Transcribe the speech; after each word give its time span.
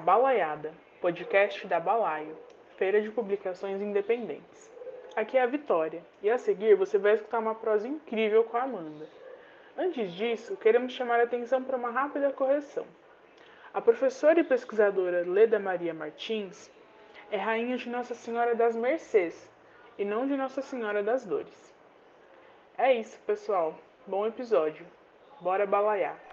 Balaiada, 0.00 0.72
podcast 0.98 1.66
da 1.66 1.78
Balaio, 1.78 2.34
Feira 2.76 3.02
de 3.02 3.10
Publicações 3.10 3.82
Independentes. 3.82 4.70
Aqui 5.14 5.36
é 5.36 5.42
a 5.42 5.46
Vitória, 5.46 6.02
e 6.22 6.30
a 6.30 6.38
seguir 6.38 6.74
você 6.74 6.96
vai 6.96 7.14
escutar 7.14 7.38
uma 7.38 7.54
prosa 7.54 7.86
incrível 7.86 8.42
com 8.44 8.56
a 8.56 8.62
Amanda. 8.62 9.06
Antes 9.76 10.12
disso, 10.12 10.56
queremos 10.56 10.94
chamar 10.94 11.20
a 11.20 11.24
atenção 11.24 11.62
para 11.62 11.76
uma 11.76 11.90
rápida 11.90 12.32
correção. 12.32 12.86
A 13.74 13.80
professora 13.82 14.40
e 14.40 14.44
pesquisadora 14.44 15.22
Leda 15.26 15.58
Maria 15.58 15.92
Martins 15.92 16.70
é 17.30 17.36
rainha 17.36 17.76
de 17.76 17.88
Nossa 17.90 18.14
Senhora 18.14 18.54
das 18.54 18.74
Mercês 18.74 19.50
e 19.98 20.04
não 20.04 20.26
de 20.26 20.34
Nossa 20.34 20.62
Senhora 20.62 21.02
das 21.02 21.26
Dores. 21.26 21.74
É 22.78 22.94
isso, 22.94 23.20
pessoal. 23.26 23.78
Bom 24.06 24.26
episódio. 24.26 24.86
Bora 25.42 25.66
balaiar. 25.66 26.29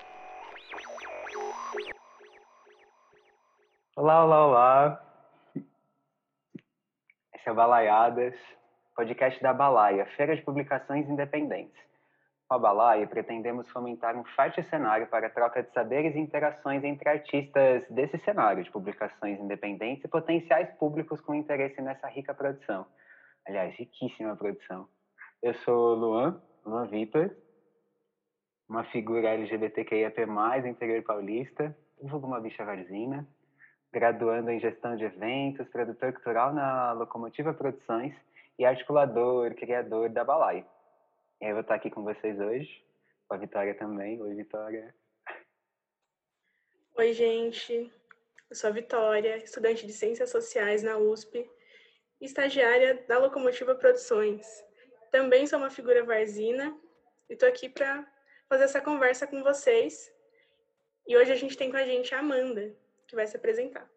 Olá, 3.99 4.23
olá, 4.23 4.45
olá. 4.45 5.03
Esse 7.33 7.49
é 7.49 7.51
Balaiadas, 7.51 8.35
podcast 8.95 9.41
da 9.41 9.51
Balaia, 9.51 10.05
Feira 10.15 10.35
de 10.35 10.43
Publicações 10.43 11.09
Independentes. 11.09 11.81
Com 12.47 12.53
a 12.53 12.59
Balaia, 12.59 13.07
pretendemos 13.07 13.67
fomentar 13.71 14.15
um 14.15 14.23
forte 14.23 14.61
cenário 14.61 15.07
para 15.07 15.25
a 15.25 15.29
troca 15.31 15.63
de 15.63 15.73
saberes 15.73 16.15
e 16.15 16.19
interações 16.19 16.83
entre 16.83 17.09
artistas 17.09 17.89
desse 17.89 18.19
cenário 18.19 18.63
de 18.63 18.69
publicações 18.69 19.39
independentes 19.39 20.03
e 20.03 20.07
potenciais 20.07 20.69
públicos 20.77 21.19
com 21.19 21.33
interesse 21.33 21.81
nessa 21.81 22.07
rica 22.07 22.35
produção. 22.35 22.85
Aliás, 23.47 23.73
riquíssima 23.77 24.35
produção. 24.35 24.87
Eu 25.41 25.55
sou 25.55 25.95
Luan, 25.95 26.39
Luan 26.63 26.85
Vitor, 26.85 27.35
uma 28.69 28.83
figura 28.83 29.29
LGBTQIAP+, 29.29 30.21
interior 30.67 31.01
paulista, 31.01 31.75
vulgo 31.99 32.27
uma 32.27 32.39
bicha 32.39 32.63
varzina, 32.63 33.27
graduando 33.91 34.51
em 34.51 34.59
gestão 34.59 34.95
de 34.95 35.05
eventos, 35.05 35.67
produtor 35.69 36.13
cultural 36.13 36.53
na 36.53 36.91
Locomotiva 36.93 37.53
Produções 37.53 38.13
e 38.57 38.65
articulador, 38.65 39.53
criador 39.55 40.09
da 40.09 40.23
Balai. 40.23 40.65
Eu 41.39 41.53
vou 41.53 41.61
estar 41.61 41.75
aqui 41.75 41.89
com 41.89 42.03
vocês 42.03 42.39
hoje, 42.39 42.83
com 43.27 43.35
a 43.35 43.37
Vitória 43.37 43.75
também. 43.75 44.21
Oi, 44.21 44.33
Vitória. 44.33 44.93
Oi, 46.97 47.13
gente. 47.13 47.91
Eu 48.49 48.55
sou 48.55 48.69
a 48.69 48.73
Vitória, 48.73 49.37
estudante 49.37 49.85
de 49.85 49.93
Ciências 49.93 50.31
Sociais 50.31 50.81
na 50.81 50.97
USP 50.97 51.49
e 52.19 52.25
estagiária 52.25 53.03
da 53.07 53.19
Locomotiva 53.19 53.75
Produções. 53.75 54.65
Também 55.11 55.45
sou 55.45 55.59
uma 55.59 55.69
figura 55.69 56.03
varzina 56.03 56.75
e 57.29 57.33
estou 57.33 57.47
aqui 57.47 57.69
para 57.69 58.05
fazer 58.49 58.63
essa 58.63 58.81
conversa 58.81 59.27
com 59.27 59.43
vocês. 59.43 60.11
E 61.05 61.15
hoje 61.15 61.31
a 61.31 61.35
gente 61.35 61.55
tem 61.57 61.69
com 61.69 61.77
a 61.77 61.85
gente 61.85 62.15
a 62.15 62.19
Amanda, 62.19 62.75
que 63.07 63.15
vai 63.15 63.25
se 63.25 63.37
apresentar. 63.37 63.89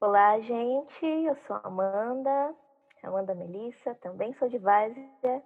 Olá, 0.00 0.40
gente. 0.40 1.06
Eu 1.06 1.36
sou 1.46 1.60
Amanda, 1.62 2.54
Amanda 3.02 3.34
Melissa, 3.34 3.94
também 3.96 4.34
sou 4.34 4.48
de 4.48 4.58
Várzea. 4.58 5.42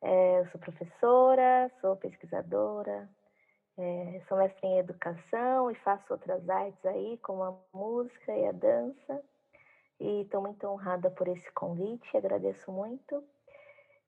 É, 0.00 0.40
eu 0.40 0.46
sou 0.46 0.60
professora, 0.60 1.70
sou 1.80 1.96
pesquisadora, 1.96 3.10
é, 3.76 4.22
sou 4.28 4.38
mestre 4.38 4.66
em 4.66 4.78
educação 4.78 5.70
e 5.70 5.74
faço 5.76 6.12
outras 6.12 6.48
artes 6.48 6.84
aí, 6.86 7.18
como 7.18 7.42
a 7.42 7.58
música 7.72 8.32
e 8.32 8.46
a 8.46 8.52
dança. 8.52 9.22
E 10.00 10.22
estou 10.22 10.40
muito 10.40 10.64
honrada 10.68 11.10
por 11.10 11.26
esse 11.26 11.50
convite, 11.52 12.16
agradeço 12.16 12.70
muito. 12.70 13.24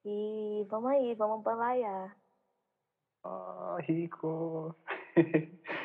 E 0.05 0.65
vamos 0.71 0.93
aí, 0.93 1.15
vamos 1.15 1.43
balaiar. 1.43 2.17
Oh, 3.25 3.77
rico! 3.81 4.75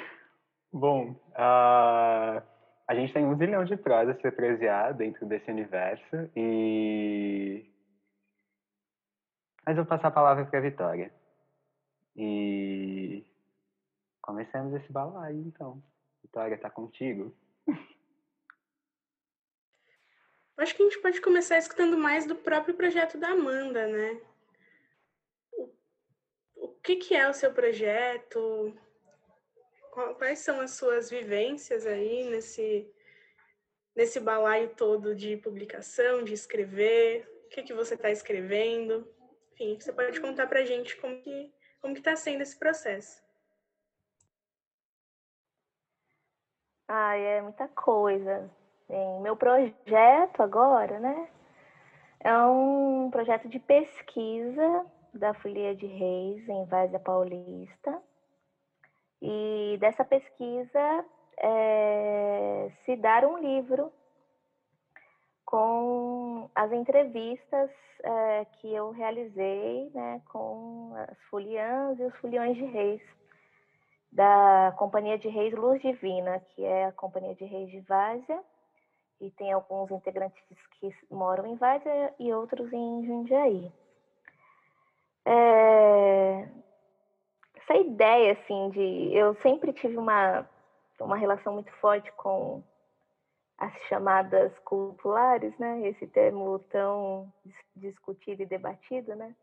Bom, 0.77 1.11
uh, 1.11 2.43
a 2.85 2.93
gente 2.95 3.13
tem 3.13 3.25
um 3.25 3.37
zilhão 3.37 3.63
de 3.63 3.77
prosas 3.77 4.21
para 4.21 4.29
prosear 4.29 4.93
dentro 4.93 5.25
desse 5.25 5.49
universo 5.49 6.29
e... 6.35 7.71
Mas 9.65 9.77
eu 9.77 9.85
vou 9.85 9.89
passar 9.89 10.09
a 10.09 10.11
palavra 10.11 10.45
para 10.45 10.59
a 10.59 10.61
Vitória. 10.61 11.13
E 12.13 13.25
comecemos 14.21 14.73
esse 14.73 14.91
balaio, 14.91 15.39
então. 15.47 15.81
Vitória, 16.21 16.57
tá 16.57 16.69
contigo? 16.69 17.33
Acho 20.57 20.75
que 20.75 20.81
a 20.83 20.85
gente 20.89 21.01
pode 21.01 21.21
começar 21.21 21.57
escutando 21.57 21.97
mais 21.97 22.27
do 22.27 22.35
próprio 22.35 22.75
projeto 22.75 23.17
da 23.17 23.29
Amanda, 23.29 23.87
né? 23.87 24.19
O, 25.53 25.69
o 26.57 26.67
que, 26.83 26.97
que 26.97 27.15
é 27.15 27.29
o 27.29 27.33
seu 27.33 27.53
projeto? 27.53 28.77
Quais 30.17 30.39
são 30.39 30.59
as 30.59 30.71
suas 30.71 31.09
vivências 31.09 31.85
aí 31.85 32.29
nesse, 32.29 32.91
nesse 33.95 34.19
balaio 34.19 34.69
todo 34.75 35.15
de 35.15 35.37
publicação, 35.37 36.23
de 36.23 36.33
escrever? 36.33 37.27
O 37.45 37.49
que, 37.49 37.63
que 37.63 37.73
você 37.73 37.95
está 37.95 38.11
escrevendo? 38.11 39.07
Enfim, 39.53 39.79
você 39.79 39.93
pode 39.93 40.19
contar 40.19 40.47
para 40.47 40.59
a 40.59 40.65
gente 40.65 40.97
como 40.97 41.21
que 41.21 41.53
como 41.81 41.93
que 41.93 41.99
está 41.99 42.15
sendo 42.15 42.41
esse 42.41 42.57
processo. 42.57 43.23
Ah, 46.87 47.15
é 47.15 47.41
muita 47.43 47.67
coisa. 47.67 48.49
Bem, 48.89 49.21
meu 49.21 49.35
projeto 49.35 50.41
agora, 50.41 50.99
né? 50.99 51.29
É 52.21 52.35
um 52.39 53.11
projeto 53.11 53.47
de 53.47 53.59
pesquisa 53.59 54.85
da 55.13 55.35
Folia 55.35 55.75
de 55.75 55.85
Reis 55.85 56.49
em 56.49 56.65
Várzea 56.65 56.99
Paulista 56.99 58.01
e 59.21 59.77
dessa 59.79 60.03
pesquisa 60.03 61.05
é, 61.37 62.71
se 62.83 62.95
dar 62.95 63.25
um 63.25 63.37
livro 63.37 63.91
com 65.45 66.49
as 66.55 66.71
entrevistas 66.71 67.69
é, 68.03 68.45
que 68.45 68.73
eu 68.73 68.91
realizei 68.91 69.89
né, 69.93 70.21
com 70.31 70.93
as 70.95 71.17
foliãs 71.29 71.99
e 71.99 72.03
os 72.03 72.15
foliões 72.17 72.55
de 72.55 72.65
reis 72.65 73.01
da 74.11 74.73
Companhia 74.77 75.17
de 75.17 75.27
Reis 75.27 75.53
Luz 75.53 75.81
Divina, 75.81 76.39
que 76.39 76.63
é 76.63 76.85
a 76.85 76.91
Companhia 76.93 77.35
de 77.35 77.43
Reis 77.43 77.69
de 77.69 77.81
Várzea, 77.81 78.41
e 79.19 79.29
tem 79.31 79.51
alguns 79.51 79.91
integrantes 79.91 80.41
que 80.79 80.89
moram 81.11 81.45
em 81.45 81.55
Várzea 81.55 82.13
e 82.17 82.33
outros 82.33 82.71
em 82.71 83.05
Jundiaí. 83.05 83.71
É, 85.25 86.47
essa 87.65 87.75
ideia, 87.79 88.33
assim, 88.33 88.69
de. 88.69 89.13
Eu 89.13 89.35
sempre 89.41 89.73
tive 89.73 89.97
uma, 89.97 90.47
uma 90.99 91.17
relação 91.17 91.53
muito 91.53 91.71
forte 91.73 92.11
com 92.13 92.63
as 93.57 93.73
chamadas 93.89 94.57
cultulares, 94.59 95.57
né? 95.57 95.87
Esse 95.87 96.07
termo 96.07 96.59
tão 96.69 97.31
discutido 97.75 98.43
e 98.43 98.45
debatido, 98.45 99.15
né? 99.15 99.35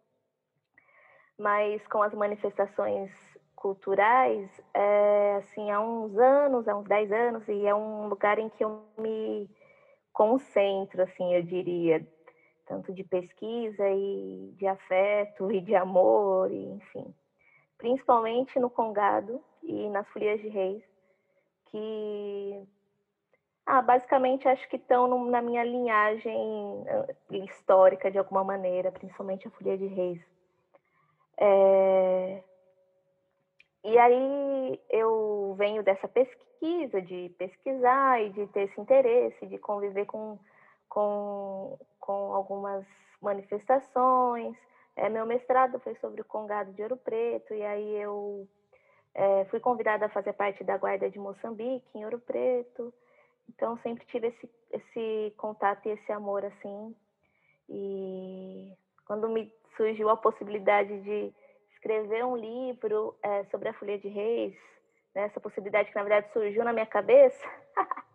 Mas 1.38 1.84
com 1.88 2.02
as 2.02 2.14
manifestações 2.14 3.10
culturais, 3.56 4.48
é, 4.74 5.36
assim, 5.36 5.70
há 5.70 5.80
uns 5.80 6.16
anos, 6.18 6.68
há 6.68 6.76
uns 6.76 6.86
10 6.86 7.12
anos, 7.12 7.48
e 7.48 7.66
é 7.66 7.74
um 7.74 8.08
lugar 8.08 8.38
em 8.38 8.48
que 8.50 8.64
eu 8.64 8.84
me 8.98 9.48
concentro, 10.12 11.02
assim, 11.02 11.34
eu 11.34 11.42
diria, 11.42 12.06
tanto 12.66 12.92
de 12.92 13.02
pesquisa 13.02 13.88
e 13.88 14.52
de 14.56 14.66
afeto 14.66 15.50
e 15.50 15.60
de 15.60 15.75
amor, 15.75 16.50
e, 16.50 16.64
enfim 16.72 17.14
principalmente 17.82 18.61
no 18.61 18.70
Congado 18.70 19.43
e 19.61 19.88
nas 19.90 20.08
Folias 20.11 20.40
de 20.40 20.46
Reis, 20.46 20.84
que 21.67 22.64
ah, 23.67 23.82
basicamente 23.82 24.46
acho 24.46 24.69
que 24.69 24.76
estão 24.76 25.29
na 25.29 25.43
minha 25.43 25.64
linhagem 25.64 26.84
eh, 26.87 27.17
histórica 27.44 28.08
de 28.08 28.19
alguma 28.19 28.44
maneira, 28.44 28.93
principalmente 28.93 29.49
a 29.49 29.50
Folia 29.50 29.76
de 29.76 29.87
Reis. 29.87 30.20
É... 31.37 32.44
E 33.82 33.99
aí 33.99 34.81
eu 34.88 35.56
venho 35.58 35.82
dessa 35.82 36.06
pesquisa, 36.06 37.02
de 37.02 37.35
pesquisar 37.37 38.23
e 38.23 38.31
de 38.31 38.46
ter 38.46 38.62
esse 38.62 38.81
interesse, 38.81 39.44
de 39.46 39.58
conviver 39.58 40.06
com, 40.06 40.38
com, 40.88 41.76
com 41.99 42.32
algumas 42.32 42.87
manifestações, 43.20 44.56
é, 44.96 45.08
meu 45.08 45.24
mestrado 45.24 45.80
foi 45.80 45.94
sobre 45.96 46.20
o 46.20 46.24
Congado 46.24 46.72
de 46.72 46.82
Ouro 46.82 46.96
Preto, 46.96 47.54
e 47.54 47.62
aí 47.62 47.96
eu 47.96 48.46
é, 49.14 49.44
fui 49.46 49.60
convidada 49.60 50.06
a 50.06 50.10
fazer 50.10 50.32
parte 50.32 50.62
da 50.62 50.76
Guarda 50.76 51.10
de 51.10 51.18
Moçambique, 51.18 51.96
em 51.96 52.04
Ouro 52.04 52.18
Preto. 52.18 52.92
Então, 53.48 53.76
sempre 53.78 54.04
tive 54.06 54.28
esse, 54.28 54.50
esse 54.70 55.34
contato 55.36 55.86
e 55.86 55.90
esse 55.90 56.12
amor, 56.12 56.44
assim. 56.44 56.94
E 57.68 58.72
quando 59.06 59.28
me 59.28 59.52
surgiu 59.76 60.08
a 60.08 60.16
possibilidade 60.16 61.00
de 61.00 61.32
escrever 61.72 62.24
um 62.24 62.36
livro 62.36 63.16
é, 63.22 63.44
sobre 63.44 63.68
a 63.68 63.72
Folia 63.72 63.98
de 63.98 64.08
Reis, 64.08 64.54
né, 65.14 65.24
essa 65.24 65.40
possibilidade 65.40 65.90
que, 65.90 65.96
na 65.96 66.04
verdade, 66.04 66.32
surgiu 66.32 66.64
na 66.64 66.72
minha 66.72 66.86
cabeça, 66.86 67.44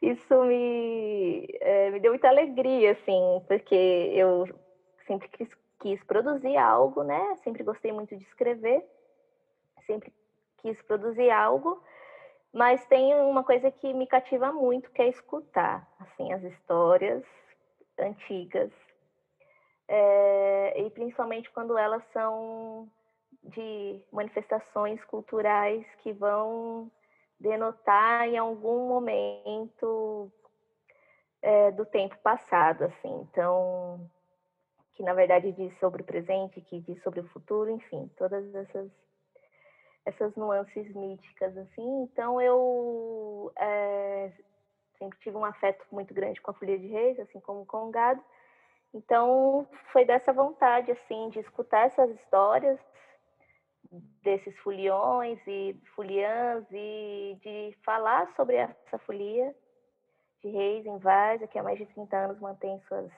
isso 0.00 0.44
me, 0.44 1.48
é, 1.60 1.90
me 1.90 2.00
deu 2.00 2.12
muita 2.12 2.28
alegria, 2.28 2.92
assim, 2.92 3.42
porque 3.48 3.74
eu 4.14 4.46
sempre 5.06 5.28
quis 5.28 5.48
quis 5.82 6.02
produzir 6.04 6.56
algo, 6.56 7.02
né? 7.02 7.36
Sempre 7.42 7.64
gostei 7.64 7.92
muito 7.92 8.16
de 8.16 8.22
escrever, 8.24 8.86
sempre 9.86 10.12
quis 10.58 10.80
produzir 10.82 11.30
algo, 11.30 11.82
Mas 12.52 12.84
tem 12.84 13.14
uma 13.14 13.42
coisa 13.42 13.70
que 13.70 13.94
me 13.94 14.06
cativa 14.06 14.52
muito, 14.52 14.90
que 14.90 15.00
é 15.00 15.08
escutar, 15.08 15.88
assim, 15.98 16.32
as 16.34 16.42
histórias 16.42 17.24
antigas. 17.98 18.70
É, 19.88 20.82
e 20.82 20.90
principalmente 20.90 21.50
quando 21.50 21.78
elas 21.78 22.02
são 22.12 22.88
de 23.42 24.04
manifestações 24.12 25.02
culturais 25.06 25.84
que 26.02 26.12
vão 26.12 26.90
denotar 27.40 28.28
em 28.28 28.36
algum 28.36 28.86
momento 28.88 30.30
é, 31.40 31.70
do 31.70 31.86
tempo 31.86 32.16
passado, 32.18 32.84
assim. 32.84 33.26
Então, 33.30 34.10
que 34.94 35.02
na 35.02 35.14
verdade 35.14 35.52
diz 35.52 35.76
sobre 35.78 36.02
o 36.02 36.04
presente, 36.04 36.60
que 36.60 36.80
diz 36.80 37.02
sobre 37.02 37.20
o 37.20 37.28
futuro, 37.28 37.70
enfim, 37.70 38.10
todas 38.16 38.54
essas 38.54 38.90
essas 40.04 40.34
nuances 40.34 40.92
míticas, 40.94 41.56
assim. 41.56 42.02
Então, 42.02 42.40
eu 42.40 43.52
é, 43.56 44.32
sempre 44.98 45.18
tive 45.20 45.36
um 45.36 45.44
afeto 45.44 45.84
muito 45.92 46.12
grande 46.12 46.40
com 46.40 46.50
a 46.50 46.54
Folia 46.54 46.78
de 46.78 46.88
Reis, 46.88 47.18
assim 47.20 47.38
como 47.38 47.64
com 47.64 47.88
o 47.88 47.90
gado. 47.90 48.22
Então, 48.92 49.66
foi 49.92 50.04
dessa 50.04 50.32
vontade, 50.32 50.90
assim, 50.90 51.28
de 51.30 51.38
escutar 51.38 51.86
essas 51.86 52.10
histórias 52.10 52.78
desses 54.22 54.56
foliões 54.58 55.38
e 55.46 55.78
foliãs 55.94 56.64
e 56.70 57.38
de 57.42 57.76
falar 57.84 58.26
sobre 58.34 58.56
essa 58.56 58.98
folia 58.98 59.54
de 60.42 60.48
reis 60.48 60.86
em 60.86 60.98
Várzea, 60.98 61.46
que 61.46 61.58
há 61.58 61.62
mais 61.62 61.78
de 61.78 61.86
30 61.86 62.16
anos 62.16 62.40
mantém 62.40 62.80
suas, 62.88 63.10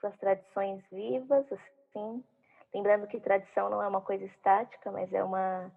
suas 0.00 0.16
tradições 0.18 0.82
vivas, 0.90 1.46
assim. 1.52 2.24
Lembrando 2.74 3.06
que 3.06 3.20
tradição 3.20 3.68
não 3.68 3.82
é 3.82 3.88
uma 3.88 4.00
coisa 4.00 4.24
estática, 4.24 4.90
mas 4.90 5.12
é 5.12 5.22
uma, 5.22 5.70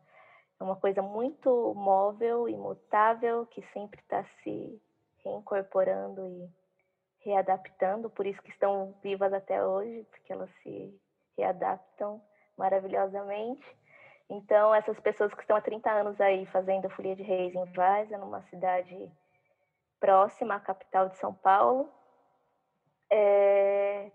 é 0.59 0.63
uma 0.63 0.75
coisa 0.75 1.01
muito 1.01 1.73
móvel, 1.75 2.47
imutável, 2.47 3.45
que 3.47 3.61
sempre 3.73 3.99
está 3.99 4.23
se 4.43 4.81
reincorporando 5.23 6.27
e 6.27 6.49
readaptando, 7.25 8.09
por 8.09 8.25
isso 8.25 8.41
que 8.41 8.51
estão 8.51 8.93
vivas 9.01 9.33
até 9.33 9.65
hoje, 9.65 10.05
porque 10.11 10.33
elas 10.33 10.49
se 10.61 10.93
readaptam 11.37 12.21
maravilhosamente. 12.57 13.65
Então, 14.29 14.73
essas 14.73 14.99
pessoas 14.99 15.33
que 15.33 15.41
estão 15.41 15.55
há 15.55 15.61
30 15.61 15.89
anos 15.89 16.21
aí 16.21 16.45
fazendo 16.47 16.89
Folia 16.89 17.15
de 17.15 17.23
Reis 17.23 17.53
em 17.55 17.65
Várzea, 17.73 18.17
numa 18.17 18.41
cidade 18.43 19.11
próxima 19.99 20.55
à 20.55 20.59
capital 20.59 21.09
de 21.09 21.17
São 21.17 21.33
Paulo, 21.33 21.89
é, 23.13 24.11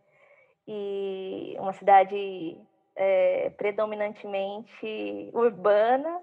e 0.66 1.56
uma 1.58 1.72
cidade 1.72 2.58
é, 2.96 3.50
predominantemente 3.50 5.30
urbana, 5.32 6.20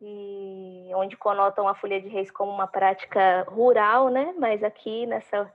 e 0.00 0.90
onde 0.94 1.16
conotam 1.16 1.66
a 1.66 1.74
Folia 1.74 2.00
de 2.00 2.08
Reis 2.08 2.30
como 2.30 2.52
uma 2.52 2.66
prática 2.66 3.46
rural, 3.48 4.10
né? 4.10 4.34
Mas 4.38 4.62
aqui 4.62 5.06
nessa 5.06 5.50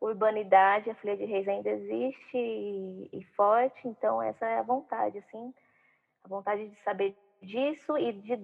urbanidade 0.00 0.88
a 0.88 0.94
Folia 0.94 1.16
de 1.18 1.26
Reis 1.26 1.46
ainda 1.46 1.68
existe 1.68 2.38
e, 2.38 3.10
e 3.12 3.24
forte, 3.36 3.86
então 3.86 4.22
essa 4.22 4.46
é 4.46 4.58
a 4.58 4.62
vontade, 4.62 5.18
assim, 5.18 5.52
a 6.24 6.28
vontade 6.28 6.66
de 6.68 6.76
saber 6.82 7.14
disso 7.42 7.98
e 7.98 8.12
de 8.12 8.42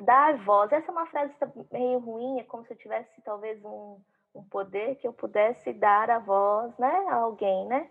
dar 0.00 0.36
voz. 0.36 0.70
Essa 0.72 0.88
é 0.88 0.92
uma 0.92 1.06
frase 1.06 1.32
meio 1.72 1.98
ruim, 1.98 2.38
é 2.38 2.44
como 2.44 2.66
se 2.66 2.74
eu 2.74 2.76
tivesse 2.76 3.22
talvez 3.22 3.64
um, 3.64 3.98
um 4.34 4.42
poder 4.44 4.96
que 4.96 5.06
eu 5.06 5.12
pudesse 5.12 5.72
dar 5.72 6.10
a 6.10 6.18
voz, 6.18 6.76
né, 6.78 7.06
a 7.08 7.16
alguém, 7.16 7.66
né? 7.66 7.90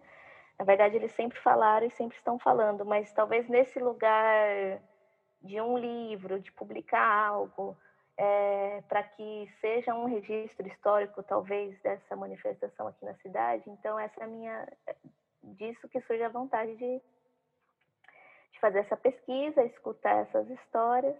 Na 0.58 0.66
verdade, 0.66 0.96
eles 0.96 1.12
sempre 1.12 1.40
falaram 1.40 1.86
e 1.86 1.92
sempre 1.92 2.18
estão 2.18 2.40
falando, 2.40 2.84
mas 2.86 3.12
talvez 3.14 3.48
nesse 3.48 3.80
lugar 3.80 4.82
de 5.42 5.62
um 5.62 5.78
livro, 5.78 6.40
de 6.40 6.52
publicar 6.52 7.28
algo, 7.28 7.78
é, 8.18 8.82
para 8.90 9.04
que 9.04 9.48
seja 9.62 9.94
um 9.94 10.06
registro 10.06 10.68
histórico, 10.68 11.22
talvez, 11.22 11.80
dessa 11.82 12.16
manifestação 12.16 12.88
aqui 12.88 13.06
na 13.06 13.14
cidade. 13.16 13.70
Então, 13.70 14.00
essa 14.00 14.22
é 14.22 14.24
a 14.24 14.28
minha. 14.28 14.68
disso 15.44 15.88
que 15.88 16.02
surge 16.02 16.24
a 16.24 16.30
vontade 16.30 16.76
de, 16.76 17.02
de 18.52 18.60
fazer 18.60 18.80
essa 18.80 18.98
pesquisa, 18.98 19.64
escutar 19.64 20.24
essas 20.24 20.50
histórias 20.50 21.16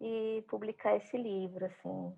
e 0.00 0.42
publicar 0.48 0.96
esse 0.96 1.16
livro, 1.16 1.66
assim, 1.66 2.16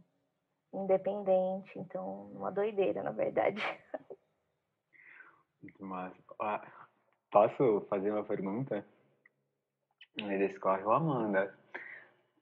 independente. 0.75 1.79
Então, 1.79 2.31
uma 2.32 2.50
doideira, 2.50 3.03
na 3.03 3.11
verdade. 3.11 3.62
Muito 5.62 5.85
massa. 5.85 6.17
Ah, 6.41 6.67
posso 7.31 7.87
fazer 7.88 8.11
uma 8.11 8.25
pergunta? 8.25 8.85
Eles 10.17 10.59
correm, 10.59 10.85
Amanda. 10.85 11.56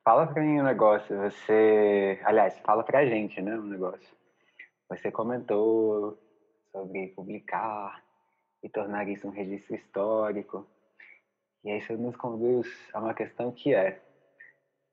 Fala 0.04 0.26
pra 0.26 0.42
mim 0.42 0.60
um 0.60 0.64
negócio. 0.64 1.16
Você. 1.18 2.20
Aliás, 2.24 2.58
fala 2.60 2.82
pra 2.82 3.06
gente, 3.06 3.40
né? 3.40 3.54
Um 3.56 3.64
negócio. 3.64 4.16
Você 4.88 5.10
comentou 5.10 6.18
sobre 6.72 7.08
publicar 7.08 8.02
e 8.62 8.68
tornar 8.68 9.08
isso 9.08 9.26
um 9.26 9.30
registro 9.30 9.74
histórico. 9.74 10.66
E 11.64 11.70
isso 11.76 11.96
nos 11.96 12.16
conduz 12.16 12.68
a 12.92 12.98
uma 12.98 13.14
questão 13.14 13.52
que 13.52 13.72
é 13.72 14.02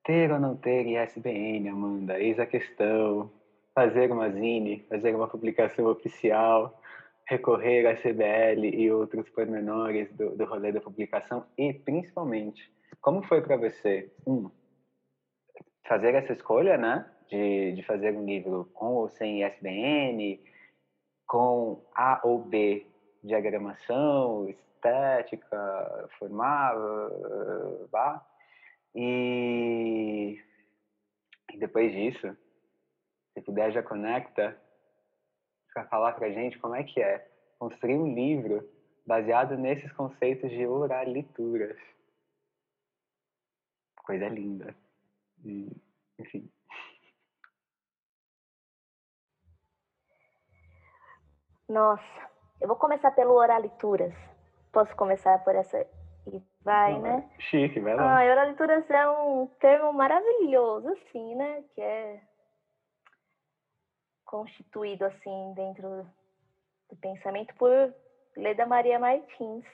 ter 0.10 0.32
ou 0.32 0.40
não 0.40 0.56
ter 0.56 0.88
ISBN, 0.88 1.70
Amanda? 1.70 2.20
Eis 2.20 2.40
a 2.40 2.46
questão. 2.48 3.32
Fazer 3.76 4.12
uma 4.12 4.28
zine, 4.32 4.84
fazer 4.90 5.16
uma 5.16 5.28
publicação 5.28 5.86
oficial, 5.86 6.82
recorrer 7.28 7.86
à 7.86 7.96
CBL 7.96 8.66
e 8.76 8.92
outros 8.92 9.30
pormenores 9.30 10.12
do, 10.14 10.36
do 10.36 10.46
rolê 10.46 10.72
da 10.72 10.82
publicação 10.82 11.46
e, 11.56 11.72
principalmente, 11.72 12.74
como 13.00 13.22
foi 13.22 13.40
para 13.44 13.56
você, 13.56 14.12
um, 14.26 14.50
fazer 15.88 16.16
essa 16.16 16.34
escolha, 16.34 16.76
né, 16.76 17.06
de, 17.30 17.74
de 17.74 17.84
fazer 17.84 18.12
um 18.18 18.26
livro 18.26 18.68
com 18.74 18.96
ou 18.96 19.10
sem 19.10 19.46
ISBN, 19.46 20.42
com 21.28 21.86
A 21.96 22.20
ou 22.24 22.40
B 22.40 22.88
diagramação, 23.24 24.50
estética, 24.50 26.10
formal, 26.18 26.76
bah, 27.92 28.26
e, 28.96 30.42
e 31.52 31.58
depois 31.58 31.92
disso, 31.92 32.36
se 33.34 33.42
puder 33.42 33.72
já 33.72 33.84
conecta 33.84 34.60
para 35.74 35.86
falar 35.86 36.14
para 36.14 36.32
gente 36.32 36.58
como 36.60 36.76
é 36.76 36.84
que 36.84 37.02
é 37.02 37.30
construir 37.58 37.96
um 37.96 38.14
livro 38.14 38.68
baseado 39.06 39.58
nesses 39.58 39.92
conceitos 39.94 40.50
de 40.50 40.66
oralituras. 40.66 41.78
Coisa 44.04 44.28
linda. 44.28 44.76
E, 45.44 45.70
enfim. 46.18 46.52
Nossa, 51.68 52.30
eu 52.60 52.68
vou 52.68 52.76
começar 52.76 53.12
pelo 53.12 53.34
oralituras. 53.34 54.14
Posso 54.72 54.96
começar 54.96 55.44
por 55.44 55.56
essa 55.56 55.88
e 56.38 56.44
vai, 56.64 56.94
Não, 56.94 57.02
né? 57.02 57.30
Chique, 57.40 57.80
vai 57.80 57.96
lá. 57.96 58.20
Ah, 58.20 58.32
oralituras 58.32 58.90
é 58.90 59.10
um 59.10 59.48
termo 59.60 59.94
maravilhoso, 59.94 60.88
assim, 60.90 61.36
né? 61.36 61.64
Que 61.74 61.82
é 61.82 62.22
constituído 64.26 65.06
assim 65.06 65.54
dentro 65.56 66.06
do 66.90 66.96
pensamento 66.98 67.54
por 67.56 67.94
Leda 68.38 68.66
Maria 68.66 69.00
Martins, 69.00 69.66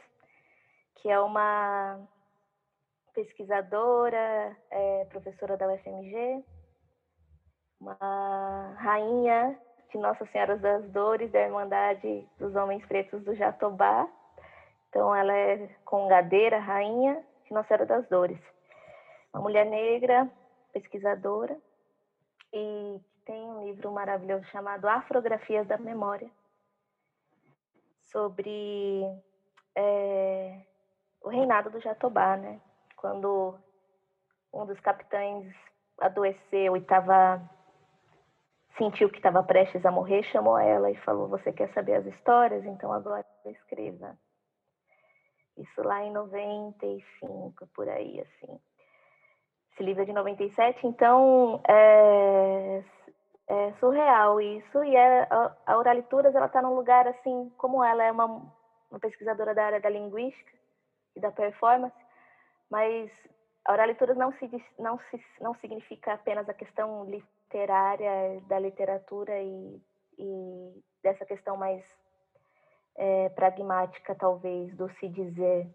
que 0.95 1.09
é 1.09 1.19
uma 1.19 1.99
pesquisadora, 3.13 4.55
é, 4.69 5.05
professora 5.05 5.57
da 5.57 5.67
UFMG, 5.67 6.43
uma 7.79 8.75
rainha 8.77 9.59
de 9.91 9.97
Nossa 9.97 10.25
Senhora 10.27 10.57
das 10.57 10.89
Dores, 10.91 11.31
da 11.31 11.41
Irmandade 11.41 12.27
dos 12.37 12.55
Homens 12.55 12.85
Pretos 12.85 13.23
do 13.23 13.35
Jatobá. 13.35 14.07
Então, 14.95 15.13
ela 15.13 15.33
é 15.33 15.67
congadeira, 15.83 16.57
rainha 16.57 17.21
Senhora 17.43 17.85
das 17.85 18.07
Dores. 18.07 18.39
Uma 19.33 19.43
mulher 19.43 19.65
negra, 19.65 20.31
pesquisadora, 20.71 21.59
e 22.53 23.01
tem 23.25 23.43
um 23.43 23.65
livro 23.65 23.91
maravilhoso 23.91 24.45
chamado 24.45 24.87
Afrografias 24.87 25.67
da 25.67 25.77
Memória, 25.77 26.31
sobre 28.03 29.03
é, 29.75 30.61
o 31.21 31.27
reinado 31.27 31.69
do 31.69 31.81
Jatobá, 31.81 32.37
né? 32.37 32.61
Quando 32.95 33.53
um 34.53 34.65
dos 34.65 34.79
capitães 34.79 35.53
adoeceu 35.99 36.77
e 36.77 36.79
estava 36.79 37.41
sentiu 38.77 39.09
que 39.09 39.17
estava 39.17 39.43
prestes 39.43 39.85
a 39.85 39.91
morrer, 39.91 40.23
chamou 40.23 40.57
ela 40.57 40.89
e 40.89 40.95
falou: 41.01 41.27
"Você 41.27 41.51
quer 41.51 41.67
saber 41.73 41.95
as 41.95 42.05
histórias? 42.05 42.63
Então 42.63 42.93
agora 42.93 43.25
escreva". 43.45 44.17
Isso 45.57 45.81
lá 45.81 46.03
em 46.03 46.11
95, 46.11 47.67
por 47.73 47.87
aí, 47.87 48.19
assim. 48.21 48.59
Esse 49.71 49.83
livro 49.83 50.03
é 50.03 50.05
de 50.05 50.13
97, 50.13 50.85
então 50.87 51.61
é, 51.67 52.83
é 53.47 53.73
surreal 53.73 54.39
isso. 54.41 54.83
E 54.83 54.95
é, 54.95 55.27
a, 55.29 55.77
Oralituras, 55.77 56.35
ela 56.35 56.47
está 56.47 56.61
num 56.61 56.75
lugar 56.75 57.07
assim, 57.07 57.51
como 57.57 57.83
ela 57.83 58.03
é 58.03 58.11
uma, 58.11 58.25
uma 58.89 58.99
pesquisadora 58.99 59.53
da 59.53 59.65
área 59.65 59.81
da 59.81 59.89
linguística 59.89 60.51
e 61.15 61.19
da 61.19 61.31
performance, 61.31 61.95
mas 62.69 63.11
a 63.65 63.73
oralitura 63.73 64.13
não, 64.13 64.31
se, 64.33 64.49
não, 64.77 64.99
se, 65.09 65.23
não 65.41 65.55
significa 65.55 66.13
apenas 66.13 66.47
a 66.47 66.53
questão 66.53 67.05
literária 67.05 68.41
da 68.47 68.59
literatura 68.59 69.41
e, 69.41 69.81
e 70.17 70.83
dessa 71.01 71.25
questão 71.25 71.57
mais 71.57 71.83
é, 72.95 73.29
pragmática, 73.29 74.15
talvez, 74.15 74.75
do 74.75 74.89
se 74.89 75.07
dizer. 75.07 75.67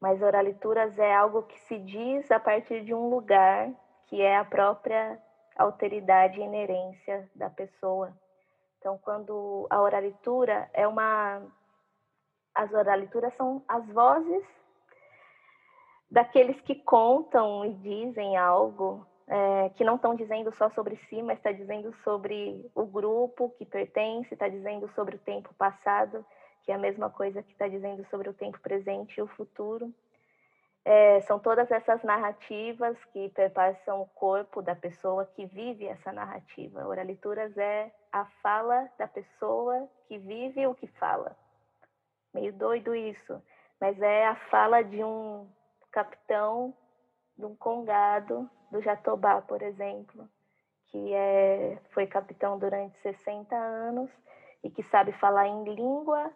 Mas 0.00 0.22
oralituras 0.22 0.98
é 0.98 1.14
algo 1.14 1.42
que 1.42 1.58
se 1.60 1.78
diz 1.78 2.30
a 2.30 2.38
partir 2.38 2.84
de 2.84 2.94
um 2.94 3.08
lugar 3.08 3.70
que 4.06 4.22
é 4.22 4.36
a 4.36 4.44
própria 4.44 5.18
alteridade 5.56 6.38
e 6.38 6.44
inerência 6.44 7.28
da 7.34 7.50
pessoa. 7.50 8.12
Então, 8.78 8.98
quando 8.98 9.66
a 9.70 9.80
oralitura 9.80 10.70
é 10.72 10.86
uma. 10.86 11.42
As 12.54 12.72
oralituras 12.72 13.34
são 13.34 13.62
as 13.68 13.86
vozes 13.88 14.44
daqueles 16.10 16.58
que 16.60 16.74
contam 16.74 17.64
e 17.64 17.74
dizem 17.74 18.36
algo, 18.36 19.06
é, 19.26 19.70
que 19.70 19.84
não 19.84 19.96
estão 19.96 20.14
dizendo 20.14 20.52
só 20.52 20.70
sobre 20.70 20.96
si, 21.08 21.20
mas 21.20 21.38
está 21.38 21.52
dizendo 21.52 21.92
sobre 22.04 22.70
o 22.74 22.86
grupo 22.86 23.50
que 23.58 23.66
pertence, 23.66 24.32
está 24.32 24.48
dizendo 24.48 24.88
sobre 24.94 25.16
o 25.16 25.18
tempo 25.18 25.52
passado, 25.54 26.24
que 26.66 26.72
é 26.72 26.74
a 26.74 26.78
mesma 26.78 27.08
coisa 27.08 27.44
que 27.44 27.52
está 27.52 27.68
dizendo 27.68 28.04
sobre 28.10 28.28
o 28.28 28.34
tempo 28.34 28.60
presente 28.60 29.18
e 29.18 29.22
o 29.22 29.28
futuro. 29.28 29.94
É, 30.84 31.20
são 31.22 31.38
todas 31.38 31.70
essas 31.70 32.02
narrativas 32.02 32.96
que 33.12 33.28
perpassam 33.30 34.02
o 34.02 34.06
corpo 34.06 34.60
da 34.60 34.74
pessoa 34.74 35.24
que 35.24 35.46
vive 35.46 35.86
essa 35.86 36.12
narrativa. 36.12 36.86
Oralituras 36.86 37.56
é 37.56 37.92
a 38.12 38.24
fala 38.42 38.90
da 38.98 39.06
pessoa 39.06 39.88
que 40.08 40.18
vive 40.18 40.66
o 40.66 40.74
que 40.74 40.88
fala. 40.88 41.36
Meio 42.34 42.52
doido 42.52 42.94
isso, 42.94 43.40
mas 43.80 44.00
é 44.02 44.26
a 44.26 44.34
fala 44.50 44.82
de 44.82 45.02
um 45.04 45.48
capitão 45.92 46.74
de 47.38 47.44
um 47.44 47.54
congado 47.54 48.50
do 48.72 48.80
Jatobá, 48.80 49.40
por 49.40 49.62
exemplo, 49.62 50.28
que 50.88 51.14
é, 51.14 51.78
foi 51.90 52.06
capitão 52.08 52.58
durante 52.58 52.98
60 53.02 53.54
anos 53.54 54.10
e 54.64 54.70
que 54.70 54.82
sabe 54.84 55.12
falar 55.12 55.46
em 55.46 55.64
língua 55.64 56.32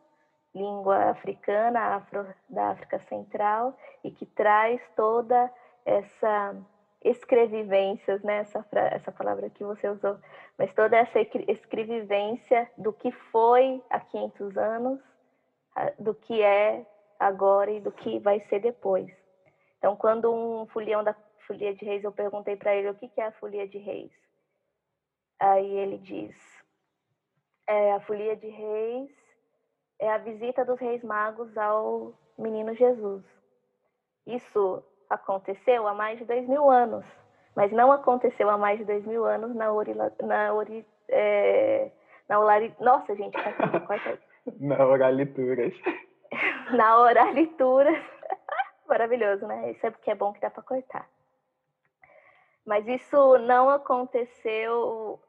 língua 0.55 1.11
africana, 1.11 1.97
afro, 1.97 2.27
da 2.49 2.71
África 2.71 2.99
Central, 3.01 3.77
e 4.03 4.11
que 4.11 4.27
traz 4.27 4.81
toda 4.97 5.53
essa 5.85 6.57
escrevivências, 7.03 8.23
né? 8.23 8.39
essa, 8.41 8.65
essa 8.93 9.11
palavra 9.11 9.49
que 9.49 9.65
você 9.65 9.89
usou, 9.89 10.19
mas 10.59 10.73
toda 10.75 10.99
essa 10.99 11.19
escrevivência 11.49 12.71
do 12.77 12.93
que 12.93 13.11
foi 13.11 13.83
há 13.89 14.01
500 14.01 14.57
anos, 14.59 15.01
do 15.99 16.15
que 16.15 16.43
é 16.43 16.85
agora 17.19 17.71
e 17.71 17.81
do 17.81 17.91
que 17.91 18.19
vai 18.19 18.41
ser 18.49 18.61
depois. 18.61 19.11
Então, 19.79 19.97
quando 19.97 20.33
um 20.33 20.67
folião 20.67 21.03
da 21.03 21.15
Folia 21.47 21.75
de 21.75 21.85
Reis, 21.85 22.05
eu 22.05 22.13
perguntei 22.13 22.55
para 22.55 22.75
ele 22.75 22.91
o 22.91 22.95
que, 22.95 23.09
que 23.09 23.21
é 23.21 23.27
a 23.27 23.33
Folia 23.33 23.67
de 23.67 23.79
Reis. 23.79 24.13
Aí 25.39 25.79
ele 25.79 25.97
diz: 25.99 26.37
é, 27.67 27.93
a 27.93 28.01
Folia 28.01 28.37
de 28.37 28.49
Reis 28.49 29.11
é 30.01 30.11
a 30.11 30.19
visita 30.19 30.65
dos 30.65 30.81
Reis 30.81 31.05
Magos 31.05 31.57
ao 31.57 32.15
menino 32.37 32.75
Jesus. 32.75 33.23
Isso 34.27 34.83
aconteceu 35.09 35.87
há 35.87 35.95
mais 35.95 36.19
de 36.19 36.25
dois 36.25 36.49
mil 36.49 36.71
anos, 36.71 37.05
mas 37.55 37.71
não 37.71 37.93
aconteceu 37.93 38.49
há 38.49 38.57
mais 38.57 38.79
de 38.79 38.85
dois 38.87 39.05
mil 39.05 39.25
anos 39.25 39.55
na 39.55 39.71
Ori, 39.71 39.95
na 39.95 40.55
Ori, 40.55 40.87
é, 41.09 41.91
na 42.29 42.41
Olari, 42.41 42.75
nossa 42.81 43.15
gente, 43.15 43.37
corta 43.87 44.19
Na 44.59 44.87
oralituras. 44.87 45.75
na 46.73 46.99
oralituras. 46.99 48.03
Maravilhoso, 48.89 49.47
né? 49.47 49.73
Isso 49.73 49.87
é 49.87 49.91
porque 49.91 50.11
é 50.11 50.15
bom 50.15 50.33
que 50.33 50.41
dá 50.41 50.49
para 50.49 50.63
cortar. 50.63 51.09
Mas 52.65 52.87
isso 52.89 53.39
não 53.39 53.69
aconteceu 53.69 55.21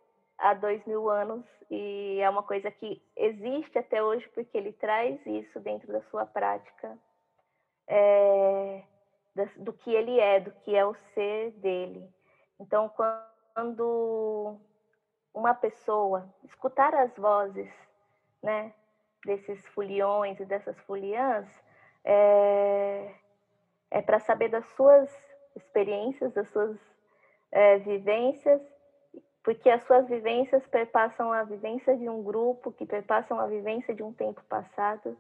há 0.41 0.53
dois 0.53 0.83
mil 0.85 1.09
anos 1.09 1.45
e 1.69 2.19
é 2.19 2.29
uma 2.29 2.43
coisa 2.43 2.69
que 2.71 3.01
existe 3.15 3.77
até 3.77 4.03
hoje 4.03 4.27
porque 4.33 4.57
ele 4.57 4.73
traz 4.73 5.23
isso 5.25 5.59
dentro 5.59 5.91
da 5.91 6.01
sua 6.03 6.25
prática 6.25 6.97
é, 7.87 8.83
do 9.57 9.71
que 9.71 9.93
ele 9.93 10.19
é, 10.19 10.39
do 10.39 10.51
que 10.51 10.75
é 10.75 10.85
o 10.85 10.95
ser 11.13 11.51
dele. 11.51 12.07
Então, 12.59 12.91
quando 13.53 14.57
uma 15.33 15.53
pessoa 15.53 16.27
escutar 16.43 16.93
as 16.95 17.15
vozes, 17.15 17.71
né, 18.41 18.73
desses 19.25 19.65
foliões 19.69 20.39
e 20.39 20.45
dessas 20.45 20.77
foliãs, 20.81 21.47
é, 22.03 23.13
é 23.91 24.01
para 24.01 24.19
saber 24.19 24.49
das 24.49 24.65
suas 24.69 25.09
experiências, 25.55 26.33
das 26.33 26.49
suas 26.49 26.77
é, 27.51 27.77
vivências 27.79 28.61
porque 29.43 29.69
as 29.69 29.83
suas 29.83 30.07
vivências 30.07 30.65
perpassam 30.67 31.31
a 31.31 31.43
vivência 31.43 31.97
de 31.97 32.07
um 32.07 32.21
grupo, 32.21 32.71
que 32.71 32.85
perpassam 32.85 33.39
a 33.39 33.47
vivência 33.47 33.93
de 33.93 34.03
um 34.03 34.13
tempo 34.13 34.43
passado, 34.43 35.17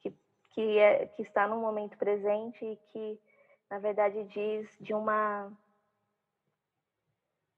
que, 0.00 0.14
que, 0.50 0.78
é, 0.78 1.06
que 1.06 1.22
está 1.22 1.46
no 1.48 1.56
momento 1.56 1.96
presente 1.96 2.64
e 2.64 2.76
que, 2.92 3.20
na 3.70 3.78
verdade, 3.78 4.24
diz 4.24 4.68
de 4.78 4.92
uma, 4.92 5.50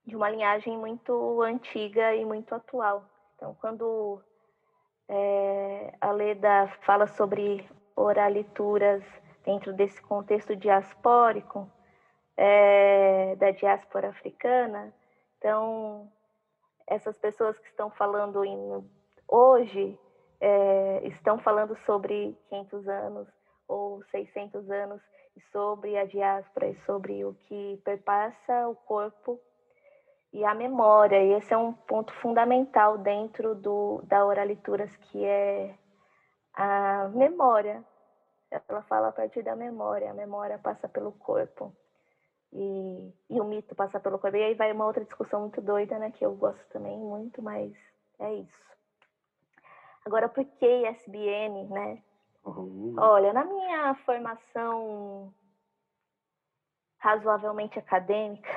de 0.06 0.14
uma 0.14 0.30
linhagem 0.30 0.78
muito 0.78 1.42
antiga 1.42 2.14
e 2.14 2.24
muito 2.24 2.54
atual. 2.54 3.04
Então, 3.34 3.56
quando 3.60 4.22
é, 5.08 5.94
a 6.00 6.12
Leda 6.12 6.68
fala 6.82 7.08
sobre 7.08 7.68
oralituras 7.96 9.02
dentro 9.44 9.72
desse 9.72 10.00
contexto 10.00 10.54
diaspórico, 10.54 11.68
é, 12.36 13.36
da 13.36 13.50
diáspora 13.50 14.08
africana, 14.08 14.92
então, 15.44 16.10
essas 16.86 17.18
pessoas 17.18 17.58
que 17.58 17.68
estão 17.68 17.90
falando 17.90 18.42
em, 18.46 18.90
hoje 19.28 20.00
é, 20.40 21.06
estão 21.06 21.38
falando 21.38 21.76
sobre 21.84 22.34
500 22.48 22.88
anos 22.88 23.28
ou 23.68 24.02
600 24.04 24.70
anos 24.70 25.02
e 25.36 25.42
sobre 25.52 25.98
a 25.98 26.06
diáspora 26.06 26.68
e 26.68 26.74
sobre 26.86 27.26
o 27.26 27.34
que 27.34 27.78
perpassa 27.84 28.68
o 28.68 28.74
corpo 28.74 29.38
e 30.32 30.42
a 30.46 30.54
memória. 30.54 31.22
E 31.22 31.34
esse 31.34 31.52
é 31.52 31.58
um 31.58 31.74
ponto 31.74 32.14
fundamental 32.22 32.96
dentro 32.96 33.54
do, 33.54 34.00
da 34.06 34.24
Oralituras, 34.24 34.96
que 34.96 35.26
é 35.26 35.74
a 36.54 37.08
memória. 37.08 37.84
Ela 38.50 38.80
fala 38.84 39.08
a 39.08 39.12
partir 39.12 39.42
da 39.42 39.54
memória, 39.54 40.10
a 40.10 40.14
memória 40.14 40.58
passa 40.58 40.88
pelo 40.88 41.12
corpo 41.12 41.70
e, 42.54 43.12
e 43.28 43.40
o 43.40 43.44
mito 43.44 43.74
passar 43.74 44.00
pelo 44.00 44.18
corpo. 44.18 44.36
E 44.36 44.42
aí 44.42 44.54
vai 44.54 44.72
uma 44.72 44.86
outra 44.86 45.04
discussão 45.04 45.40
muito 45.40 45.60
doida, 45.60 45.98
né? 45.98 46.12
Que 46.12 46.24
eu 46.24 46.34
gosto 46.34 46.64
também 46.68 46.96
muito, 46.96 47.42
mas 47.42 47.72
é 48.20 48.34
isso. 48.34 48.64
Agora, 50.04 50.28
por 50.28 50.44
que 50.44 50.66
ISBN, 50.66 51.68
né? 51.68 52.02
Uhum. 52.44 52.94
Olha, 52.98 53.32
na 53.32 53.44
minha 53.44 53.94
formação 54.06 55.32
razoavelmente 56.98 57.78
acadêmica, 57.78 58.48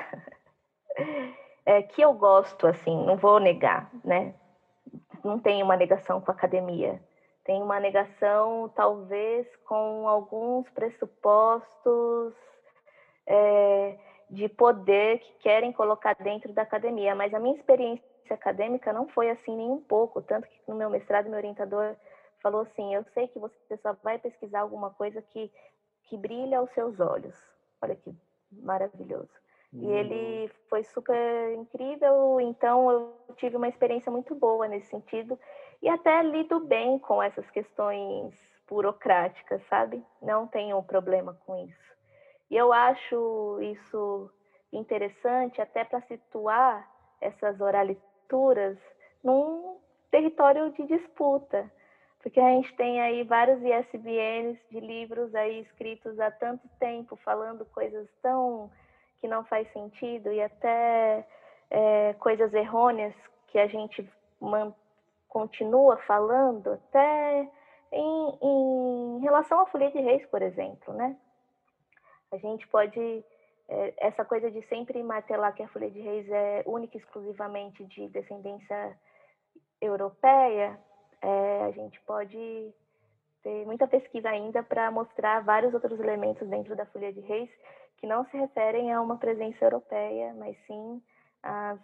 é, 1.66 1.82
que 1.82 2.00
eu 2.00 2.12
gosto, 2.12 2.66
assim, 2.66 3.04
não 3.04 3.16
vou 3.16 3.40
negar, 3.40 3.90
né? 4.04 4.34
Não 5.24 5.38
tem 5.38 5.62
uma 5.62 5.76
negação 5.76 6.20
com 6.20 6.30
a 6.30 6.34
academia. 6.34 7.02
Tem 7.44 7.62
uma 7.62 7.80
negação, 7.80 8.70
talvez, 8.74 9.46
com 9.66 10.06
alguns 10.06 10.68
pressupostos 10.70 12.34
é, 13.28 13.96
de 14.30 14.48
poder 14.48 15.18
que 15.18 15.32
querem 15.40 15.72
colocar 15.72 16.14
dentro 16.14 16.52
da 16.52 16.62
academia. 16.62 17.14
Mas 17.14 17.32
a 17.34 17.38
minha 17.38 17.54
experiência 17.54 18.02
acadêmica 18.30 18.92
não 18.92 19.06
foi 19.08 19.30
assim 19.30 19.54
nem 19.54 19.70
um 19.70 19.80
pouco, 19.80 20.20
tanto 20.22 20.48
que 20.48 20.60
no 20.66 20.74
meu 20.74 20.90
mestrado 20.90 21.28
meu 21.28 21.38
orientador 21.38 21.94
falou 22.42 22.62
assim: 22.62 22.94
eu 22.94 23.04
sei 23.14 23.28
que 23.28 23.38
você 23.38 23.76
só 23.82 23.94
vai 24.02 24.18
pesquisar 24.18 24.60
alguma 24.60 24.90
coisa 24.90 25.22
que 25.22 25.50
que 26.04 26.16
brilha 26.16 26.58
aos 26.58 26.70
seus 26.70 26.98
olhos. 26.98 27.36
Olha 27.82 27.94
que 27.94 28.14
maravilhoso. 28.50 29.30
Uhum. 29.72 29.82
E 29.82 29.92
ele 29.92 30.50
foi 30.70 30.82
super 30.82 31.52
incrível, 31.54 32.40
então 32.40 32.90
eu 32.90 33.34
tive 33.36 33.56
uma 33.56 33.68
experiência 33.68 34.10
muito 34.10 34.34
boa 34.34 34.66
nesse 34.66 34.88
sentido 34.88 35.38
e 35.82 35.88
até 35.88 36.22
lido 36.22 36.60
bem 36.60 36.98
com 36.98 37.22
essas 37.22 37.48
questões 37.50 38.34
burocráticas, 38.66 39.62
sabe? 39.68 40.02
Não 40.22 40.46
tenho 40.46 40.82
problema 40.82 41.38
com 41.44 41.56
isso. 41.64 41.97
E 42.50 42.56
eu 42.56 42.72
acho 42.72 43.58
isso 43.60 44.30
interessante 44.72 45.60
até 45.60 45.84
para 45.84 46.00
situar 46.02 46.88
essas 47.20 47.60
oralituras 47.60 48.78
num 49.22 49.78
território 50.10 50.70
de 50.72 50.86
disputa, 50.86 51.70
porque 52.22 52.40
a 52.40 52.50
gente 52.50 52.74
tem 52.76 53.00
aí 53.00 53.22
vários 53.24 53.60
ISBNs 53.62 54.58
de 54.70 54.80
livros 54.80 55.34
aí 55.34 55.60
escritos 55.60 56.18
há 56.18 56.30
tanto 56.30 56.68
tempo 56.78 57.16
falando 57.16 57.64
coisas 57.66 58.08
tão 58.22 58.70
que 59.20 59.28
não 59.28 59.44
faz 59.44 59.70
sentido 59.72 60.32
e 60.32 60.40
até 60.40 61.26
é, 61.70 62.14
coisas 62.14 62.52
errôneas 62.54 63.14
que 63.48 63.58
a 63.58 63.66
gente 63.66 64.08
continua 65.28 65.96
falando 65.98 66.72
até 66.72 67.48
em, 67.92 68.38
em 68.42 69.20
relação 69.20 69.60
à 69.60 69.66
folia 69.66 69.90
de 69.90 69.98
reis, 69.98 70.24
por 70.26 70.42
exemplo, 70.42 70.94
né? 70.94 71.16
A 72.30 72.36
gente 72.36 72.66
pode 72.68 73.24
é, 73.68 73.94
essa 73.98 74.24
coisa 74.24 74.50
de 74.50 74.62
sempre 74.62 75.02
martelar 75.02 75.54
que 75.54 75.62
a 75.62 75.68
Folha 75.68 75.90
de 75.90 76.00
Reis 76.00 76.28
é 76.30 76.62
única 76.66 76.96
e 76.96 77.00
exclusivamente 77.00 77.84
de 77.84 78.08
descendência 78.08 78.98
europeia, 79.80 80.80
é, 81.20 81.64
a 81.64 81.70
gente 81.72 82.00
pode 82.00 82.72
ter 83.42 83.66
muita 83.66 83.86
pesquisa 83.86 84.30
ainda 84.30 84.62
para 84.62 84.90
mostrar 84.90 85.40
vários 85.40 85.74
outros 85.74 86.00
elementos 86.00 86.48
dentro 86.48 86.74
da 86.74 86.86
Folha 86.86 87.12
de 87.12 87.20
Reis 87.20 87.50
que 87.98 88.06
não 88.06 88.24
se 88.24 88.36
referem 88.36 88.92
a 88.92 89.02
uma 89.02 89.18
presença 89.18 89.64
europeia, 89.64 90.32
mas 90.34 90.56
sim 90.66 91.02
às 91.42 91.78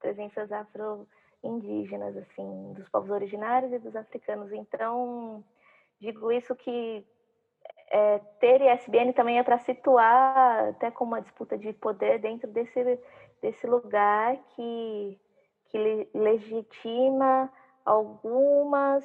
presenças 0.00 0.50
afro-indígenas, 0.52 2.16
assim, 2.16 2.72
dos 2.74 2.88
povos 2.88 3.10
originários 3.10 3.72
e 3.72 3.78
dos 3.78 3.96
africanos. 3.96 4.52
Então, 4.52 5.42
digo 6.00 6.30
isso 6.30 6.54
que 6.54 7.06
é, 7.90 8.18
ter 8.40 8.60
ISBN 8.60 9.12
também 9.12 9.38
é 9.38 9.42
para 9.42 9.58
situar 9.58 10.70
até 10.70 10.90
como 10.90 11.12
uma 11.12 11.22
disputa 11.22 11.56
de 11.56 11.72
poder 11.72 12.18
dentro 12.18 12.50
desse, 12.50 12.98
desse 13.40 13.66
lugar 13.66 14.36
que, 14.54 15.18
que 15.70 16.08
legitima 16.14 17.50
algumas 17.84 19.04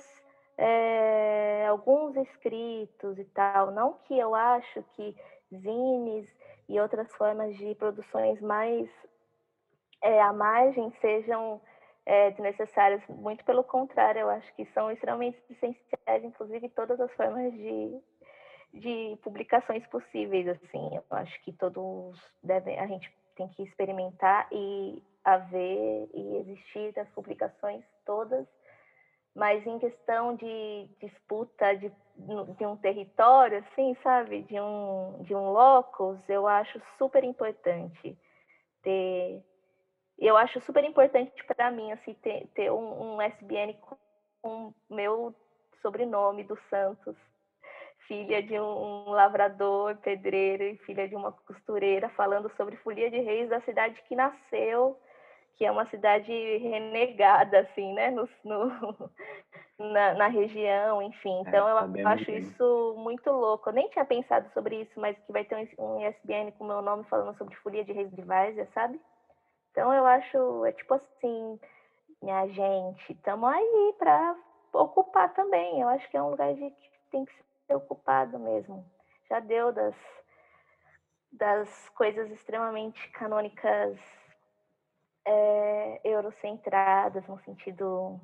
é, 0.57 1.65
alguns 1.67 2.15
escritos 2.15 3.17
e 3.17 3.25
tal. 3.25 3.71
Não 3.71 3.93
que 4.05 4.17
eu 4.17 4.35
acho 4.35 4.83
que 4.95 5.15
zines 5.53 6.27
e 6.69 6.79
outras 6.79 7.11
formas 7.15 7.55
de 7.57 7.73
produções 7.75 8.39
mais 8.41 8.89
é, 10.01 10.21
à 10.21 10.31
margem 10.31 10.91
sejam 11.01 11.61
é, 12.05 12.31
desnecessárias. 12.31 13.01
Muito 13.07 13.43
pelo 13.43 13.63
contrário, 13.63 14.21
eu 14.21 14.29
acho 14.29 14.53
que 14.55 14.65
são 14.67 14.91
extremamente 14.91 15.38
essenciais, 15.50 16.23
inclusive 16.23 16.69
todas 16.69 17.00
as 17.00 17.11
formas 17.13 17.51
de, 17.53 18.00
de 18.73 19.17
publicações 19.23 19.85
possíveis. 19.87 20.47
Assim, 20.47 20.95
eu 20.95 21.03
acho 21.11 21.41
que 21.43 21.51
todos 21.53 22.19
devem, 22.43 22.79
a 22.79 22.87
gente 22.87 23.11
tem 23.35 23.47
que 23.49 23.63
experimentar 23.63 24.47
e 24.51 25.01
haver 25.23 26.09
e 26.13 26.37
existir 26.37 26.97
as 26.99 27.09
publicações 27.09 27.83
todas 28.05 28.47
mas 29.35 29.65
em 29.65 29.79
questão 29.79 30.35
de 30.35 30.89
disputa 30.99 31.75
de, 31.75 31.91
de 32.57 32.65
um 32.65 32.75
território, 32.75 33.59
assim, 33.59 33.95
sabe, 34.03 34.43
de 34.43 34.59
um, 34.59 35.23
de 35.23 35.33
um 35.33 35.51
locus, 35.51 36.17
eu 36.27 36.47
acho 36.47 36.81
super 36.97 37.23
importante 37.23 38.17
ter. 38.83 39.43
Eu 40.19 40.37
acho 40.37 40.61
super 40.61 40.83
importante 40.83 41.31
para 41.45 41.71
mim, 41.71 41.91
assim, 41.93 42.13
ter, 42.15 42.45
ter 42.53 42.71
um, 42.71 43.15
um 43.15 43.21
SBN 43.21 43.75
com 44.41 44.73
meu 44.89 45.33
sobrenome 45.81 46.43
do 46.43 46.59
Santos, 46.69 47.15
filha 48.12 48.44
de 48.44 48.60
um 48.60 49.10
lavrador, 49.10 49.96
pedreiro 49.98 50.63
e 50.63 50.75
filha 50.80 51.08
de 51.08 51.15
uma 51.15 51.32
costureira, 51.32 52.10
falando 52.10 52.51
sobre 52.58 52.75
folia 52.75 53.10
de 53.10 53.22
reis 53.22 53.48
da 53.48 53.62
cidade 53.62 54.03
que 54.10 54.15
nasceu 54.18 55.00
que 55.56 55.65
é 55.65 55.72
uma 55.72 55.86
cidade 55.86 56.32
renegada, 56.58 57.60
assim, 57.60 57.94
né, 57.94 58.10
no, 58.10 58.27
no 58.44 59.12
na, 59.77 60.15
na, 60.15 60.27
região, 60.27 61.03
enfim. 61.03 61.38
É, 61.38 61.41
então, 61.41 61.68
é, 61.68 62.01
eu 62.01 62.08
acho 62.08 62.25
bem. 62.25 62.38
isso 62.39 62.96
muito 62.98 63.30
louco. 63.30 63.70
Eu 63.70 63.74
nem 63.74 63.88
tinha 63.89 64.04
pensado 64.04 64.50
sobre 64.56 64.82
isso, 64.82 65.00
mas 65.00 65.15
que 65.19 65.32
vai 65.32 65.43
ter 65.45 65.56
um, 65.78 65.86
um 65.86 66.08
ISBN 66.08 66.52
com 66.54 66.65
meu 66.65 66.82
nome 66.82 67.04
falando 67.04 67.38
sobre 67.38 67.56
Folia 67.58 67.86
de 67.86 67.91
Reis 67.91 68.10
de 68.10 68.24
Várzea, 68.24 68.67
sabe? 68.74 69.00
Então, 69.69 69.93
eu 69.93 70.04
acho, 70.04 70.65
é 70.65 70.71
tipo 70.71 70.95
assim, 70.95 71.60
minha 72.24 72.47
gente, 72.47 73.13
estamos 73.13 73.47
aí 73.47 73.95
para 74.00 74.36
ocupar 74.74 75.32
também. 75.36 75.80
Eu 75.80 75.89
acho 75.89 76.10
que 76.10 76.17
é 76.17 76.24
um 76.24 76.32
lugar 76.32 76.56
de, 76.56 76.71
que 76.71 76.89
tem 77.12 77.24
que 77.24 77.34
ser 77.71 77.75
ocupado 77.75 78.38
mesmo. 78.38 78.86
Já 79.29 79.39
deu 79.39 79.71
das, 79.71 79.95
das 81.31 81.89
coisas 81.89 82.29
extremamente 82.31 83.10
canônicas 83.12 83.97
é, 85.25 86.01
eurocentradas, 86.03 87.25
no 87.27 87.39
sentido, 87.39 88.19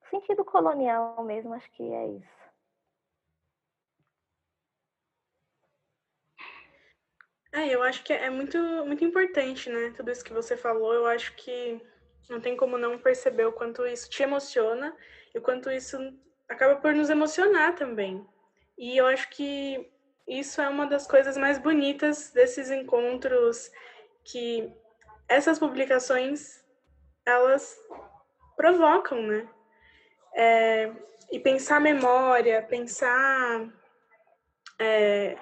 no 0.00 0.08
sentido 0.10 0.44
colonial 0.44 1.22
mesmo, 1.24 1.52
acho 1.52 1.70
que 1.72 1.82
é 1.82 2.06
isso. 2.08 2.38
É, 7.52 7.74
eu 7.74 7.82
acho 7.82 8.04
que 8.04 8.12
é 8.12 8.28
muito, 8.30 8.58
muito 8.86 9.04
importante, 9.04 9.70
né? 9.70 9.92
Tudo 9.96 10.10
isso 10.10 10.24
que 10.24 10.32
você 10.32 10.56
falou, 10.56 10.92
eu 10.92 11.06
acho 11.06 11.34
que 11.34 11.80
não 12.28 12.40
tem 12.40 12.54
como 12.54 12.76
não 12.76 12.98
perceber 12.98 13.46
o 13.46 13.52
quanto 13.52 13.86
isso 13.86 14.08
te 14.08 14.22
emociona 14.22 14.94
e 15.34 15.38
o 15.38 15.42
quanto 15.42 15.70
isso 15.70 15.96
acaba 16.48 16.76
por 16.76 16.94
nos 16.94 17.10
emocionar 17.10 17.74
também. 17.74 18.26
E 18.76 18.96
eu 18.96 19.06
acho 19.06 19.28
que 19.30 19.88
isso 20.26 20.60
é 20.60 20.68
uma 20.68 20.86
das 20.86 21.06
coisas 21.06 21.36
mais 21.36 21.58
bonitas 21.58 22.30
desses 22.30 22.70
encontros 22.70 23.70
que 24.24 24.72
essas 25.28 25.58
publicações 25.58 26.64
elas 27.24 27.78
provocam, 28.56 29.22
né? 29.22 29.48
É, 30.34 30.92
e 31.30 31.38
pensar 31.38 31.80
memória, 31.80 32.62
pensar 32.62 33.68
é, 34.78 35.36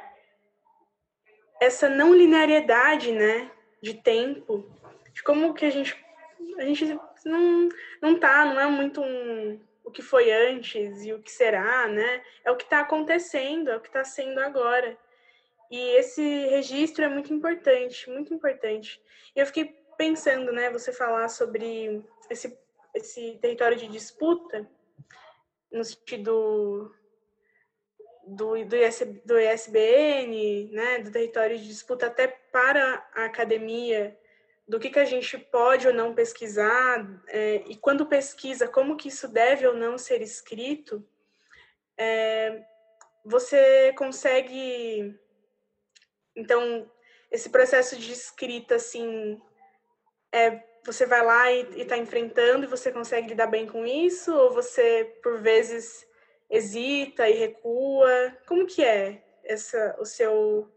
essa 1.61 1.89
não 1.89 2.15
linearidade, 2.15 3.13
né, 3.13 3.51
de 3.83 3.95
tempo, 3.95 4.65
de 5.13 5.23
como 5.23 5.55
que 5.55 5.65
a 5.65 5.71
gente 5.71 6.05
a 6.59 6.63
gente 6.63 6.99
não 7.25 7.69
não 8.01 8.19
tá, 8.19 8.45
não 8.45 8.61
é 8.61 8.67
muito 8.67 9.01
um, 9.01 9.61
que 9.97 10.03
foi 10.03 10.31
antes 10.31 11.07
e 11.07 11.15
o 11.15 11.23
que 11.23 11.33
será, 11.33 11.89
né? 11.89 12.23
É 12.45 12.51
o 12.51 12.57
que 12.57 12.65
está 12.65 12.81
acontecendo, 12.81 13.71
é 13.71 13.77
o 13.77 13.81
que 13.81 13.89
está 13.89 14.05
sendo 14.05 14.39
agora. 14.41 14.95
E 15.71 15.79
esse 15.97 16.23
registro 16.49 17.03
é 17.03 17.09
muito 17.09 17.33
importante, 17.33 18.11
muito 18.11 18.35
importante. 18.35 19.01
E 19.35 19.41
eu 19.41 19.47
fiquei 19.47 19.75
pensando, 19.97 20.53
né, 20.53 20.69
você 20.69 20.93
falar 20.93 21.31
sobre 21.31 22.05
esse, 22.29 22.55
esse 22.95 23.39
território 23.41 23.79
de 23.79 23.89
disputa, 23.89 24.69
no 25.73 25.83
sentido 25.83 26.93
do, 28.23 28.55
do, 28.67 28.77
IS, 28.77 29.01
do 29.25 29.41
ISBN, 29.41 30.73
né, 30.73 30.99
do 30.99 31.11
território 31.11 31.57
de 31.57 31.67
disputa 31.67 32.09
até 32.09 32.29
para 32.29 33.03
a 33.15 33.25
academia, 33.25 34.15
do 34.67 34.81
que, 34.81 34.91
que 34.91 34.99
a 34.99 35.05
gente 35.05 35.39
pode 35.39 35.87
ou 35.87 35.95
não 35.95 36.15
pesquisar, 36.15 37.07
é, 37.29 37.63
e 37.67 37.77
quando 37.77 38.07
pesquisa, 38.07 38.67
como 38.67 38.97
que 38.97 39.09
isso 39.09 39.29
deve 39.29 39.67
ou 39.67 39.75
não 39.75 39.97
ser 39.97 40.21
escrito, 40.23 41.07
é, 41.97 42.65
você 43.25 43.93
consegue 43.97 45.19
então, 46.37 46.89
esse 47.31 47.49
processo 47.49 47.97
de 47.97 48.13
escrita, 48.13 48.75
assim, 48.75 49.41
é, 50.31 50.63
você 50.85 51.07
vai 51.07 51.25
lá 51.25 51.51
e 51.51 51.81
está 51.81 51.97
enfrentando 51.97 52.65
e 52.65 52.69
você 52.69 52.93
consegue 52.93 53.29
lidar 53.29 53.47
bem 53.47 53.67
com 53.67 53.87
isso? 53.87 54.37
Ou 54.37 54.53
você, 54.53 55.19
por 55.23 55.41
vezes, 55.41 56.07
hesita 56.51 57.29
e 57.29 57.33
recua? 57.33 58.37
Como 58.47 58.67
que 58.67 58.85
é 58.85 59.25
essa, 59.43 59.97
o 59.99 60.05
seu, 60.05 60.71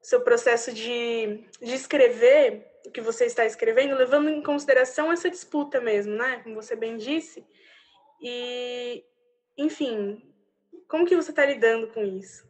seu 0.00 0.20
processo 0.20 0.72
de, 0.72 1.44
de 1.60 1.74
escrever 1.74 2.70
o 2.86 2.90
que 2.90 3.00
você 3.00 3.26
está 3.26 3.44
escrevendo, 3.44 3.96
levando 3.96 4.28
em 4.28 4.42
consideração 4.42 5.10
essa 5.10 5.30
disputa 5.30 5.80
mesmo, 5.80 6.14
né? 6.14 6.40
Como 6.42 6.54
você 6.54 6.76
bem 6.76 6.96
disse. 6.96 7.46
E, 8.20 9.04
enfim, 9.56 10.22
como 10.88 11.06
que 11.06 11.16
você 11.16 11.30
está 11.30 11.44
lidando 11.44 11.88
com 11.88 12.02
isso? 12.02 12.46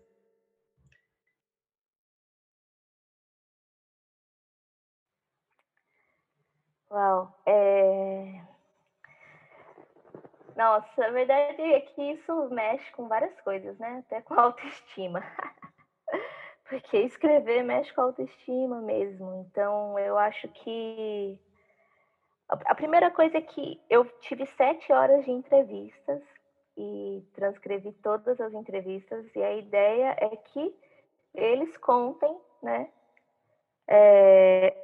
Uau, 6.90 7.42
é... 7.46 8.40
Nossa, 10.56 11.04
a 11.04 11.10
verdade 11.10 11.60
é 11.60 11.80
que 11.80 12.12
isso 12.12 12.48
mexe 12.50 12.88
com 12.92 13.08
várias 13.08 13.40
coisas, 13.40 13.76
né? 13.78 14.04
Até 14.06 14.22
com 14.22 14.34
a 14.34 14.42
autoestima. 14.42 15.20
Porque 16.68 16.96
escrever 16.98 17.62
mexe 17.62 17.92
com 17.92 18.00
a 18.00 18.04
autoestima 18.04 18.80
mesmo. 18.80 19.46
Então, 19.46 19.98
eu 19.98 20.16
acho 20.16 20.48
que 20.48 21.38
a 22.48 22.74
primeira 22.74 23.10
coisa 23.10 23.38
é 23.38 23.40
que 23.40 23.80
eu 23.88 24.04
tive 24.20 24.46
sete 24.46 24.92
horas 24.92 25.24
de 25.24 25.30
entrevistas 25.30 26.22
e 26.76 27.22
transcrevi 27.34 27.92
todas 28.02 28.40
as 28.40 28.52
entrevistas 28.52 29.24
e 29.34 29.42
a 29.42 29.54
ideia 29.54 30.16
é 30.18 30.36
que 30.36 30.74
eles 31.34 31.76
contem, 31.78 32.36
né? 32.62 32.88
É, 33.86 34.74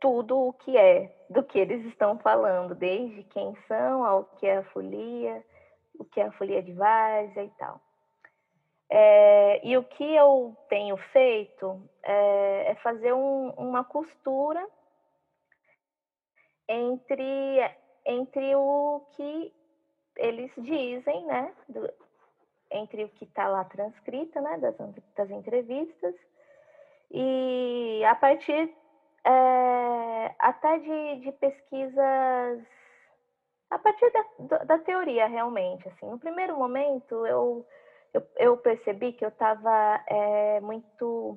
tudo 0.00 0.38
o 0.38 0.52
que 0.52 0.76
é 0.76 1.14
do 1.30 1.42
que 1.42 1.58
eles 1.58 1.84
estão 1.86 2.18
falando, 2.18 2.74
desde 2.74 3.22
quem 3.24 3.56
são 3.66 4.04
ao 4.04 4.24
que 4.24 4.46
é 4.46 4.58
a 4.58 4.64
folia, 4.64 5.44
o 5.98 6.04
que 6.04 6.20
é 6.20 6.24
a 6.24 6.32
folia 6.32 6.62
de 6.62 6.72
várzea 6.72 7.44
e 7.44 7.50
tal. 7.58 7.80
É, 8.96 9.60
e 9.66 9.76
o 9.76 9.82
que 9.82 10.14
eu 10.14 10.56
tenho 10.68 10.96
feito 10.96 11.82
é, 12.00 12.70
é 12.70 12.74
fazer 12.76 13.12
um, 13.12 13.50
uma 13.56 13.82
costura 13.82 14.64
entre, 16.68 17.76
entre 18.06 18.54
o 18.54 19.04
que 19.16 19.52
eles 20.16 20.52
dizem, 20.58 21.26
né, 21.26 21.52
do, 21.68 21.92
entre 22.70 23.02
o 23.02 23.08
que 23.08 23.24
está 23.24 23.48
lá 23.48 23.64
transcrito, 23.64 24.40
né, 24.40 24.58
das, 24.58 24.76
das 25.16 25.28
entrevistas, 25.28 26.14
E 27.10 28.00
a 28.04 28.14
partir 28.14 28.72
é, 29.24 30.34
até 30.38 30.78
de, 30.78 31.16
de, 31.16 31.32
pesquisas, 31.32 32.64
a 33.70 33.78
partir 33.80 34.08
da, 34.12 34.58
da, 34.58 34.78
teoria 34.78 35.26
realmente, 35.26 35.88
assim, 35.88 36.06
no 36.06 36.18
primeiro 36.20 36.56
momento 36.56 37.26
eu, 37.26 37.66
eu, 38.14 38.22
eu 38.36 38.56
percebi 38.56 39.12
que 39.12 39.24
eu 39.24 39.28
estava 39.28 40.00
é, 40.06 40.60
muito, 40.60 41.36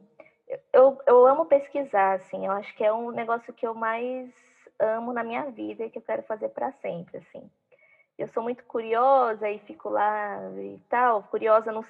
eu, 0.72 0.98
eu 1.08 1.26
amo 1.26 1.48
pesquisar, 1.48 2.14
assim, 2.14 2.46
eu 2.46 2.52
acho 2.52 2.74
que 2.76 2.84
é 2.84 2.94
um 2.94 3.12
negócio 3.12 3.52
que 3.52 3.66
eu 3.66 3.74
mais 3.74 4.32
amo 4.80 5.12
na 5.12 5.24
minha 5.24 5.50
vida 5.50 5.84
e 5.84 5.90
que 5.90 5.98
eu 5.98 6.04
quero 6.04 6.22
fazer 6.24 6.50
para 6.50 6.72
sempre, 6.74 7.18
assim. 7.18 7.50
Eu 8.16 8.28
sou 8.28 8.44
muito 8.44 8.64
curiosa 8.66 9.50
e 9.50 9.60
fico 9.60 9.90
lá 9.90 10.40
e 10.56 10.80
tal, 10.88 11.24
curiosa 11.24 11.72
no, 11.72 11.84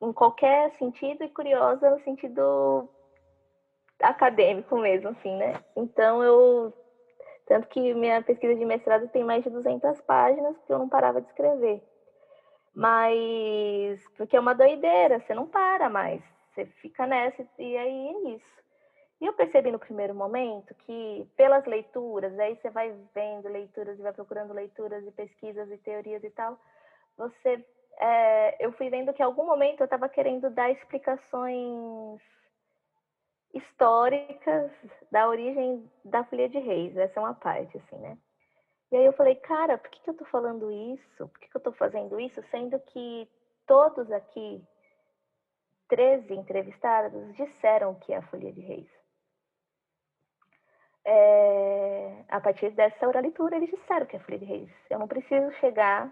em 0.00 0.12
qualquer 0.12 0.70
sentido 0.72 1.22
e 1.22 1.28
curiosa 1.28 1.90
no 1.90 2.00
sentido 2.00 2.88
acadêmico 4.00 4.78
mesmo, 4.78 5.10
assim, 5.10 5.36
né? 5.36 5.62
Então 5.76 6.22
eu 6.22 6.72
tanto 7.46 7.66
que 7.68 7.94
minha 7.94 8.22
pesquisa 8.22 8.54
de 8.54 8.64
mestrado 8.64 9.08
tem 9.08 9.24
mais 9.24 9.42
de 9.42 9.50
200 9.50 10.00
páginas, 10.02 10.56
porque 10.58 10.72
eu 10.72 10.78
não 10.78 10.88
parava 10.88 11.20
de 11.20 11.28
escrever. 11.28 11.82
Mas 12.78 14.00
porque 14.16 14.36
é 14.36 14.40
uma 14.40 14.54
doideira, 14.54 15.18
você 15.18 15.34
não 15.34 15.48
para 15.48 15.90
mais, 15.90 16.22
você 16.54 16.64
fica 16.80 17.08
nessa 17.08 17.44
e 17.58 17.76
aí 17.76 18.08
é 18.08 18.28
isso. 18.36 18.58
E 19.20 19.26
eu 19.26 19.32
percebi 19.32 19.72
no 19.72 19.80
primeiro 19.80 20.14
momento 20.14 20.72
que, 20.86 21.28
pelas 21.36 21.66
leituras, 21.66 22.38
aí 22.38 22.54
você 22.54 22.70
vai 22.70 22.94
vendo 23.12 23.48
leituras 23.48 23.98
e 23.98 24.02
vai 24.02 24.12
procurando 24.12 24.54
leituras 24.54 25.04
e 25.04 25.10
pesquisas 25.10 25.68
e 25.72 25.78
teorias 25.78 26.22
e 26.22 26.30
tal, 26.30 26.56
você, 27.16 27.66
é, 27.98 28.64
eu 28.64 28.70
fui 28.74 28.88
vendo 28.88 29.12
que 29.12 29.22
em 29.22 29.26
algum 29.26 29.44
momento 29.44 29.80
eu 29.80 29.86
estava 29.86 30.08
querendo 30.08 30.48
dar 30.48 30.70
explicações 30.70 32.20
históricas 33.52 34.70
da 35.10 35.26
origem 35.28 35.84
da 36.04 36.22
Folia 36.22 36.48
de 36.48 36.60
Reis. 36.60 36.96
Essa 36.96 37.18
é 37.18 37.22
uma 37.24 37.34
parte, 37.34 37.76
assim, 37.76 37.96
né? 37.96 38.16
E 38.90 38.96
aí 38.96 39.04
eu 39.04 39.12
falei, 39.12 39.34
cara, 39.34 39.76
por 39.76 39.90
que, 39.90 40.00
que 40.00 40.10
eu 40.10 40.16
tô 40.16 40.24
falando 40.26 40.70
isso? 40.70 41.28
Por 41.28 41.38
que, 41.38 41.48
que 41.48 41.56
eu 41.56 41.60
tô 41.60 41.72
fazendo 41.72 42.18
isso? 42.18 42.42
Sendo 42.50 42.78
que 42.80 43.28
todos 43.66 44.10
aqui, 44.10 44.64
13 45.88 46.32
entrevistados, 46.32 47.34
disseram 47.34 47.94
que 47.96 48.12
é 48.12 48.16
a 48.16 48.22
Folia 48.22 48.52
de 48.52 48.60
Reis. 48.60 48.88
É, 51.04 52.24
a 52.28 52.40
partir 52.40 52.70
dessa 52.70 53.06
oralitura, 53.06 53.56
eles 53.56 53.70
disseram 53.70 54.06
que 54.06 54.16
é 54.16 54.20
Folia 54.20 54.38
de 54.38 54.46
Reis. 54.46 54.70
Eu 54.88 54.98
não 54.98 55.08
preciso 55.08 55.50
chegar 55.52 56.10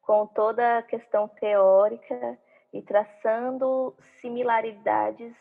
com 0.00 0.26
toda 0.26 0.78
a 0.78 0.82
questão 0.82 1.28
teórica 1.28 2.38
e 2.72 2.82
traçando 2.82 3.94
similaridades 4.20 5.34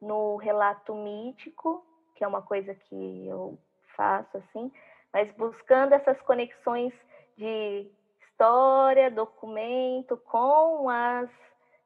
no 0.00 0.36
relato 0.36 0.94
mítico, 0.94 1.84
que 2.14 2.24
é 2.24 2.28
uma 2.28 2.42
coisa 2.42 2.74
que 2.74 3.26
eu 3.26 3.58
faço 3.96 4.36
assim, 4.36 4.70
mas 5.14 5.30
buscando 5.36 5.92
essas 5.92 6.20
conexões 6.22 6.92
de 7.38 7.88
história, 8.20 9.12
documento 9.12 10.16
com 10.16 10.90
as 10.90 11.30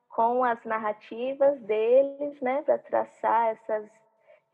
com 0.08 0.42
as 0.42 0.64
narrativas 0.64 1.60
deles, 1.60 2.40
né, 2.40 2.62
para 2.62 2.76
traçar 2.78 3.50
essas 3.50 3.88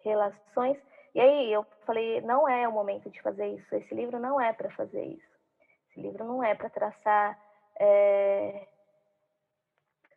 relações. 0.01 0.77
E 1.15 1.21
aí 1.21 1.51
eu 1.51 1.65
falei, 1.87 2.21
não 2.21 2.47
é 2.47 2.69
o 2.69 2.73
momento 2.73 3.09
de 3.09 3.23
fazer 3.23 3.47
isso. 3.47 3.75
Esse 3.75 3.95
livro 3.95 4.19
não 4.19 4.39
é 4.39 4.53
para 4.53 4.69
fazer 4.73 5.03
isso. 5.03 5.35
Esse 5.89 6.01
livro 6.01 6.23
não 6.23 6.45
é 6.45 6.55
para 6.55 6.69
traçar 6.69 7.41
é, 7.81 8.69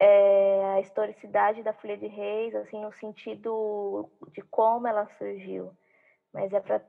é, 0.01 0.65
a 0.75 0.81
historicidade 0.81 1.63
da 1.63 1.71
Folha 1.71 1.95
de 1.95 2.07
Reis, 2.07 2.53
assim, 2.53 2.81
no 2.81 2.91
sentido 2.93 4.09
de 4.33 4.41
como 4.41 4.85
ela 4.85 5.07
surgiu. 5.17 5.71
Mas 6.33 6.51
é 6.51 6.59
para 6.59 6.81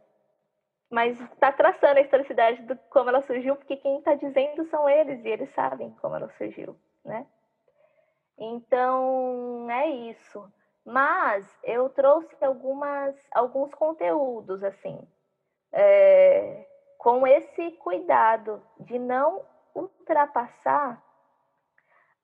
mas 0.91 1.21
está 1.21 1.53
traçando 1.53 1.99
a 1.99 2.03
historicidade 2.03 2.63
de 2.63 2.75
como 2.91 3.11
ela 3.11 3.23
surgiu, 3.23 3.57
porque 3.57 3.77
quem 3.77 3.99
está 3.99 4.15
dizendo 4.15 4.65
são 4.67 4.89
eles 4.89 5.25
e 5.25 5.29
eles 5.29 5.53
sabem 5.55 5.91
como 6.01 6.17
ela 6.17 6.31
surgiu, 6.39 6.77
né? 7.05 7.27
Então 8.39 9.71
é 9.71 9.89
isso. 9.89 10.51
Mas 10.85 11.47
eu 11.63 11.91
trouxe 11.91 12.43
algumas 12.43 13.15
alguns 13.33 13.75
conteúdos 13.75 14.63
assim, 14.65 14.99
é, 15.73 16.67
com 16.97 17.27
esse 17.27 17.73
cuidado 17.73 18.63
de 18.81 18.99
não 18.99 19.45
ultrapassar 19.75 21.03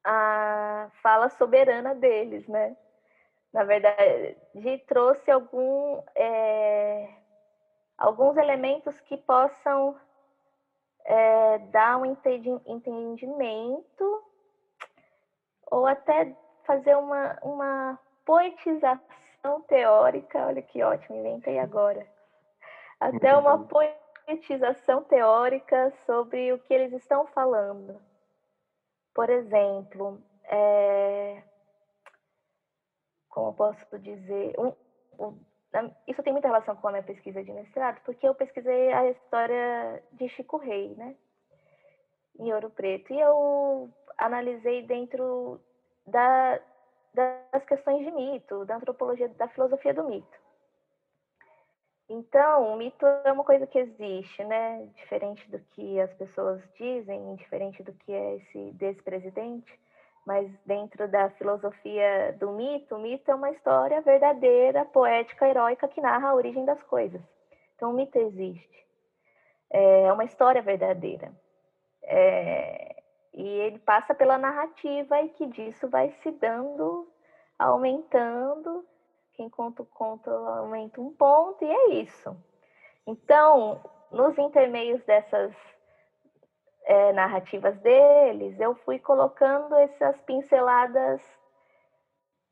a 0.03 0.91
fala 1.03 1.29
soberana 1.31 1.95
deles, 1.95 2.47
né? 2.49 2.77
Na 3.53 3.65
verdade, 3.65 4.37
trouxe 4.87 5.31
algum, 5.31 6.03
é, 6.15 7.09
alguns 8.05 8.37
elementos 8.37 9.01
que 9.01 9.17
possam 9.17 9.99
é, 11.05 11.59
dar 11.71 11.97
um 11.97 12.05
entendimento 12.67 14.25
ou 15.71 15.87
até 15.87 16.37
fazer 16.67 16.95
uma, 16.97 17.39
uma 17.43 17.99
poetização 18.27 19.63
teórica. 19.67 20.47
Olha 20.47 20.61
que 20.61 20.83
ótimo, 20.83 21.17
inventei 21.19 21.59
agora. 21.59 22.07
Até 23.01 23.35
uma 23.37 23.67
poetização 23.67 25.03
teórica 25.05 25.93
sobre 26.05 26.53
o 26.53 26.59
que 26.59 26.75
eles 26.75 26.93
estão 26.93 27.27
falando. 27.29 28.01
Por 29.15 29.31
exemplo, 29.31 30.23
é... 30.45 31.43
como 33.29 33.55
posso 33.55 33.99
dizer, 33.99 34.55
um, 34.59 34.73
um, 35.19 35.39
isso 36.07 36.23
tem 36.23 36.33
muita 36.33 36.49
relação 36.49 36.77
com 36.77 36.89
a 36.89 36.93
minha 36.93 37.03
pesquisa 37.03 37.43
de 37.43 37.53
mestrado, 37.53 38.01
porque 38.05 38.27
eu 38.27 38.35
pesquisei 38.35 38.93
a 38.93 39.11
história 39.11 40.03
de 40.13 40.29
Chico 40.29 40.57
Rei, 40.57 40.95
né, 40.95 41.17
em 42.39 42.53
Ouro 42.53 42.71
Preto, 42.71 43.13
e 43.13 43.21
eu 43.21 43.91
analisei 44.17 44.83
dentro 44.83 45.61
da, 46.07 46.61
das 47.13 47.65
questões 47.65 48.05
de 48.05 48.11
mito, 48.13 48.65
da 48.65 48.77
antropologia, 48.77 49.29
da 49.29 49.49
filosofia 49.49 49.95
do 49.95 50.05
mito. 50.05 50.45
Então, 52.09 52.73
o 52.73 52.77
mito 52.77 53.07
é 53.07 53.33
uma 53.33 53.45
coisa 53.45 53.67
que 53.67 53.79
existe, 53.79 54.45
né? 54.45 54.87
Diferente 54.95 55.51
do 55.51 55.59
que 55.59 55.99
as 55.99 56.13
pessoas 56.15 56.63
dizem, 56.79 57.35
diferente 57.37 57.83
do 57.83 57.93
que 57.95 58.13
é 58.13 58.37
esse 58.37 58.73
despresidente, 58.73 59.81
mas 60.27 60.51
dentro 60.65 61.07
da 61.09 61.31
filosofia 61.31 62.35
do 62.39 62.53
mito, 62.53 62.95
o 62.95 62.99
mito 62.99 63.31
é 63.31 63.35
uma 63.35 63.51
história 63.51 64.01
verdadeira, 64.01 64.85
poética, 64.85 65.49
heróica 65.49 65.89
que 65.89 66.01
narra 66.01 66.29
a 66.31 66.35
origem 66.35 66.65
das 66.65 66.83
coisas. 66.85 67.21
Então, 67.77 67.91
o 67.91 67.95
mito 67.95 68.19
existe. 68.19 68.87
É 69.71 70.13
uma 70.13 70.25
história 70.25 70.63
verdadeira. 70.63 71.33
É... 72.03 73.03
E 73.33 73.47
ele 73.47 73.81
passa 73.81 74.15
pela 74.15 74.39
narrativa 74.39 75.21
e 75.21 75.29
que 75.31 75.47
disso 75.47 75.89
vai 75.89 76.13
se 76.23 76.31
dando, 76.31 77.09
aumentando 77.59 78.87
quem 79.35 79.49
conta 79.49 79.83
o 79.83 79.87
conto 79.87 80.31
aumenta 80.31 81.01
um 81.01 81.13
ponto, 81.13 81.65
e 81.65 81.71
é 81.71 81.91
isso. 81.95 82.37
Então, 83.07 83.81
nos 84.11 84.37
intermeios 84.39 85.03
dessas 85.05 85.53
é, 86.85 87.13
narrativas 87.13 87.77
deles, 87.79 88.59
eu 88.61 88.75
fui 88.85 88.99
colocando 88.99 89.75
essas 89.77 90.21
pinceladas 90.23 91.21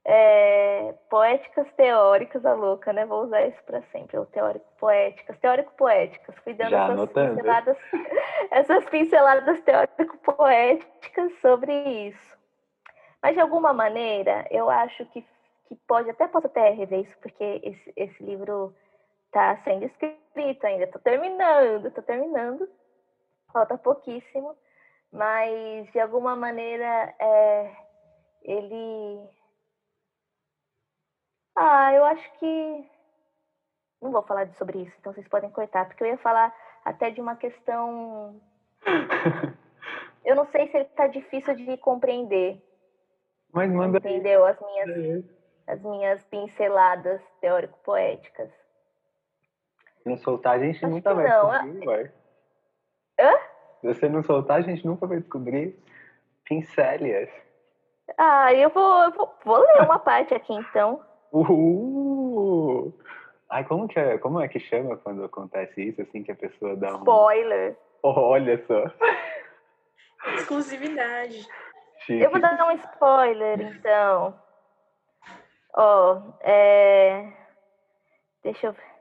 é, 0.04 0.94
poéticas 1.08 1.70
teóricas, 1.74 2.44
a 2.44 2.54
louca, 2.54 2.92
né? 2.92 3.06
Vou 3.06 3.24
usar 3.24 3.46
isso 3.46 3.62
para 3.64 3.82
sempre, 3.92 4.18
o 4.18 4.26
teórico 4.26 4.66
poéticas, 4.78 5.38
teórico 5.38 5.72
poéticas, 5.76 6.34
fui 6.42 6.54
dando 6.54 6.70
Já 6.70 6.84
essas 6.84 6.98
anotando. 6.98 7.34
pinceladas, 7.36 7.78
essas 8.50 8.84
pinceladas 8.86 9.60
teórico 9.62 10.18
poéticas 10.18 11.32
sobre 11.40 11.72
isso. 12.08 12.32
Mas 13.22 13.34
de 13.34 13.40
alguma 13.40 13.72
maneira, 13.72 14.44
eu 14.50 14.68
acho 14.68 15.06
que 15.06 15.24
que 15.72 15.76
pode, 15.86 16.10
até 16.10 16.28
posso 16.28 16.46
até 16.46 16.70
rever 16.70 17.00
isso, 17.00 17.16
porque 17.18 17.60
esse, 17.62 17.92
esse 17.96 18.22
livro 18.22 18.74
está 19.26 19.56
sendo 19.64 19.86
escrito 19.86 20.66
ainda, 20.66 20.84
estou 20.84 21.00
terminando, 21.00 21.88
estou 21.88 22.04
terminando, 22.04 22.68
falta 23.52 23.76
pouquíssimo, 23.78 24.56
mas 25.12 25.90
de 25.92 26.00
alguma 26.00 26.34
maneira 26.34 27.14
é, 27.18 27.76
ele. 28.42 29.28
Ah, 31.54 31.92
eu 31.92 32.04
acho 32.04 32.32
que. 32.38 32.90
Não 34.00 34.10
vou 34.10 34.22
falar 34.22 34.48
sobre 34.54 34.82
isso, 34.82 34.96
então 34.98 35.12
vocês 35.12 35.28
podem 35.28 35.50
cortar, 35.50 35.86
porque 35.86 36.02
eu 36.02 36.08
ia 36.08 36.18
falar 36.18 36.52
até 36.84 37.10
de 37.10 37.20
uma 37.20 37.36
questão. 37.36 38.40
eu 40.24 40.34
não 40.34 40.46
sei 40.46 40.68
se 40.68 40.76
ele 40.76 40.86
está 40.86 41.06
difícil 41.06 41.54
de 41.54 41.76
compreender. 41.76 42.60
Mas 43.52 43.70
manda. 43.70 43.98
Entendeu? 43.98 44.44
As 44.44 44.58
minhas 44.60 45.24
as 45.66 45.80
minhas 45.82 46.22
pinceladas 46.24 47.20
teórico-poéticas. 47.40 48.50
Não 50.04 50.16
soltar, 50.16 50.56
a 50.56 50.58
gente 50.58 50.84
Acho 50.84 50.94
nunca 50.94 51.14
vai 51.14 51.28
não. 51.28 51.50
descobrir, 51.50 51.84
vai. 51.84 52.12
Hã? 53.22 53.32
Se 53.80 53.86
você 53.86 54.08
não 54.08 54.22
soltar, 54.22 54.58
a 54.58 54.62
gente 54.62 54.84
nunca 54.84 55.06
vai 55.06 55.18
descobrir 55.20 55.78
pincélias. 56.44 57.30
Ah, 58.18 58.52
eu 58.52 58.68
vou, 58.70 59.04
eu 59.04 59.12
vou, 59.12 59.34
vou 59.44 59.58
ler 59.58 59.82
uma 59.82 59.98
parte 59.98 60.34
aqui 60.34 60.52
então. 60.52 61.00
Uhul! 61.32 62.92
Ai, 63.48 63.64
como 63.64 63.86
que 63.86 63.98
é, 63.98 64.18
como 64.18 64.40
é 64.40 64.48
que 64.48 64.58
chama 64.58 64.96
quando 64.96 65.24
acontece 65.24 65.82
isso, 65.82 66.02
assim, 66.02 66.22
que 66.22 66.32
a 66.32 66.36
pessoa 66.36 66.74
dá 66.74 66.94
um... 66.94 66.98
Spoiler. 66.98 67.76
Olha 68.02 68.64
só. 68.66 68.84
Exclusividade. 70.34 71.46
Chique. 72.00 72.24
Eu 72.24 72.30
vou 72.30 72.40
dar 72.40 72.66
um 72.66 72.72
spoiler, 72.72 73.60
então. 73.60 74.38
Ó, 75.74 76.20
é... 76.40 77.32
Deixa 78.42 78.66
eu 78.66 78.72
ver. 78.72 78.92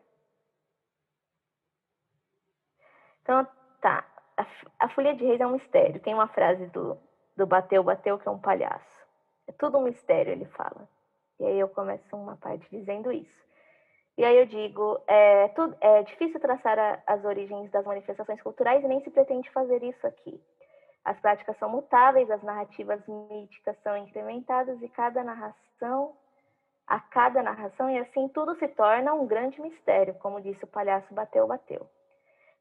Então, 3.22 3.48
tá. 3.82 4.06
A, 4.42 4.86
a 4.86 4.90
Folia 4.90 5.14
de 5.14 5.24
Reis 5.24 5.40
é 5.40 5.46
um 5.46 5.54
mistério. 5.54 6.02
Tem 6.02 6.14
uma 6.14 6.28
frase 6.28 6.66
do, 6.68 6.98
do 7.38 7.46
Bateu, 7.46 7.84
Bateu, 7.84 8.18
que 8.18 8.28
é 8.28 8.32
um 8.32 8.40
palhaço. 8.40 8.86
É 9.48 9.52
tudo 9.52 9.78
um 9.78 9.84
mistério, 9.84 10.32
ele 10.32 10.46
fala. 10.46 10.88
E 11.40 11.46
aí 11.46 11.60
eu 11.60 11.70
começo 11.70 12.16
uma 12.16 12.38
parte 12.38 12.68
dizendo 12.70 13.12
isso. 13.12 13.42
E 14.18 14.26
aí 14.26 14.38
eu 14.38 14.46
digo, 14.46 15.00
é, 15.08 15.48
tudo, 15.50 15.76
é 15.80 16.04
difícil 16.04 16.40
traçar 16.40 16.78
a, 16.78 17.02
as 17.08 17.24
origens 17.24 17.72
das 17.72 17.86
manifestações 17.86 18.42
culturais 18.42 18.84
e 18.84 18.88
nem 18.88 19.02
se 19.04 19.10
pretende 19.10 19.50
fazer 19.52 19.82
isso 19.84 20.06
aqui. 20.06 20.40
As 21.04 21.20
práticas 21.20 21.58
são 21.58 21.70
mutáveis, 21.70 22.30
as 22.30 22.44
narrativas 22.44 23.02
míticas 23.08 23.76
são 23.82 23.98
incrementadas 23.98 24.82
e 24.82 24.90
cada 24.90 25.24
narração, 25.24 26.16
a 26.86 27.00
cada 27.00 27.42
narração, 27.42 27.90
e 27.90 27.98
assim 27.98 28.28
tudo 28.28 28.56
se 28.56 28.68
torna 28.68 29.14
um 29.14 29.26
grande 29.26 29.60
mistério, 29.62 30.14
como 30.16 30.42
disse 30.42 30.64
o 30.64 30.68
palhaço 30.68 31.14
Bateu, 31.14 31.48
Bateu. 31.48 31.88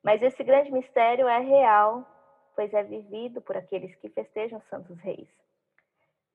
Mas 0.03 0.23
esse 0.23 0.43
grande 0.43 0.71
mistério 0.71 1.29
é 1.29 1.39
real, 1.39 2.07
pois 2.55 2.73
é 2.73 2.83
vivido 2.83 3.41
por 3.41 3.57
aqueles 3.57 3.95
que 3.97 4.09
festejam 4.09 4.59
os 4.59 4.65
Santos 4.69 4.99
Reis. 5.01 5.29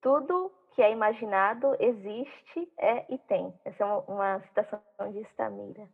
Tudo 0.01 0.51
que 0.75 0.81
é 0.81 0.91
imaginado 0.91 1.75
existe, 1.79 2.71
é 2.77 3.05
e 3.09 3.17
tem. 3.17 3.53
Essa 3.63 3.83
é 3.83 3.85
uma, 3.85 3.99
uma 4.01 4.39
citação 4.41 4.81
de 5.11 5.21
Stamira. 5.21 5.87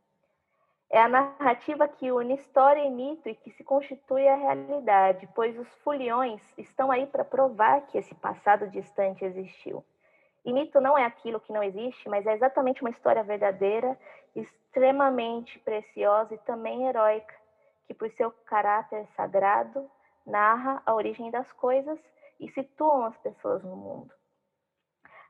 É 0.89 0.99
a 0.99 1.07
narrativa 1.07 1.87
que 1.87 2.11
une 2.11 2.33
história 2.33 2.83
e 2.83 2.89
mito 2.89 3.29
e 3.29 3.35
que 3.35 3.51
se 3.51 3.63
constitui 3.63 4.27
a 4.27 4.35
realidade, 4.35 5.29
pois 5.33 5.57
os 5.57 5.67
foliões 5.75 6.41
estão 6.57 6.91
aí 6.91 7.05
para 7.07 7.23
provar 7.23 7.87
que 7.87 7.97
esse 7.97 8.13
passado 8.15 8.67
distante 8.69 9.23
existiu. 9.23 9.85
E 10.43 10.51
mito 10.51 10.81
não 10.81 10.97
é 10.97 11.05
aquilo 11.05 11.39
que 11.39 11.53
não 11.53 11.63
existe, 11.63 12.09
mas 12.09 12.25
é 12.25 12.33
exatamente 12.33 12.81
uma 12.81 12.89
história 12.89 13.23
verdadeira, 13.23 13.97
extremamente 14.35 15.59
preciosa 15.59 16.33
e 16.33 16.39
também 16.39 16.87
heróica, 16.87 17.33
que 17.91 17.93
por 17.93 18.09
seu 18.11 18.31
caráter 18.45 19.05
sagrado 19.17 19.89
narra 20.25 20.81
a 20.85 20.93
origem 20.93 21.29
das 21.29 21.51
coisas 21.53 21.99
e 22.39 22.49
situam 22.51 23.03
as 23.03 23.17
pessoas 23.17 23.61
no 23.63 23.75
mundo. 23.75 24.13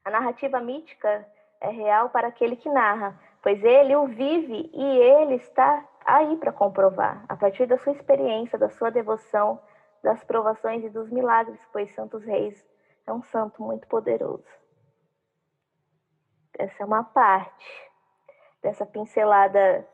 A 0.05 0.11
narrativa 0.11 0.59
mítica 0.59 1.27
é 1.59 1.69
real 1.69 2.11
para 2.11 2.27
aquele 2.27 2.55
que 2.55 2.69
narra, 2.69 3.19
pois 3.41 3.63
ele 3.63 3.95
o 3.95 4.05
vive 4.05 4.69
e 4.73 4.83
ele 4.83 5.35
está 5.35 5.83
aí 6.05 6.37
para 6.37 6.51
comprovar, 6.51 7.25
a 7.27 7.35
partir 7.35 7.65
da 7.65 7.79
sua 7.79 7.93
experiência, 7.93 8.59
da 8.59 8.69
sua 8.69 8.91
devoção, 8.91 9.59
das 10.03 10.23
provações 10.23 10.83
e 10.83 10.89
dos 10.89 11.09
milagres, 11.09 11.59
pois 11.73 11.93
Santos 11.95 12.23
Reis 12.23 12.63
é 13.07 13.11
um 13.11 13.23
santo 13.23 13.63
muito 13.63 13.87
poderoso. 13.87 14.45
Essa 16.59 16.83
é 16.83 16.85
uma 16.85 17.03
parte 17.03 17.89
dessa 18.61 18.85
pincelada 18.85 19.87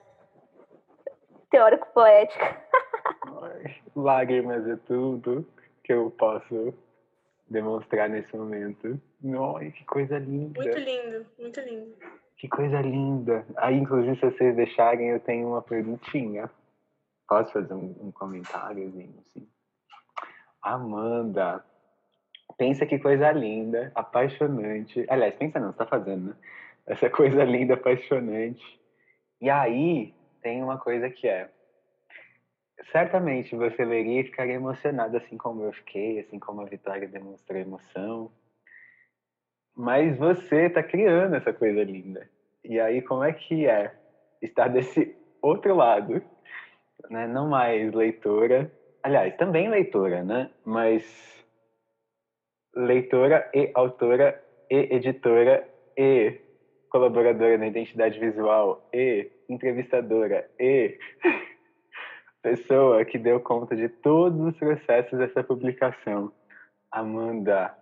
teórico-poética. 1.50 2.62
Lágrimas 3.96 4.68
é 4.68 4.76
tudo 4.88 5.46
que 5.84 5.94
eu 5.94 6.12
posso 6.12 6.74
demonstrar 7.50 8.10
nesse 8.10 8.36
momento. 8.36 9.00
Nossa, 9.22 9.66
que 9.72 9.86
coisa 9.86 10.20
linda. 10.20 10.62
Muito 10.62 10.80
lindo, 10.80 11.26
muito 11.40 11.60
lindo. 11.62 11.96
Que 12.38 12.48
coisa 12.48 12.82
linda. 12.82 13.46
Aí, 13.58 13.76
inclusive, 13.76 14.16
se 14.16 14.26
vocês 14.26 14.56
deixarem, 14.56 15.10
eu 15.10 15.20
tenho 15.20 15.48
uma 15.48 15.62
perguntinha. 15.62 16.50
Posso 17.28 17.52
fazer 17.52 17.74
um, 17.74 17.96
um 18.00 18.12
comentáriozinho, 18.12 19.16
assim? 19.20 19.48
Amanda, 20.62 21.64
pensa 22.58 22.86
que 22.86 23.00
coisa 23.00 23.32
linda, 23.32 23.92
apaixonante. 23.96 25.06
Aliás, 25.10 25.36
pensa 25.36 25.60
não, 25.60 25.72
você 25.72 25.78
tá 25.78 25.86
fazendo, 25.86 26.30
né? 26.30 26.36
Essa 26.86 27.10
coisa 27.10 27.44
linda, 27.44 27.74
apaixonante. 27.74 28.80
E 29.42 29.50
aí, 29.50 30.14
tem 30.48 30.64
uma 30.64 30.78
coisa 30.78 31.10
que 31.10 31.28
é 31.28 31.50
certamente 32.94 33.54
você 33.54 33.84
leria 33.84 34.22
e 34.22 34.24
ficaria 34.24 34.54
emocionado, 34.54 35.18
assim 35.18 35.36
como 35.36 35.62
eu 35.64 35.74
fiquei, 35.74 36.22
assim 36.22 36.40
como 36.40 36.62
a 36.62 36.66
Vitória 36.66 37.06
demonstrou 37.06 37.60
emoção. 37.60 38.32
Mas 39.76 40.18
você 40.18 40.68
está 40.68 40.82
criando 40.82 41.36
essa 41.36 41.52
coisa 41.52 41.84
linda. 41.84 42.30
E 42.64 42.80
aí, 42.80 43.02
como 43.02 43.26
é 43.26 43.34
que 43.34 43.68
é 43.68 43.94
estar 44.42 44.70
desse 44.70 45.14
outro 45.42 45.76
lado? 45.76 46.24
Né? 47.10 47.28
Não 47.28 47.50
mais 47.50 47.92
leitora, 47.94 48.72
aliás, 49.04 49.36
também 49.36 49.70
leitora, 49.70 50.24
né? 50.24 50.50
Mas 50.64 51.04
leitora 52.74 53.52
e 53.54 53.70
autora 53.74 54.42
e 54.72 54.96
editora 54.96 55.68
e 55.98 56.40
colaboradora 56.90 57.58
na 57.58 57.68
identidade 57.68 58.18
visual 58.18 58.88
e 58.94 59.30
entrevistadora 59.50 60.50
e 60.60 60.98
pessoa 62.42 63.04
que 63.04 63.18
deu 63.18 63.40
conta 63.40 63.76
de 63.76 63.90
todos 63.90 64.40
os 64.40 64.58
processos 64.58 65.18
dessa 65.20 65.44
publicação. 65.44 66.32
Amanda, 66.92 67.78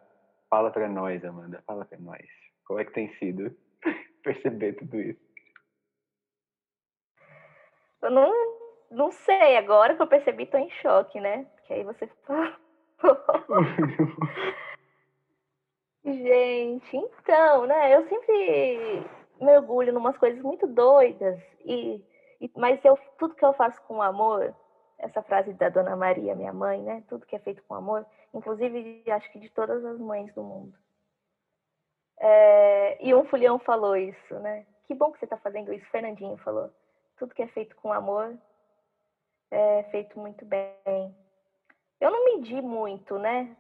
fala 0.50 0.72
para 0.72 0.90
nós, 0.90 1.24
Amanda, 1.24 1.62
fala 1.66 1.86
para 1.86 2.00
nós. 2.00 2.26
Como 2.66 2.80
é 2.80 2.86
que 2.86 2.94
tem 2.94 3.14
sido 3.16 3.56
perceber 4.24 4.74
tudo 4.74 5.00
isso? 5.00 5.24
Eu 8.02 8.12
não, 8.12 8.32
não 8.92 9.12
sei, 9.12 9.58
agora 9.58 9.96
que 9.96 10.02
eu 10.02 10.08
percebi, 10.08 10.46
tô 10.46 10.58
em 10.58 10.70
choque, 10.70 11.20
né? 11.20 11.46
Porque 11.56 11.74
aí 11.74 11.84
você 11.84 12.10
Gente, 16.06 16.98
então, 16.98 17.66
né? 17.66 17.96
Eu 17.96 18.08
sempre 18.08 19.04
mergulho 19.40 19.92
em 19.92 19.98
umas 19.98 20.18
coisas 20.18 20.42
muito 20.42 20.68
doidas 20.68 21.40
e 21.66 22.04
mas 22.56 22.84
eu, 22.84 22.98
tudo 23.18 23.36
que 23.36 23.44
eu 23.44 23.54
faço 23.54 23.82
com 23.84 24.02
amor, 24.02 24.54
essa 24.98 25.22
frase 25.24 25.54
da 25.54 25.70
Dona 25.70 25.96
Maria, 25.96 26.36
minha 26.36 26.54
mãe, 26.54 26.82
né? 26.82 27.04
Tudo 27.08 27.26
que 27.26 27.36
é 27.36 27.40
feito 27.40 27.64
com 27.64 27.76
amor, 27.76 28.06
inclusive 28.34 29.04
acho 29.10 29.32
que 29.32 29.40
de 29.40 29.50
todas 29.50 29.84
as 29.84 30.00
mães 30.00 30.34
do 30.34 30.44
mundo. 30.44 30.78
É, 32.20 33.06
e 33.06 33.14
um 33.14 33.26
fulhão 33.26 33.60
falou 33.60 33.96
isso, 33.96 34.40
né? 34.40 34.66
Que 34.86 34.94
bom 34.94 35.12
que 35.12 35.20
você 35.20 35.26
está 35.26 35.38
fazendo 35.38 35.74
isso, 35.74 35.90
Fernandinho 35.90 36.38
falou. 36.38 36.72
Tudo 37.18 37.34
que 37.34 37.42
é 37.42 37.48
feito 37.48 37.76
com 37.78 37.92
amor 37.92 38.38
é 39.52 39.84
feito 39.92 40.20
muito 40.20 40.46
bem. 40.46 41.16
Eu 42.00 42.12
não 42.12 42.26
medi 42.26 42.62
muito, 42.62 43.18
né? 43.18 43.56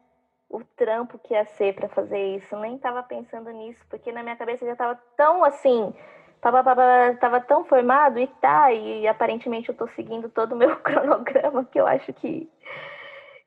O 0.55 0.63
trampo 0.77 1.19
que 1.19 1.33
ia 1.33 1.43
ser 1.43 1.75
para 1.75 1.89
fazer 1.89 2.37
isso, 2.37 2.55
nem 2.55 2.77
estava 2.77 3.03
pensando 3.03 3.51
nisso, 3.51 3.85
porque 3.89 4.09
na 4.09 4.23
minha 4.23 4.37
cabeça 4.37 4.65
já 4.65 4.71
estava 4.71 4.95
tão 5.17 5.43
assim, 5.43 5.93
estava 6.33 7.41
tão 7.41 7.65
formado 7.65 8.17
e 8.17 8.25
tá, 8.39 8.71
e 8.71 9.05
aparentemente 9.05 9.67
eu 9.67 9.73
estou 9.73 9.89
seguindo 9.89 10.29
todo 10.29 10.53
o 10.53 10.55
meu 10.55 10.73
cronograma, 10.79 11.65
que 11.65 11.77
eu 11.77 11.85
acho 11.85 12.13
que, 12.13 12.49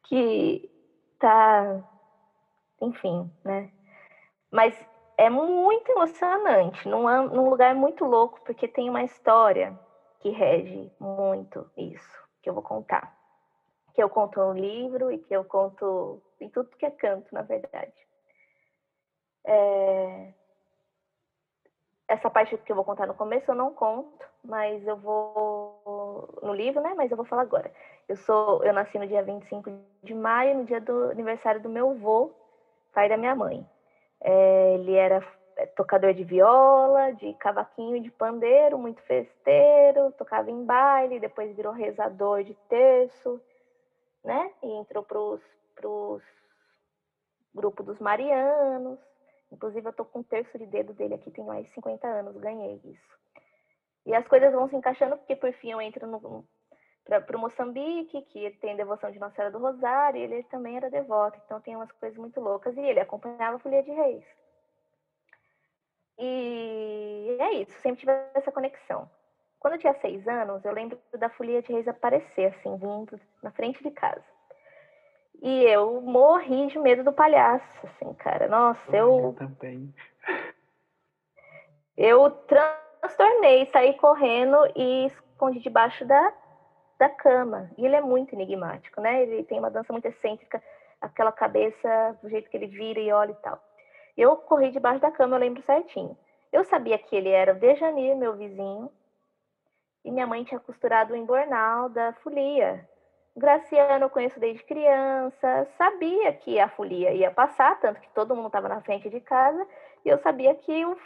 que 0.05 0.71
tá, 1.19 1.83
enfim, 2.83 3.33
né? 3.43 3.71
Mas 4.51 4.79
é 5.17 5.31
muito 5.31 5.91
emocionante, 5.91 6.87
num, 6.87 7.05
num 7.29 7.49
lugar 7.49 7.75
muito 7.75 8.05
louco, 8.05 8.39
porque 8.45 8.69
tem 8.69 8.91
uma 8.91 9.03
história 9.03 9.81
que 10.21 10.29
rege 10.29 10.93
muito 11.01 11.65
isso, 11.75 12.23
que 12.43 12.51
eu 12.51 12.53
vou 12.53 12.63
contar. 12.63 13.18
Que 13.99 14.03
eu 14.05 14.09
conto 14.09 14.39
no 14.39 14.53
livro 14.53 15.11
e 15.11 15.19
que 15.19 15.35
eu 15.35 15.45
conto 15.45 16.23
em 16.41 16.49
tudo 16.49 16.71
que 16.77 16.87
é 16.87 16.91
canto, 16.93 17.35
na 17.35 17.43
verdade. 17.43 17.93
É, 19.45 20.33
essa 22.07 22.31
parte 22.31 22.57
que 22.59 22.71
eu 22.71 22.77
vou 22.77 22.85
contar 22.85 23.09
no 23.09 23.15
começo 23.15 23.51
eu 23.51 23.57
não 23.57 23.75
conto, 23.75 24.25
mas 24.45 24.87
eu 24.87 24.97
vou 24.97 26.29
no 26.45 26.55
livro, 26.55 26.81
né? 26.81 26.95
Mas 26.97 27.11
eu 27.11 27.17
vou 27.17 27.27
falar 27.27 27.43
agora. 27.43 27.73
Eu 28.09 28.15
sou, 28.15 28.63
eu 28.63 28.73
nasci 28.73 29.01
no 29.01 29.07
dia 29.09 29.21
25 29.21 29.69
de 30.05 30.15
maio, 30.15 30.59
no 30.59 30.65
dia 30.65 30.81
do 30.81 31.11
aniversário 31.11 31.61
do 31.61 31.69
meu 31.69 31.91
avô, 31.91 32.33
pai 32.93 33.09
da 33.09 33.17
minha 33.17 33.35
mãe. 33.35 33.69
É, 34.21 34.75
ele 34.75 34.95
era 34.95 35.21
tocador 35.75 36.15
de 36.15 36.23
viola, 36.23 37.11
de 37.15 37.35
cavaquinho, 37.35 38.01
de 38.01 38.13
pandeiro, 38.13 38.79
muito 38.79 39.03
festeiro, 39.03 40.13
tocava 40.13 40.53
em 40.53 40.65
baile, 40.65 41.19
depois 41.19 41.57
virou 41.57 41.73
rezador 41.73 42.45
de 42.45 42.55
terço, 42.69 43.43
né? 44.25 44.53
E 44.63 44.67
entrou 44.73 45.03
pros 45.05 45.41
pros 45.75 46.23
grupo 47.55 47.83
dos 47.83 47.99
marianos. 47.99 48.99
Inclusive, 49.51 49.89
eu 49.89 49.93
tô 49.93 50.05
com 50.05 50.21
um 50.21 50.23
terço 50.23 50.59
de 50.59 50.67
dedo 50.67 50.93
dele 50.93 51.15
aqui, 51.15 51.31
tem 51.31 51.45
mais 51.45 51.67
de 51.67 51.73
50 51.73 52.07
anos, 52.07 52.37
ganhei 52.37 52.81
isso. 52.85 53.19
E 54.05 54.15
as 54.15 54.27
coisas 54.27 54.53
vão 54.53 54.69
se 54.69 54.77
encaixando, 54.77 55.17
porque 55.17 55.37
por 55.37 55.53
fim 55.55 55.71
eu 55.71 55.81
entro 55.81 56.07
no, 56.07 56.47
para 57.09 57.37
o 57.37 57.41
Moçambique, 57.41 58.23
que 58.23 58.51
tem 58.61 58.77
devoção 58.77 59.11
de 59.11 59.19
Nossa 59.19 59.35
Senhora 59.35 59.53
do 59.53 59.59
Rosário, 59.59 60.21
ele 60.21 60.43
também 60.45 60.77
era 60.77 60.91
devoto, 60.91 61.41
então 61.45 61.61
tem 61.61 61.75
umas 61.75 61.91
coisas 61.93 62.19
muito 62.19 62.39
loucas, 62.41 62.77
e 62.77 62.81
ele 62.81 63.01
acompanhava 63.01 63.57
a 63.57 63.59
Folia 63.59 63.83
de 63.83 63.91
Reis. 63.91 64.25
E 66.19 67.37
é 67.41 67.53
isso, 67.55 67.73
sempre 67.81 68.01
tive 68.01 68.13
essa 68.35 68.53
conexão. 68.53 69.11
Quando 69.61 69.75
eu 69.75 69.81
tinha 69.81 69.95
seis 69.95 70.27
anos, 70.29 70.65
eu 70.65 70.73
lembro 70.73 70.99
da 71.19 71.29
folia 71.29 71.63
de 71.63 71.73
reis 71.73 71.89
aparecer, 71.89 72.47
assim, 72.47 72.77
vindo 72.77 73.21
na 73.43 73.51
frente 73.51 73.83
de 73.83 73.91
casa. 73.91 74.25
E 75.41 75.65
eu 75.65 76.01
morri 76.01 76.67
de 76.67 76.79
medo 76.79 77.05
do 77.05 77.13
palhaço, 77.13 77.87
assim, 77.87 78.13
cara. 78.15 78.49
Nossa, 78.49 78.97
eu. 78.97 79.19
Eu 79.19 79.33
também. 79.35 79.95
Eu 81.97 82.31
transtornei, 82.31 83.67
saí 83.67 83.95
correndo 83.95 84.57
e 84.77 85.07
escondi 85.07 85.61
debaixo 85.61 86.05
da, 86.05 86.33
da 86.99 87.09
cama. 87.09 87.71
E 87.77 87.85
ele 87.85 87.97
é 87.97 88.01
muito 88.01 88.35
enigmático, 88.35 89.01
né? 89.01 89.23
Ele 89.23 89.43
tem 89.45 89.59
uma 89.59 89.71
dança 89.71 89.93
muito 89.93 90.07
excêntrica, 90.07 90.63
aquela 91.01 91.33
cabeça, 91.33 92.17
do 92.23 92.29
jeito 92.29 92.49
que 92.49 92.57
ele 92.57 92.67
vira 92.67 93.01
e 93.01 93.13
olha 93.13 93.33
e 93.33 93.43
tal. 93.43 93.61
Eu 94.17 94.37
corri 94.37 94.71
debaixo 94.71 95.01
da 95.01 95.11
cama, 95.11 95.37
eu 95.37 95.41
lembro 95.41 95.63
certinho. 95.63 96.17
Eu 96.53 96.65
sabia 96.65 96.99
que 96.99 97.15
ele 97.15 97.29
era 97.29 97.53
o 97.53 97.59
Dejanir, 97.59 98.17
meu 98.17 98.37
vizinho, 98.37 98.91
e 100.05 100.11
minha 100.11 100.27
mãe 100.27 100.45
tinha 100.45 100.61
costurado 100.61 101.13
o 101.13 101.17
embornal 101.17 101.89
da 101.89 102.13
folia. 102.15 102.89
Graciano 103.37 104.05
eu 104.05 104.11
conheço 104.11 104.41
desde 104.41 104.65
criança, 104.65 105.67
sabia 105.77 106.33
que 106.33 106.59
a 106.59 106.69
folia 106.69 107.13
ia 107.13 107.31
passar, 107.31 107.79
tanto 107.81 108.01
que 108.01 108.11
todo 108.11 108.35
mundo 108.35 108.49
estava 108.49 108.69
na 108.69 108.81
frente 108.81 109.09
de 109.09 109.21
casa, 109.21 109.65
e 110.05 110.09
eu 110.09 110.19
sabia 110.19 110.55
que 110.55 110.85
o, 110.85 110.97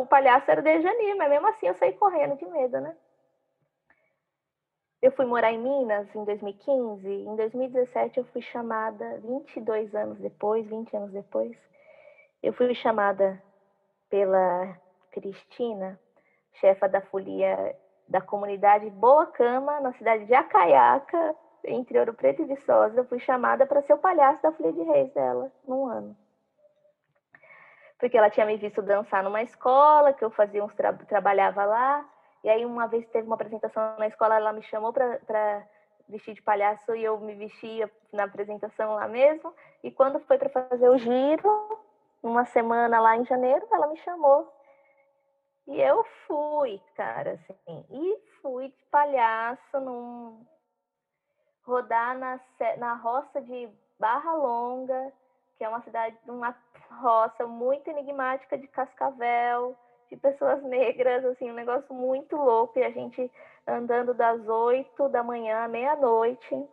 o 0.00 0.06
palhaço 0.06 0.50
era 0.50 0.60
o 0.60 0.64
Dejanir, 0.64 1.16
mas 1.16 1.28
mesmo 1.28 1.48
assim 1.48 1.66
eu 1.66 1.74
saí 1.74 1.92
correndo 1.94 2.36
de 2.36 2.46
medo, 2.46 2.80
né? 2.80 2.96
Eu 5.02 5.10
fui 5.12 5.24
morar 5.24 5.50
em 5.50 5.58
Minas 5.58 6.14
em 6.14 6.24
2015, 6.24 7.08
em 7.08 7.34
2017 7.34 8.18
eu 8.18 8.24
fui 8.26 8.42
chamada, 8.42 9.18
22 9.20 9.94
anos 9.94 10.18
depois, 10.18 10.66
20 10.66 10.94
anos 10.94 11.10
depois, 11.10 11.56
eu 12.42 12.52
fui 12.52 12.74
chamada 12.74 13.42
pela 14.10 14.76
Cristina, 15.10 15.98
chefa 16.52 16.88
da 16.88 17.00
folia 17.00 17.74
da 18.10 18.20
comunidade 18.20 18.90
Boa 18.90 19.24
Cama, 19.26 19.80
na 19.80 19.92
cidade 19.92 20.26
de 20.26 20.34
Acaiaca, 20.34 21.36
entre 21.64 21.96
Ouro 21.96 22.12
Preto 22.12 22.42
e 22.42 22.44
Viçosa. 22.44 23.04
Fui 23.04 23.20
chamada 23.20 23.64
para 23.64 23.82
ser 23.82 23.94
o 23.94 23.98
palhaço 23.98 24.42
da 24.42 24.50
Folia 24.50 24.72
de 24.72 24.82
Reis 24.82 25.12
dela, 25.12 25.50
num 25.66 25.86
ano. 25.86 26.16
Porque 28.00 28.18
ela 28.18 28.28
tinha 28.28 28.44
me 28.44 28.56
visto 28.56 28.82
dançar 28.82 29.22
numa 29.22 29.42
escola, 29.42 30.12
que 30.12 30.24
eu 30.24 30.30
fazia 30.30 30.64
uns 30.64 30.74
tra 30.74 30.92
trabalhava 30.92 31.64
lá. 31.64 32.04
E 32.42 32.48
aí, 32.48 32.66
uma 32.66 32.88
vez 32.88 33.06
teve 33.10 33.26
uma 33.26 33.36
apresentação 33.36 33.96
na 33.96 34.08
escola, 34.08 34.34
ela 34.34 34.52
me 34.52 34.62
chamou 34.62 34.92
para 34.92 35.62
vestir 36.08 36.34
de 36.34 36.42
palhaço 36.42 36.96
e 36.96 37.04
eu 37.04 37.16
me 37.20 37.34
vestia 37.34 37.88
na 38.12 38.24
apresentação 38.24 38.94
lá 38.94 39.06
mesmo. 39.06 39.54
E 39.84 39.90
quando 39.90 40.18
foi 40.20 40.36
para 40.36 40.48
fazer 40.48 40.88
o 40.88 40.98
giro, 40.98 41.78
uma 42.22 42.44
semana 42.46 42.98
lá 42.98 43.16
em 43.16 43.24
janeiro, 43.24 43.64
ela 43.70 43.86
me 43.86 43.98
chamou 43.98 44.50
e 45.70 45.80
eu 45.80 46.04
fui, 46.26 46.82
cara, 46.96 47.38
assim, 47.48 47.84
e 47.90 48.18
fui 48.42 48.70
de 48.70 48.84
palhaço 48.90 49.78
num 49.78 50.44
rodar 51.62 52.18
na, 52.18 52.40
na 52.76 52.94
roça 52.94 53.40
de 53.40 53.70
Barra 53.96 54.34
Longa, 54.34 55.12
que 55.56 55.62
é 55.62 55.68
uma 55.68 55.80
cidade, 55.82 56.18
uma 56.26 56.56
roça 57.00 57.46
muito 57.46 57.88
enigmática 57.88 58.58
de 58.58 58.66
Cascavel, 58.66 59.78
de 60.08 60.16
pessoas 60.16 60.60
negras, 60.66 61.24
assim, 61.24 61.52
um 61.52 61.54
negócio 61.54 61.94
muito 61.94 62.34
louco, 62.34 62.76
e 62.76 62.82
a 62.82 62.90
gente 62.90 63.30
andando 63.64 64.12
das 64.12 64.44
oito 64.48 65.08
da 65.08 65.22
manhã 65.22 65.62
à 65.62 65.68
meia-noite. 65.68 66.68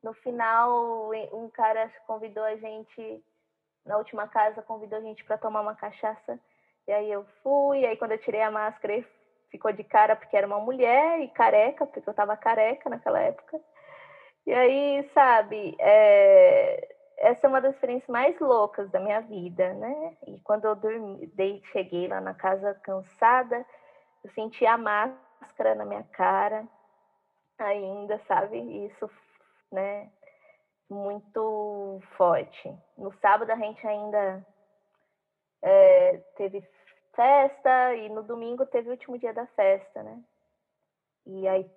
No 0.00 0.14
final, 0.14 1.10
um 1.32 1.50
cara 1.50 1.90
convidou 2.06 2.44
a 2.44 2.54
gente, 2.54 3.24
na 3.84 3.96
última 3.96 4.28
casa, 4.28 4.62
convidou 4.62 4.98
a 5.00 5.02
gente 5.02 5.24
para 5.24 5.38
tomar 5.38 5.62
uma 5.62 5.74
cachaça 5.74 6.38
e 6.86 6.92
aí 6.92 7.10
eu 7.10 7.24
fui, 7.42 7.84
aí 7.84 7.96
quando 7.96 8.12
eu 8.12 8.18
tirei 8.18 8.42
a 8.42 8.50
máscara, 8.50 8.94
ele 8.94 9.06
ficou 9.50 9.72
de 9.72 9.84
cara 9.84 10.16
porque 10.16 10.36
era 10.36 10.46
uma 10.46 10.60
mulher 10.60 11.20
e 11.20 11.28
careca, 11.28 11.86
porque 11.86 12.08
eu 12.08 12.14
tava 12.14 12.36
careca 12.36 12.90
naquela 12.90 13.20
época. 13.20 13.60
E 14.46 14.52
aí, 14.52 15.10
sabe, 15.14 15.74
é... 15.78 16.94
essa 17.18 17.46
é 17.46 17.48
uma 17.48 17.60
das 17.60 17.74
experiências 17.74 18.08
mais 18.10 18.38
loucas 18.38 18.90
da 18.90 19.00
minha 19.00 19.20
vida, 19.20 19.72
né? 19.74 20.16
E 20.26 20.38
quando 20.40 20.66
eu 20.66 20.74
dormi, 20.74 21.26
dei, 21.28 21.62
cheguei 21.72 22.08
lá 22.08 22.20
na 22.20 22.34
casa 22.34 22.74
cansada, 22.82 23.64
eu 24.22 24.30
senti 24.32 24.66
a 24.66 24.76
máscara 24.76 25.74
na 25.74 25.84
minha 25.84 26.02
cara 26.12 26.66
ainda, 27.58 28.20
sabe? 28.28 28.58
Isso, 28.86 29.10
né? 29.72 30.10
Muito 30.90 32.00
forte. 32.16 32.76
No 32.98 33.12
sábado 33.20 33.50
a 33.50 33.56
gente 33.56 33.86
ainda 33.86 34.44
é, 35.64 36.18
teve 36.36 36.62
festa 37.16 37.94
e 37.94 38.10
no 38.10 38.22
domingo 38.22 38.66
teve 38.66 38.88
o 38.88 38.92
último 38.92 39.18
dia 39.18 39.32
da 39.32 39.46
festa, 39.46 40.02
né? 40.02 40.22
E 41.26 41.48
aí, 41.48 41.70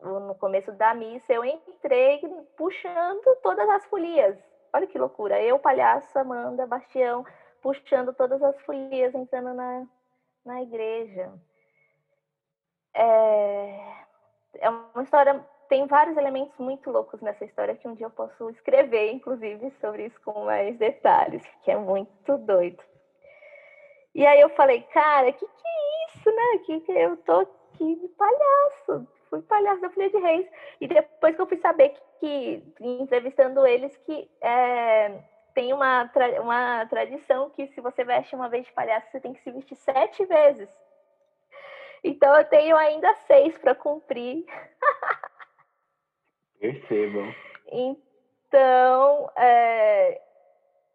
no 0.00 0.34
começo 0.36 0.72
da 0.72 0.94
missa, 0.94 1.30
eu 1.30 1.44
entrei 1.44 2.22
puxando 2.56 3.36
todas 3.42 3.68
as 3.68 3.84
folias. 3.86 4.38
Olha 4.72 4.86
que 4.86 4.98
loucura. 4.98 5.40
Eu, 5.42 5.58
palhaço, 5.58 6.18
Amanda, 6.18 6.66
Bastião, 6.66 7.26
puxando 7.60 8.14
todas 8.14 8.42
as 8.42 8.58
folias, 8.62 9.14
entrando 9.14 9.52
na, 9.52 9.86
na 10.42 10.62
igreja. 10.62 11.30
É, 12.94 14.06
é 14.60 14.70
uma 14.70 15.02
história, 15.02 15.44
tem 15.68 15.86
vários 15.86 16.16
elementos 16.16 16.56
muito 16.58 16.90
loucos 16.90 17.20
nessa 17.20 17.44
história 17.44 17.76
que 17.76 17.86
um 17.86 17.94
dia 17.94 18.06
eu 18.06 18.10
posso 18.10 18.48
escrever, 18.48 19.12
inclusive, 19.12 19.70
sobre 19.72 20.06
isso 20.06 20.18
com 20.22 20.46
mais 20.46 20.78
detalhes, 20.78 21.42
que 21.62 21.70
é 21.70 21.76
muito 21.76 22.38
doido. 22.38 22.82
E 24.14 24.26
aí 24.26 24.40
eu 24.40 24.48
falei, 24.50 24.82
cara, 24.92 25.32
que 25.32 25.46
que 25.46 25.68
é 25.68 26.06
isso, 26.06 26.30
né? 26.30 26.58
Que, 26.66 26.80
que 26.80 26.92
eu 26.92 27.16
tô 27.18 27.40
aqui 27.40 27.96
de 27.96 28.08
palhaço, 28.08 29.06
fui 29.28 29.42
palhaço 29.42 29.80
da 29.80 29.90
Folha 29.90 30.10
de 30.10 30.18
Reis. 30.18 30.46
E 30.80 30.88
depois 30.88 31.36
que 31.36 31.42
eu 31.42 31.46
fui 31.46 31.58
saber 31.58 31.94
que, 32.18 32.60
que 32.76 32.84
entrevistando 32.84 33.66
eles, 33.66 33.96
que 33.98 34.28
é, 34.40 35.22
tem 35.54 35.72
uma, 35.72 36.08
tra 36.08 36.40
uma 36.42 36.86
tradição 36.86 37.50
que 37.50 37.68
se 37.68 37.80
você 37.80 38.04
veste 38.04 38.34
uma 38.34 38.48
vez 38.48 38.66
de 38.66 38.72
palhaço, 38.72 39.10
você 39.10 39.20
tem 39.20 39.32
que 39.32 39.42
se 39.42 39.50
vestir 39.50 39.76
sete 39.76 40.24
vezes. 40.26 40.68
Então 42.02 42.34
eu 42.34 42.44
tenho 42.46 42.76
ainda 42.76 43.14
seis 43.26 43.56
para 43.58 43.74
cumprir. 43.74 44.44
Percebam. 46.58 47.32
Então, 48.52 49.30
é, 49.36 50.20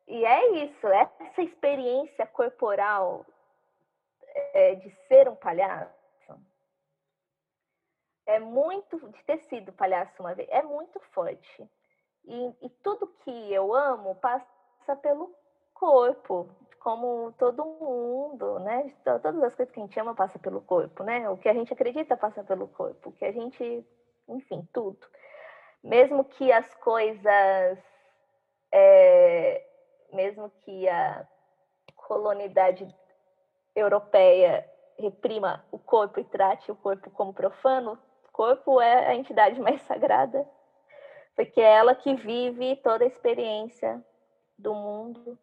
e 0.07 0.25
é 0.25 0.63
isso, 0.63 0.87
essa 0.87 1.41
experiência 1.41 2.25
corporal 2.27 3.25
é, 4.53 4.75
de 4.75 4.89
ser 5.07 5.27
um 5.27 5.35
palhaço 5.35 6.05
é 8.25 8.39
muito, 8.39 8.97
de 9.09 9.23
ter 9.23 9.37
sido 9.43 9.71
palhaço 9.71 10.21
uma 10.21 10.33
vez, 10.33 10.49
é 10.49 10.63
muito 10.63 10.99
forte. 11.11 11.69
E, 12.25 12.55
e 12.61 12.69
tudo 12.81 13.07
que 13.23 13.53
eu 13.53 13.73
amo 13.73 14.15
passa 14.15 14.95
pelo 15.01 15.33
corpo, 15.73 16.49
como 16.79 17.31
todo 17.33 17.65
mundo, 17.65 18.59
né? 18.59 18.93
Todas 19.03 19.43
as 19.43 19.55
coisas 19.55 19.73
que 19.73 19.79
a 19.79 19.83
gente 19.83 19.99
ama 19.99 20.15
passa 20.15 20.39
pelo 20.39 20.61
corpo, 20.61 21.03
né? 21.03 21.29
O 21.29 21.37
que 21.37 21.47
a 21.47 21.53
gente 21.53 21.71
acredita 21.71 22.17
passa 22.17 22.43
pelo 22.43 22.67
corpo, 22.67 23.09
o 23.09 23.13
que 23.13 23.25
a 23.25 23.31
gente, 23.31 23.85
enfim, 24.27 24.67
tudo. 24.73 25.05
Mesmo 25.83 26.25
que 26.25 26.51
as 26.51 26.73
coisas 26.75 27.79
é, 28.71 29.63
mesmo 30.15 30.49
que 30.63 30.87
a 30.87 31.27
colonidade 31.95 32.87
europeia 33.75 34.67
reprima 34.97 35.65
o 35.71 35.77
corpo 35.77 36.19
e 36.19 36.23
trate 36.23 36.71
o 36.71 36.75
corpo 36.75 37.11
como 37.11 37.33
profano, 37.33 37.99
o 38.27 38.31
corpo 38.31 38.81
é 38.81 39.07
a 39.07 39.15
entidade 39.15 39.59
mais 39.61 39.81
sagrada, 39.81 40.47
porque 41.35 41.59
é 41.59 41.75
ela 41.75 41.93
que 41.93 42.15
vive 42.15 42.77
toda 42.77 43.03
a 43.03 43.07
experiência 43.07 44.03
do 44.57 44.73
mundo 44.73 45.37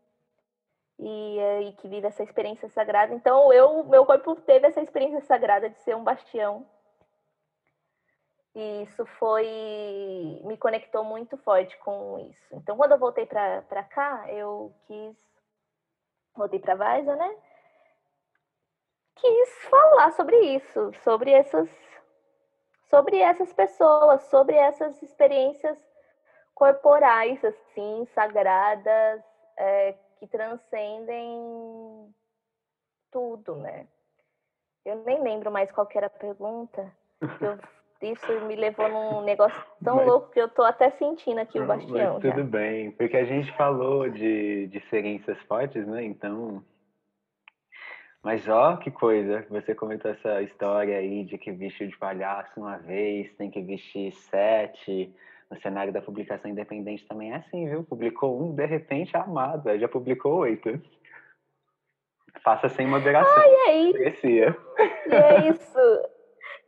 e, 0.99 1.39
e 1.64 1.73
que 1.73 1.89
vive 1.89 2.07
essa 2.07 2.23
experiência 2.23 2.68
sagrada. 2.70 3.14
Então, 3.14 3.53
eu, 3.53 3.85
meu 3.85 4.07
corpo 4.07 4.35
teve 4.37 4.66
essa 4.66 4.81
experiência 4.81 5.20
sagrada 5.20 5.68
de 5.68 5.79
ser 5.81 5.95
um 5.95 6.03
bastião 6.03 6.66
e 8.55 8.83
isso 8.83 9.07
foi. 9.19 9.47
me 10.45 10.57
conectou 10.59 11.05
muito 11.05 11.37
forte 11.39 11.77
com 11.79 12.19
isso. 12.31 12.55
Então, 12.55 12.77
quando 12.77 12.93
eu 12.93 12.99
voltei 12.99 13.25
para 13.27 13.85
cá, 13.85 14.31
eu 14.31 14.75
quis. 14.87 15.17
Voltei 16.35 16.59
para 16.59 16.75
Vaisa, 16.75 17.17
né? 17.17 17.37
Quis 19.17 19.65
falar 19.71 20.13
sobre 20.13 20.39
isso, 20.57 20.93
sobre 21.03 21.31
essas. 21.31 21.69
Sobre 22.89 23.19
essas 23.19 23.51
pessoas, 23.55 24.23
sobre 24.25 24.55
essas 24.55 25.03
experiências 25.03 25.79
corporais, 26.55 27.43
assim, 27.43 28.07
sagradas, 28.15 29.23
é, 29.57 29.95
que 30.19 30.27
transcendem 30.27 32.15
tudo, 33.11 33.57
né? 33.57 33.89
Eu 34.85 34.97
nem 35.05 35.23
lembro 35.23 35.51
mais 35.51 35.73
qual 35.73 35.89
era 35.95 36.09
a 36.09 36.11
pergunta. 36.11 36.95
Eu 37.41 37.59
isso 38.03 38.41
me 38.47 38.57
levou 38.57 38.89
num 38.89 39.23
negócio 39.23 39.63
tão 39.83 39.97
mas, 39.97 40.07
louco 40.07 40.31
que 40.31 40.41
eu 40.41 40.49
tô 40.49 40.63
até 40.63 40.91
sentindo 40.91 41.39
aqui 41.39 41.61
o 41.61 41.67
bastião. 41.67 42.21
Tudo 42.21 42.39
já. 42.39 42.43
bem, 42.43 42.91
porque 42.93 43.17
a 43.17 43.25
gente 43.25 43.51
falou 43.57 44.09
de 44.09 44.67
diferenças 44.69 45.39
fortes, 45.43 45.87
né? 45.87 46.05
Então, 46.05 46.63
Mas 48.23 48.49
ó, 48.49 48.77
que 48.77 48.91
coisa, 48.91 49.45
você 49.51 49.75
comentou 49.75 50.11
essa 50.11 50.43
história 50.43 50.97
aí 50.97 51.25
de 51.25 51.37
que 51.37 51.51
vestiu 51.51 51.89
de 51.89 51.99
palhaço 51.99 52.61
uma 52.61 52.79
vez, 52.79 53.33
tem 53.35 53.51
que 53.51 53.61
vestir 53.61 54.13
sete. 54.13 55.13
No 55.51 55.61
cenário 55.61 55.93
da 55.93 56.01
publicação 56.01 56.51
independente 56.51 57.07
também 57.07 57.33
é 57.33 57.37
assim, 57.37 57.69
viu? 57.69 57.85
Publicou 57.85 58.43
um, 58.43 58.55
de 58.55 58.65
repente, 58.65 59.15
amado, 59.15 59.77
já 59.79 59.87
publicou 59.87 60.39
oito. 60.39 60.81
Faça 62.43 62.71
sem 62.71 62.87
moderação. 62.87 63.37
Ai, 63.37 63.51
é 63.67 63.77
isso. 63.77 64.27
E 64.27 64.41
é 65.11 65.49
isso. 65.51 66.12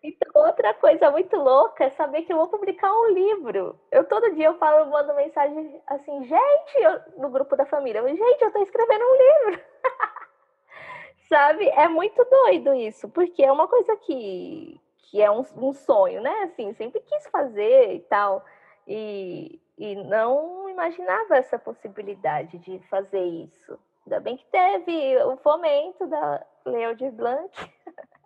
Então, 0.04 0.30
outra 0.34 0.74
coisa 0.74 1.10
muito 1.10 1.34
louca 1.34 1.84
é 1.84 1.90
saber 1.90 2.24
que 2.24 2.32
eu 2.32 2.36
vou 2.36 2.48
publicar 2.48 2.92
um 2.92 3.08
livro. 3.08 3.80
Eu 3.90 4.04
todo 4.04 4.34
dia 4.34 4.48
eu 4.48 4.58
falo, 4.58 4.90
mando 4.90 5.14
mensagem 5.14 5.80
assim, 5.86 6.22
gente, 6.24 6.76
eu, 6.76 7.00
no 7.22 7.30
grupo 7.30 7.56
da 7.56 7.64
família, 7.64 8.06
gente, 8.06 8.42
eu 8.42 8.52
tô 8.52 8.58
escrevendo 8.58 9.02
um 9.02 9.16
livro. 9.16 9.64
Sabe? 11.26 11.66
É 11.70 11.88
muito 11.88 12.22
doido 12.22 12.74
isso, 12.74 13.08
porque 13.08 13.42
é 13.42 13.50
uma 13.50 13.66
coisa 13.66 13.96
que, 13.96 14.78
que 14.98 15.22
é 15.22 15.30
um, 15.30 15.42
um 15.56 15.72
sonho, 15.72 16.20
né? 16.20 16.42
Assim, 16.42 16.74
sempre 16.74 17.00
quis 17.00 17.26
fazer 17.28 17.94
e 17.94 18.00
tal. 18.00 18.44
E, 18.86 19.58
e 19.78 19.94
não 20.04 20.68
imaginava 20.68 21.38
essa 21.38 21.58
possibilidade 21.58 22.58
de 22.58 22.78
fazer 22.90 23.24
isso. 23.24 23.78
Ainda 24.04 24.20
bem 24.20 24.36
que 24.36 24.44
teve 24.52 25.16
o 25.24 25.38
fomento 25.38 26.06
da 26.06 26.44
Leo 26.66 26.94
de 26.94 27.10
Blanc. 27.10 27.50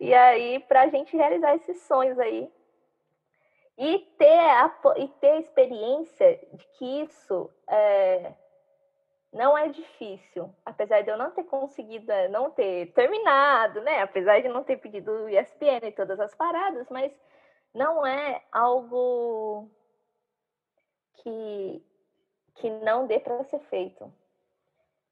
e 0.00 0.12
aí, 0.12 0.60
para 0.60 0.82
a 0.82 0.88
gente 0.88 1.16
realizar 1.16 1.54
esses 1.54 1.82
sonhos 1.82 2.18
aí. 2.18 2.50
E 3.76 3.98
ter 4.18 4.38
a, 4.38 4.72
e 4.96 5.08
ter 5.20 5.30
a 5.30 5.40
experiência 5.40 6.40
de 6.52 6.64
que 6.78 7.02
isso 7.02 7.50
é, 7.68 8.32
não 9.32 9.58
é 9.58 9.68
difícil, 9.68 10.54
apesar 10.64 11.02
de 11.02 11.10
eu 11.10 11.18
não 11.18 11.32
ter 11.32 11.42
conseguido, 11.44 12.10
é, 12.10 12.28
não 12.28 12.52
ter 12.52 12.92
terminado, 12.92 13.80
né? 13.80 14.00
Apesar 14.00 14.40
de 14.40 14.48
não 14.48 14.62
ter 14.62 14.76
pedido 14.76 15.10
o 15.10 15.28
ESPN 15.28 15.88
e 15.88 15.92
todas 15.92 16.20
as 16.20 16.32
paradas, 16.36 16.88
mas 16.88 17.12
não 17.74 18.06
é 18.06 18.40
algo 18.52 19.68
que, 21.14 21.84
que 22.54 22.70
não 22.70 23.08
dê 23.08 23.18
para 23.18 23.42
ser 23.44 23.58
feito. 23.62 24.12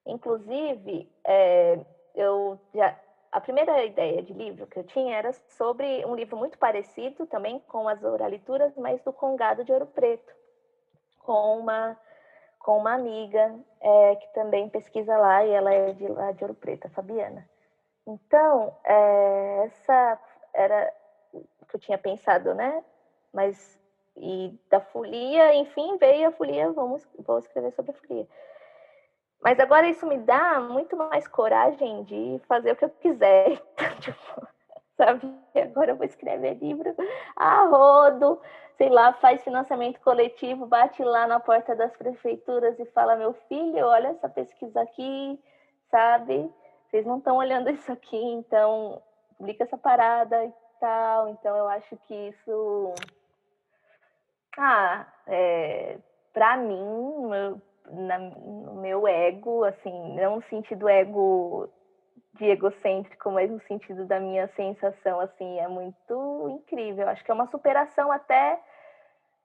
Inclusive, 0.06 1.10
é, 1.24 1.80
eu 2.14 2.60
já 2.72 2.96
a 3.32 3.40
primeira 3.40 3.82
ideia 3.82 4.22
de 4.22 4.34
livro 4.34 4.66
que 4.66 4.78
eu 4.78 4.84
tinha 4.84 5.16
era 5.16 5.32
sobre 5.32 6.04
um 6.04 6.14
livro 6.14 6.36
muito 6.36 6.58
parecido 6.58 7.26
também 7.26 7.58
com 7.60 7.88
as 7.88 8.04
oralituras, 8.04 8.76
mas 8.76 9.02
do 9.02 9.12
Congado 9.12 9.64
de 9.64 9.72
Ouro 9.72 9.86
Preto, 9.86 10.32
com 11.18 11.58
uma 11.58 11.98
com 12.58 12.78
uma 12.78 12.94
amiga 12.94 13.58
é, 13.80 14.14
que 14.14 14.32
também 14.34 14.68
pesquisa 14.68 15.16
lá 15.16 15.44
e 15.44 15.50
ela 15.50 15.74
é 15.74 15.92
de 15.94 16.06
lá 16.06 16.30
de 16.30 16.44
Ouro 16.44 16.54
Preto, 16.54 16.86
a 16.86 16.90
Fabiana. 16.90 17.48
Então, 18.06 18.76
é, 18.84 19.64
essa 19.64 20.20
era 20.54 20.92
o 21.32 21.66
que 21.66 21.74
eu 21.74 21.80
tinha 21.80 21.98
pensado, 21.98 22.54
né? 22.54 22.84
Mas 23.32 23.80
e 24.16 24.54
da 24.70 24.78
folia, 24.78 25.54
enfim, 25.54 25.96
veio 25.96 26.28
a 26.28 26.32
folia, 26.32 26.70
vamos 26.70 27.08
vou 27.18 27.38
escrever 27.38 27.72
sobre 27.72 27.92
a 27.92 27.94
folia. 27.94 28.28
Mas 29.42 29.58
agora 29.58 29.88
isso 29.88 30.06
me 30.06 30.18
dá 30.18 30.60
muito 30.60 30.96
mais 30.96 31.26
coragem 31.26 32.04
de 32.04 32.40
fazer 32.46 32.72
o 32.72 32.76
que 32.76 32.84
eu 32.84 32.90
quiser. 32.90 33.60
tipo, 34.00 34.46
sabe? 34.96 35.32
Agora 35.54 35.90
eu 35.90 35.96
vou 35.96 36.06
escrever 36.06 36.54
livro 36.54 36.94
a 37.36 37.64
rodo, 37.64 38.40
sei 38.76 38.88
lá, 38.88 39.12
faz 39.14 39.42
financiamento 39.42 40.00
coletivo, 40.00 40.66
bate 40.66 41.02
lá 41.02 41.26
na 41.26 41.40
porta 41.40 41.74
das 41.74 41.94
prefeituras 41.96 42.78
e 42.78 42.84
fala: 42.86 43.16
meu 43.16 43.32
filho, 43.48 43.86
olha 43.86 44.08
essa 44.08 44.28
pesquisa 44.28 44.80
aqui, 44.80 45.38
sabe? 45.90 46.48
Vocês 46.86 47.04
não 47.04 47.18
estão 47.18 47.36
olhando 47.36 47.70
isso 47.70 47.90
aqui, 47.90 48.16
então 48.16 49.02
publica 49.38 49.64
essa 49.64 49.76
parada 49.76 50.44
e 50.44 50.52
tal. 50.78 51.28
Então 51.28 51.56
eu 51.56 51.68
acho 51.68 51.96
que 52.06 52.14
isso. 52.14 52.94
Ah, 54.56 55.06
é, 55.26 55.98
para 56.32 56.56
mim, 56.58 57.26
meu, 57.26 57.60
na, 57.90 58.18
no 58.18 58.74
meu 58.74 59.06
ego, 59.06 59.64
assim, 59.64 60.14
não 60.14 60.36
no 60.36 60.42
sentido 60.44 60.88
ego 60.88 61.68
de 62.34 62.46
egocêntrico, 62.46 63.30
mas 63.30 63.50
no 63.50 63.60
sentido 63.62 64.06
da 64.06 64.18
minha 64.18 64.48
sensação, 64.48 65.20
assim, 65.20 65.58
é 65.58 65.68
muito 65.68 66.48
incrível. 66.48 67.08
Acho 67.08 67.24
que 67.24 67.30
é 67.30 67.34
uma 67.34 67.48
superação 67.48 68.10
até 68.10 68.58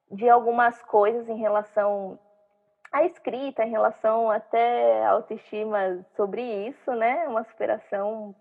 de 0.09 0.29
algumas 0.29 0.81
coisas 0.83 1.27
em 1.27 1.37
relação 1.37 2.17
à 2.91 3.03
escrita, 3.03 3.63
em 3.63 3.69
relação 3.69 4.31
até 4.31 5.03
à 5.03 5.11
autoestima 5.11 6.05
sobre 6.15 6.41
isso, 6.41 6.91
né? 6.93 7.27
Uma 7.27 7.43
superação 7.43 8.33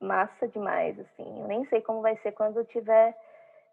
massa 0.00 0.46
demais, 0.48 0.98
assim. 1.00 1.40
Eu 1.40 1.48
nem 1.48 1.64
sei 1.66 1.80
como 1.80 2.02
vai 2.02 2.16
ser 2.18 2.32
quando 2.32 2.58
eu 2.58 2.64
tiver 2.66 3.16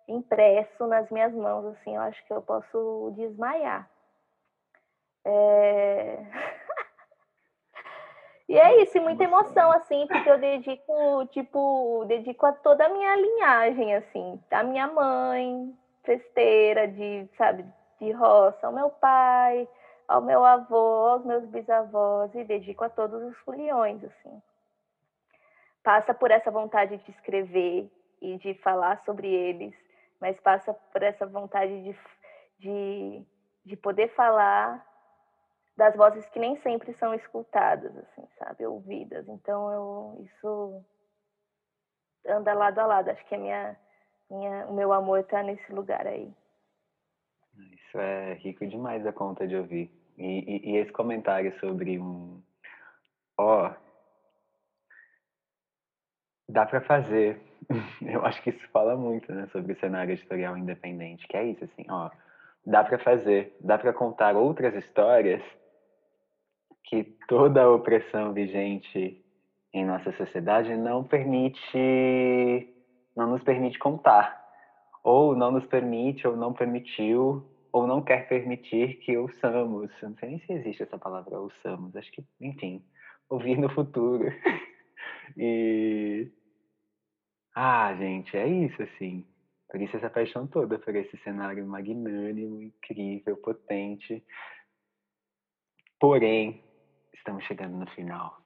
impresso 0.07 0.87
nas 0.87 1.07
minhas 1.11 1.33
mãos, 1.33 1.65
assim, 1.65 1.95
eu 1.95 2.01
acho 2.01 2.25
que 2.25 2.33
eu 2.33 2.41
posso 2.41 3.13
desmaiar. 3.15 3.87
É... 5.25 6.17
E 8.49 8.57
é 8.57 8.81
isso, 8.81 8.99
muita 8.99 9.23
emoção, 9.23 9.71
assim, 9.73 10.07
porque 10.07 10.27
eu 10.27 10.39
dedico, 10.39 11.27
tipo, 11.27 12.03
dedico 12.07 12.47
a 12.47 12.51
toda 12.51 12.83
a 12.83 12.89
minha 12.89 13.15
linhagem, 13.15 13.93
assim, 13.93 14.43
a 14.49 14.63
minha 14.63 14.87
mãe, 14.87 15.71
festeira 16.03 16.87
de, 16.87 17.29
sabe, 17.37 17.63
de 18.01 18.11
roça, 18.11 18.65
ao 18.65 18.73
meu 18.73 18.89
pai, 18.89 19.67
ao 20.07 20.19
meu 20.19 20.43
avô, 20.43 21.09
aos 21.09 21.23
meus 21.23 21.45
bisavós, 21.45 22.33
e 22.33 22.43
dedico 22.43 22.83
a 22.83 22.89
todos 22.89 23.21
os 23.21 23.37
foliões, 23.41 24.03
assim. 24.03 24.41
Passa 25.83 26.11
por 26.11 26.31
essa 26.31 26.49
vontade 26.49 26.97
de 26.97 27.11
escrever 27.11 27.87
e 28.19 28.35
de 28.37 28.55
falar 28.55 28.99
sobre 29.05 29.31
eles, 29.31 29.75
mas 30.19 30.39
passa 30.39 30.73
por 30.73 31.03
essa 31.03 31.27
vontade 31.27 31.83
de, 31.83 31.95
de, 32.57 33.23
de 33.63 33.77
poder 33.77 34.07
falar 34.15 34.83
das 35.79 35.95
vozes 35.95 36.25
que 36.29 36.39
nem 36.39 36.57
sempre 36.57 36.93
são 36.95 37.13
escutadas, 37.13 37.97
assim, 37.97 38.27
sabe, 38.37 38.65
ouvidas. 38.65 39.25
Então, 39.29 39.71
eu, 39.71 40.25
isso 40.25 40.85
anda 42.27 42.53
lado 42.53 42.79
a 42.79 42.85
lado. 42.85 43.09
Acho 43.09 43.25
que 43.25 43.35
a 43.35 43.37
minha, 43.37 43.79
minha, 44.29 44.67
o 44.67 44.73
meu 44.73 44.91
amor 44.91 45.21
está 45.21 45.41
nesse 45.41 45.71
lugar 45.71 46.05
aí. 46.05 46.33
Isso 47.57 47.97
é 47.97 48.33
rico 48.33 48.67
demais 48.67 49.07
a 49.07 49.13
conta 49.13 49.47
de 49.47 49.55
ouvir. 49.55 49.89
E, 50.17 50.25
e, 50.25 50.71
e 50.71 50.77
esse 50.77 50.91
comentário 50.91 51.57
sobre 51.61 51.97
um, 51.97 52.43
ó, 53.37 53.69
oh, 53.69 53.75
dá 56.49 56.65
para 56.65 56.81
fazer. 56.81 57.41
Eu 58.05 58.25
acho 58.25 58.43
que 58.43 58.49
isso 58.49 58.67
fala 58.73 58.97
muito, 58.97 59.33
né, 59.33 59.47
sobre 59.53 59.71
o 59.71 59.79
cenário 59.79 60.11
editorial 60.11 60.57
independente, 60.57 61.25
que 61.25 61.37
é 61.37 61.45
isso, 61.45 61.63
assim, 61.63 61.85
ó, 61.89 62.11
dá 62.65 62.83
para 62.83 62.99
fazer, 62.99 63.55
dá 63.61 63.77
para 63.77 63.93
contar 63.93 64.35
outras 64.35 64.75
histórias 64.75 65.41
que 66.89 67.03
toda 67.27 67.61
a 67.61 67.69
opressão 67.69 68.33
vigente 68.33 69.23
em 69.71 69.85
nossa 69.85 70.11
sociedade 70.13 70.75
não 70.75 71.03
permite, 71.03 71.77
não 73.15 73.29
nos 73.29 73.43
permite 73.43 73.77
contar, 73.77 74.43
ou 75.03 75.35
não 75.35 75.51
nos 75.51 75.65
permite, 75.67 76.27
ou 76.27 76.35
não 76.35 76.51
permitiu, 76.51 77.47
ou 77.71 77.85
não 77.85 78.01
quer 78.01 78.27
permitir 78.27 78.95
que 79.01 79.15
ouçamos. 79.15 79.91
Não 80.01 80.15
sei 80.15 80.29
nem 80.29 80.39
se 80.39 80.51
existe 80.51 80.81
essa 80.81 80.97
palavra 80.97 81.39
ouçamos, 81.39 81.95
acho 81.95 82.11
que, 82.11 82.25
enfim, 82.41 82.83
ouvir 83.29 83.57
no 83.59 83.69
futuro. 83.69 84.25
e. 85.37 86.27
Ah, 87.55 87.93
gente, 87.95 88.35
é 88.35 88.47
isso, 88.47 88.81
assim. 88.81 89.23
Por 89.69 89.79
isso 89.79 89.95
essa 89.95 90.09
paixão 90.09 90.47
toda 90.47 90.79
por 90.79 90.95
esse 90.95 91.15
cenário 91.17 91.63
magnânimo, 91.67 92.63
incrível, 92.63 93.37
potente. 93.37 94.23
Porém, 95.99 96.63
estamos 97.19 97.43
chegando 97.43 97.77
no 97.77 97.87
final 97.87 98.37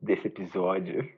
desse 0.00 0.28
episódio. 0.28 1.08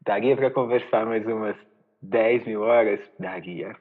Daria 0.00 0.36
para 0.36 0.50
conversar 0.50 1.06
mais 1.06 1.26
umas 1.26 1.56
10 2.02 2.46
mil 2.46 2.62
horas? 2.62 3.00
Daria. 3.18 3.76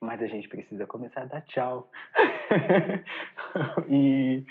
Mas 0.00 0.22
a 0.22 0.26
gente 0.26 0.48
precisa 0.48 0.86
começar 0.86 1.22
a 1.22 1.26
dar 1.26 1.42
tchau. 1.42 1.90
e, 3.88 4.44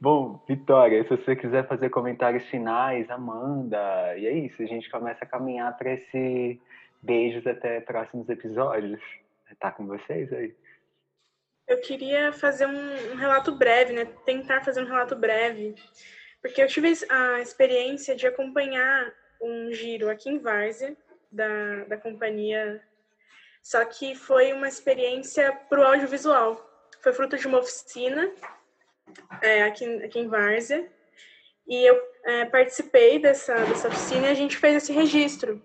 bom, 0.00 0.42
Vitória, 0.48 1.02
se 1.04 1.10
você 1.10 1.36
quiser 1.36 1.66
fazer 1.68 1.90
comentários 1.90 2.44
finais, 2.48 3.10
Amanda, 3.10 4.16
e 4.16 4.26
é 4.26 4.32
isso, 4.32 4.62
a 4.62 4.66
gente 4.66 4.90
começa 4.90 5.24
a 5.24 5.28
caminhar 5.28 5.76
para 5.76 5.92
esse 5.92 6.60
beijos 7.02 7.46
até 7.46 7.80
próximos 7.80 8.28
episódios. 8.28 9.00
Tá 9.58 9.70
com 9.70 9.86
vocês 9.86 10.32
aí? 10.32 10.54
Eu 11.68 11.80
queria 11.80 12.32
fazer 12.32 12.66
um, 12.66 13.12
um 13.12 13.16
relato 13.16 13.54
breve, 13.54 13.92
né? 13.92 14.04
Tentar 14.24 14.62
fazer 14.62 14.82
um 14.82 14.86
relato 14.86 15.14
breve 15.14 15.74
porque 16.42 16.62
eu 16.62 16.66
tive 16.66 16.92
a 17.08 17.40
experiência 17.40 18.14
de 18.14 18.26
acompanhar 18.26 19.12
um 19.40 19.72
giro 19.72 20.08
aqui 20.08 20.28
em 20.28 20.38
Várzea, 20.38 20.96
da, 21.30 21.84
da 21.84 21.96
companhia, 21.96 22.82
só 23.62 23.84
que 23.84 24.14
foi 24.14 24.52
uma 24.52 24.68
experiência 24.68 25.52
para 25.68 25.80
o 25.80 25.84
audiovisual. 25.84 26.66
Foi 27.00 27.12
fruto 27.12 27.36
de 27.36 27.46
uma 27.46 27.58
oficina 27.58 28.30
é, 29.40 29.62
aqui, 29.62 29.84
aqui 30.02 30.18
em 30.18 30.28
Várzea, 30.28 30.90
E 31.66 31.84
eu 31.84 32.00
é, 32.24 32.44
participei 32.46 33.18
dessa, 33.18 33.54
dessa 33.54 33.88
oficina 33.88 34.26
e 34.26 34.30
a 34.30 34.34
gente 34.34 34.56
fez 34.56 34.76
esse 34.76 34.92
registro. 34.92 35.64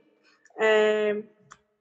É, 0.57 1.23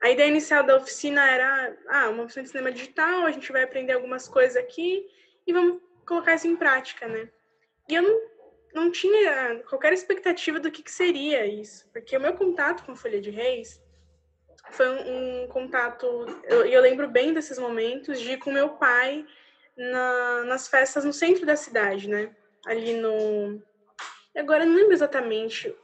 a 0.03 0.11
ideia 0.11 0.29
inicial 0.29 0.63
da 0.63 0.77
oficina 0.77 1.29
era, 1.31 1.77
ah, 1.89 2.09
uma 2.11 2.25
oficina 2.25 2.43
de 2.43 2.51
cinema 2.51 2.73
digital, 2.73 3.25
a 3.25 3.31
gente 3.31 3.51
vai 3.51 3.63
aprender 3.63 3.93
algumas 3.93 4.29
coisas 4.29 4.57
aqui 4.57 5.07
e 5.47 5.53
vamos 5.53 5.81
colocar 6.07 6.35
isso 6.35 6.47
em 6.47 6.57
prática, 6.57 7.07
né? 7.09 7.29
E 7.89 7.95
eu 7.95 8.03
não, 8.03 8.21
não 8.75 8.91
tinha 8.91 9.63
qualquer 9.69 9.93
expectativa 9.93 10.59
do 10.61 10.71
que, 10.71 10.83
que 10.83 10.91
seria 10.91 11.47
isso, 11.47 11.89
porque 11.93 12.17
o 12.17 12.21
meu 12.21 12.35
contato 12.35 12.85
com 12.85 12.93
a 12.93 12.97
Folha 12.97 13.21
de 13.21 13.31
Reis 13.31 13.83
foi 14.71 14.89
um, 14.89 15.45
um 15.45 15.49
contato, 15.49 16.27
e 16.49 16.53
eu, 16.53 16.65
eu, 16.67 16.83
lembro 16.83 17.09
bem 17.09 17.33
desses 17.33 17.59
momentos 17.59 18.21
de 18.21 18.33
ir 18.33 18.39
com 18.39 18.51
meu 18.51 18.71
pai 18.71 19.25
na, 19.77 20.45
nas 20.45 20.69
festas 20.69 21.05
no 21.05 21.13
centro 21.13 21.47
da 21.47 21.57
cidade, 21.57 22.09
né? 22.09 22.35
Ali 22.67 22.95
no... 22.95 23.63
Agora 24.37 24.65
eu 24.65 24.69
não 24.69 24.77
lembro 24.77 24.93
exatamente 24.93 25.75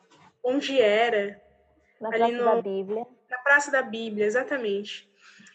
onde 0.42 0.80
era. 0.80 1.40
Na 2.00 2.08
ali 2.08 2.18
Praça 2.18 2.32
no, 2.32 2.44
da 2.44 2.62
Bíblia 2.62 3.06
na 3.30 3.38
Praça 3.38 3.70
da 3.70 3.82
Bíblia, 3.82 4.26
exatamente. 4.26 5.08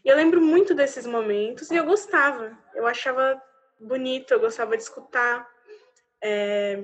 E 0.04 0.08
eu 0.08 0.16
lembro 0.16 0.42
muito 0.42 0.74
desses 0.74 1.06
momentos 1.06 1.70
e 1.70 1.76
eu 1.76 1.84
gostava, 1.84 2.58
eu 2.74 2.88
achava 2.88 3.42
bonito, 3.80 4.34
eu 4.34 4.40
gostava 4.40 4.78
de 4.78 4.84
escutar. 4.84 5.48
É, 6.22 6.82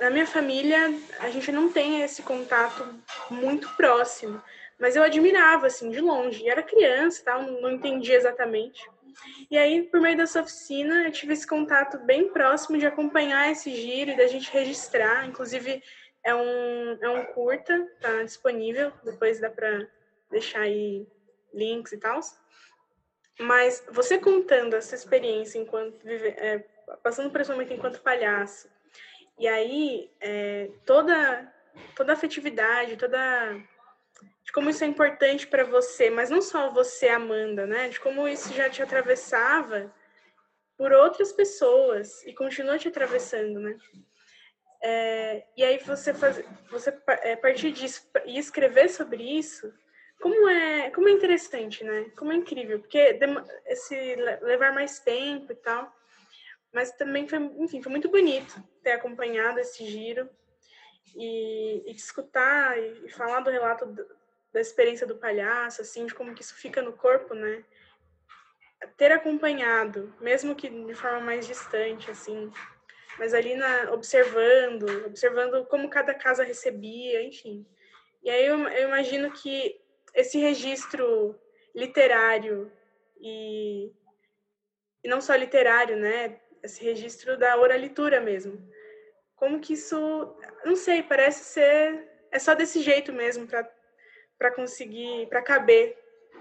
na 0.00 0.10
minha 0.10 0.26
família, 0.26 0.94
a 1.20 1.30
gente 1.30 1.50
não 1.50 1.72
tem 1.72 2.02
esse 2.02 2.22
contato 2.22 2.86
muito 3.30 3.68
próximo, 3.76 4.42
mas 4.78 4.96
eu 4.96 5.02
admirava, 5.02 5.66
assim, 5.66 5.90
de 5.90 6.00
longe. 6.00 6.44
Eu 6.44 6.52
era 6.52 6.62
criança, 6.62 7.22
tal, 7.24 7.42
não, 7.42 7.60
não 7.62 7.70
entendia 7.70 8.16
exatamente. 8.16 8.84
E 9.50 9.56
aí, 9.56 9.82
por 9.82 10.00
meio 10.00 10.16
dessa 10.16 10.40
oficina, 10.40 11.04
eu 11.04 11.12
tive 11.12 11.32
esse 11.32 11.46
contato 11.46 11.98
bem 11.98 12.28
próximo 12.28 12.76
de 12.76 12.86
acompanhar 12.86 13.50
esse 13.50 13.74
giro 13.74 14.10
e 14.10 14.16
da 14.16 14.26
gente 14.26 14.50
registrar. 14.50 15.26
Inclusive, 15.26 15.82
é 16.22 16.34
um, 16.34 16.98
é 17.00 17.08
um 17.08 17.24
curta, 17.26 17.88
tá 18.00 18.22
disponível, 18.22 18.92
depois 19.04 19.40
dá 19.40 19.50
para 19.50 19.86
deixar 20.30 20.62
aí 20.62 21.06
links 21.52 21.92
e 21.92 21.98
tal. 21.98 22.20
Mas 23.38 23.84
você 23.90 24.18
contando 24.18 24.74
essa 24.74 24.94
experiência 24.94 25.58
enquanto 25.58 26.02
vive, 26.04 26.28
é, 26.28 26.64
passando 27.02 27.30
por 27.30 27.40
esse 27.40 27.50
momento 27.50 27.72
enquanto 27.72 28.00
palhaço, 28.00 28.68
e 29.38 29.48
aí 29.48 30.10
é, 30.20 30.70
toda 30.84 31.52
toda 31.94 32.12
a 32.12 32.14
afetividade, 32.14 32.96
toda 32.96 33.54
de 34.44 34.52
como 34.52 34.70
isso 34.70 34.84
é 34.84 34.86
importante 34.86 35.46
para 35.46 35.64
você, 35.64 36.10
mas 36.10 36.30
não 36.30 36.42
só 36.42 36.70
você, 36.70 37.08
Amanda, 37.08 37.66
né? 37.66 37.88
De 37.88 37.98
como 37.98 38.28
isso 38.28 38.52
já 38.52 38.68
te 38.68 38.82
atravessava 38.82 39.92
por 40.76 40.92
outras 40.92 41.32
pessoas 41.32 42.22
e 42.24 42.32
continua 42.32 42.78
te 42.78 42.88
atravessando, 42.88 43.58
né? 43.60 43.78
É, 44.82 45.46
e 45.56 45.64
aí 45.64 45.78
você 45.78 46.12
faz, 46.12 46.44
você 46.68 46.94
é, 47.22 47.36
partir 47.36 47.72
disso 47.72 48.06
e 48.26 48.38
escrever 48.38 48.90
sobre 48.90 49.22
isso, 49.22 49.72
como 50.20 50.48
é, 50.48 50.90
como 50.90 51.08
é 51.08 51.12
interessante, 51.12 51.82
né? 51.82 52.10
Como 52.16 52.32
é 52.32 52.36
incrível, 52.36 52.80
porque 52.80 53.18
esse 53.66 54.16
levar 54.42 54.74
mais 54.74 54.98
tempo 54.98 55.52
e 55.52 55.56
tal, 55.56 55.90
mas 56.74 56.90
também 56.92 57.26
foi, 57.28 57.38
enfim, 57.38 57.80
foi 57.80 57.90
muito 57.90 58.10
bonito 58.10 58.62
ter 58.82 58.92
acompanhado 58.92 59.60
esse 59.60 59.86
giro 59.86 60.28
e, 61.14 61.82
e 61.86 61.94
escutar 61.94 62.76
e, 62.76 63.06
e, 63.06 63.10
falar 63.10 63.40
do 63.40 63.50
relato 63.50 63.86
do, 63.86 64.04
da 64.52 64.60
experiência 64.60 65.06
do 65.06 65.16
palhaço, 65.16 65.80
assim, 65.80 66.04
de 66.04 66.14
como 66.14 66.34
que 66.34 66.42
isso 66.42 66.54
fica 66.56 66.82
no 66.82 66.92
corpo, 66.92 67.32
né? 67.34 67.64
Ter 68.96 69.12
acompanhado, 69.12 70.14
mesmo 70.20 70.54
que 70.54 70.68
de 70.68 70.94
forma 70.94 71.20
mais 71.20 71.46
distante, 71.46 72.10
assim, 72.10 72.50
mas 73.18 73.32
ali 73.32 73.54
na, 73.54 73.92
observando, 73.92 75.06
observando 75.06 75.64
como 75.66 75.88
cada 75.88 76.12
casa 76.12 76.42
recebia, 76.42 77.22
enfim. 77.22 77.64
E 78.22 78.28
aí 78.28 78.46
eu, 78.46 78.58
eu 78.68 78.88
imagino 78.88 79.30
que 79.30 79.80
esse 80.12 80.38
registro 80.38 81.38
literário 81.74 82.70
e, 83.20 83.92
e 85.02 85.08
não 85.08 85.20
só 85.20 85.34
literário, 85.34 85.96
né? 85.96 86.40
Esse 86.64 86.82
registro 86.82 87.36
da 87.36 87.56
oralitura 87.56 88.20
mesmo. 88.20 88.58
Como 89.36 89.60
que 89.60 89.74
isso, 89.74 90.36
não 90.64 90.74
sei, 90.74 91.02
parece 91.02 91.44
ser 91.44 92.10
é 92.30 92.38
só 92.38 92.54
desse 92.54 92.82
jeito 92.82 93.12
mesmo 93.12 93.46
para 93.46 93.70
para 94.36 94.50
conseguir, 94.50 95.28
para 95.28 95.40
caber, 95.40 95.96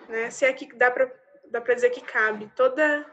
né? 0.09 0.29
Se 0.31 0.45
é 0.45 0.51
que 0.51 0.73
dá 0.75 0.89
para 0.89 1.11
dá 1.45 1.61
para 1.61 1.75
dizer 1.75 1.91
que 1.91 2.01
cabe 2.01 2.51
toda 2.55 3.05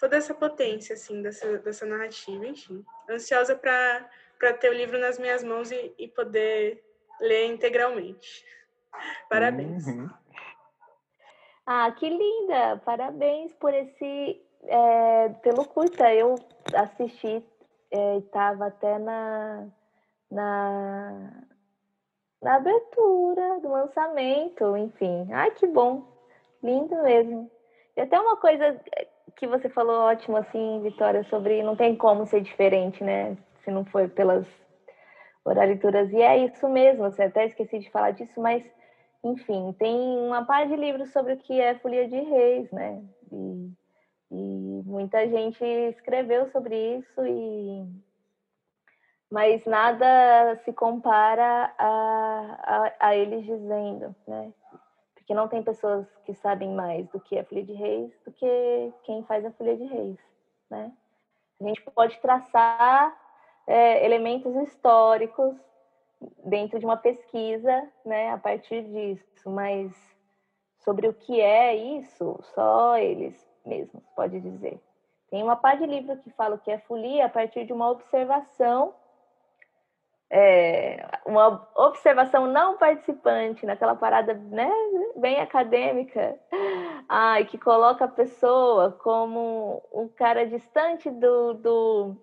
toda 0.00 0.16
essa 0.16 0.34
potência, 0.34 0.94
assim, 0.94 1.22
dessa, 1.22 1.58
dessa 1.58 1.84
narrativa, 1.84 2.46
enfim. 2.46 2.84
Ansiosa 3.08 3.54
para 3.56 4.52
ter 4.54 4.70
o 4.70 4.74
livro 4.74 4.98
nas 4.98 5.18
minhas 5.18 5.42
mãos 5.42 5.70
e, 5.70 5.94
e 5.98 6.08
poder 6.08 6.82
ler 7.20 7.46
integralmente. 7.46 8.44
Parabéns. 9.28 9.86
Uhum. 9.86 10.08
Ah, 11.66 11.90
que 11.92 12.08
linda! 12.08 12.80
Parabéns 12.84 13.52
por 13.54 13.74
esse, 13.74 14.40
é, 14.64 15.28
pelo 15.42 15.64
curta. 15.64 16.12
Eu 16.12 16.34
assisti, 16.74 17.44
estava 18.18 18.66
é, 18.66 18.68
até 18.68 18.98
na, 18.98 19.66
na, 20.30 21.42
na 22.42 22.56
abertura 22.56 23.60
do 23.60 23.68
lançamento, 23.68 24.76
enfim. 24.76 25.28
Ai, 25.32 25.50
que 25.52 25.66
bom! 25.66 26.04
Lindo 26.62 27.02
mesmo. 27.02 27.50
E 27.96 28.00
até 28.00 28.18
uma 28.18 28.36
coisa 28.36 28.80
que 29.36 29.46
você 29.46 29.68
falou 29.68 29.96
ótimo, 30.02 30.36
assim, 30.36 30.80
Vitória, 30.82 31.22
sobre 31.24 31.62
não 31.62 31.76
tem 31.76 31.96
como 31.96 32.26
ser 32.26 32.40
diferente, 32.40 33.02
né? 33.02 33.36
Se 33.64 33.70
não 33.70 33.84
for 33.84 34.08
pelas 34.08 34.46
oralituras. 35.44 36.12
E 36.12 36.20
é 36.20 36.44
isso 36.44 36.68
mesmo, 36.68 37.10
você 37.10 37.24
até 37.24 37.46
esqueci 37.46 37.78
de 37.78 37.90
falar 37.90 38.12
disso, 38.12 38.40
mas, 38.40 38.64
enfim, 39.24 39.74
tem 39.78 39.96
uma 39.96 40.44
parte 40.44 40.70
de 40.70 40.76
livros 40.76 41.12
sobre 41.12 41.34
o 41.34 41.38
que 41.38 41.60
é 41.60 41.74
Folia 41.76 42.08
de 42.08 42.18
Reis, 42.20 42.70
né? 42.70 43.02
E, 43.32 43.70
e 44.30 44.82
muita 44.84 45.26
gente 45.28 45.64
escreveu 45.64 46.50
sobre 46.50 46.98
isso 46.98 47.26
e 47.26 47.86
mas 49.30 49.64
nada 49.66 50.56
se 50.64 50.72
compara 50.72 51.74
a, 51.76 52.58
a, 52.62 53.08
a 53.08 53.16
eles 53.16 53.44
dizendo, 53.44 54.14
né? 54.26 54.52
que 55.28 55.34
não 55.34 55.46
tem 55.46 55.62
pessoas 55.62 56.06
que 56.24 56.32
sabem 56.32 56.74
mais 56.74 57.06
do 57.10 57.20
que 57.20 57.36
é 57.36 57.44
Folha 57.44 57.62
de 57.62 57.74
Reis 57.74 58.10
do 58.24 58.32
que 58.32 58.92
quem 59.02 59.22
faz 59.24 59.44
a 59.44 59.52
Folha 59.52 59.76
de 59.76 59.84
Reis, 59.84 60.18
né? 60.70 60.90
A 61.60 61.64
gente 61.64 61.82
pode 61.90 62.18
traçar 62.20 63.14
é, 63.66 64.06
elementos 64.06 64.56
históricos 64.56 65.54
dentro 66.46 66.78
de 66.78 66.86
uma 66.86 66.96
pesquisa, 66.96 67.92
né, 68.06 68.30
a 68.30 68.38
partir 68.38 68.82
disso, 68.84 69.50
mas 69.50 69.92
sobre 70.78 71.06
o 71.06 71.12
que 71.12 71.38
é 71.38 71.76
isso, 71.76 72.40
só 72.54 72.96
eles 72.96 73.47
mesmos 73.68 74.02
podem 74.16 74.40
dizer. 74.40 74.80
Tem 75.30 75.42
uma 75.42 75.56
parte 75.56 75.80
de 75.80 75.86
livro 75.86 76.16
que 76.16 76.30
fala 76.30 76.58
que 76.58 76.70
é 76.70 76.78
folia 76.78 77.26
a 77.26 77.28
partir 77.28 77.66
de 77.66 77.72
uma 77.72 77.90
observação 77.90 78.94
é, 80.30 81.06
uma 81.24 81.66
observação 81.74 82.46
não 82.46 82.76
participante, 82.76 83.64
naquela 83.64 83.94
parada 83.94 84.34
né, 84.34 84.70
bem 85.16 85.40
acadêmica, 85.40 86.38
ai, 87.08 87.46
que 87.46 87.56
coloca 87.56 88.04
a 88.04 88.08
pessoa 88.08 88.92
como 89.02 89.82
um 89.92 90.06
cara 90.08 90.46
distante 90.46 91.10
do, 91.10 91.54
do, 91.54 92.16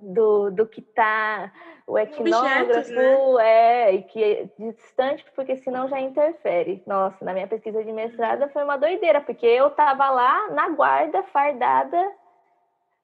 do, 0.00 0.50
do 0.50 0.66
que 0.66 0.80
está 0.80 1.52
o 1.86 1.96
etnógrafo, 1.96 2.90
né? 3.36 3.44
é, 3.44 3.94
e 3.94 4.02
que 4.02 4.22
é 4.22 4.48
distante, 4.58 5.24
porque 5.34 5.56
senão 5.56 5.88
já 5.88 6.00
interfere. 6.00 6.82
Nossa, 6.86 7.24
na 7.24 7.32
minha 7.32 7.46
pesquisa 7.46 7.82
de 7.84 7.92
mestrado 7.92 8.48
foi 8.50 8.64
uma 8.64 8.76
doideira, 8.76 9.20
porque 9.20 9.46
eu 9.46 9.68
estava 9.68 10.10
lá 10.10 10.50
na 10.50 10.68
guarda, 10.70 11.22
fardada, 11.24 12.12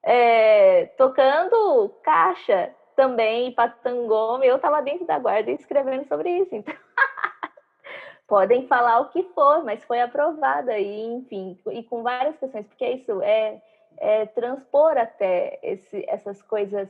é, 0.03 0.87
tocando 0.97 1.89
caixa 2.03 2.73
também 2.95 3.53
Patangoma, 3.53 4.45
eu 4.45 4.57
estava 4.57 4.81
dentro 4.81 5.05
da 5.05 5.17
guarda 5.17 5.49
escrevendo 5.51 6.05
sobre 6.07 6.29
isso. 6.29 6.53
Então, 6.53 6.73
podem 8.27 8.67
falar 8.67 8.99
o 8.99 9.09
que 9.09 9.23
for, 9.33 9.63
mas 9.63 9.83
foi 9.85 10.01
aprovada 10.01 10.77
e, 10.77 11.05
enfim, 11.05 11.57
e 11.71 11.83
com 11.83 12.03
várias 12.03 12.37
questões, 12.37 12.67
porque 12.67 12.83
é 12.83 12.91
isso 12.91 13.21
é, 13.21 13.61
é 13.97 14.25
transpor 14.25 14.97
até 14.97 15.59
esse, 15.61 16.05
essas 16.07 16.41
coisas 16.41 16.89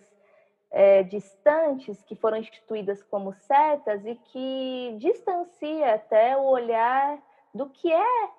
é, 0.72 1.04
distantes 1.04 2.02
que 2.04 2.16
foram 2.16 2.38
instituídas 2.38 3.04
como 3.04 3.34
certas 3.34 4.06
e 4.06 4.16
que 4.16 4.96
distancia 5.00 5.94
até 5.94 6.36
o 6.36 6.46
olhar 6.46 7.22
do 7.54 7.70
que 7.70 7.92
é 7.92 8.30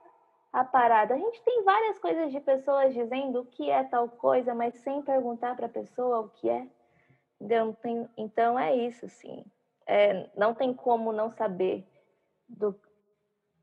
a 0.52 0.64
parada. 0.64 1.14
A 1.14 1.18
gente 1.18 1.42
tem 1.42 1.62
várias 1.64 1.98
coisas 1.98 2.32
de 2.32 2.40
pessoas 2.40 2.92
dizendo 2.92 3.40
o 3.40 3.46
que 3.46 3.70
é 3.70 3.84
tal 3.84 4.08
coisa, 4.08 4.54
mas 4.54 4.74
sem 4.76 5.02
perguntar 5.02 5.56
para 5.56 5.66
a 5.66 5.70
pessoa 5.70 6.20
o 6.20 6.28
que 6.28 6.48
é. 6.48 6.66
Então 8.16 8.58
é 8.58 8.74
isso, 8.74 9.06
assim. 9.06 9.44
É, 9.86 10.28
não 10.36 10.54
tem 10.54 10.72
como 10.72 11.12
não 11.12 11.30
saber 11.30 11.86
do 12.48 12.74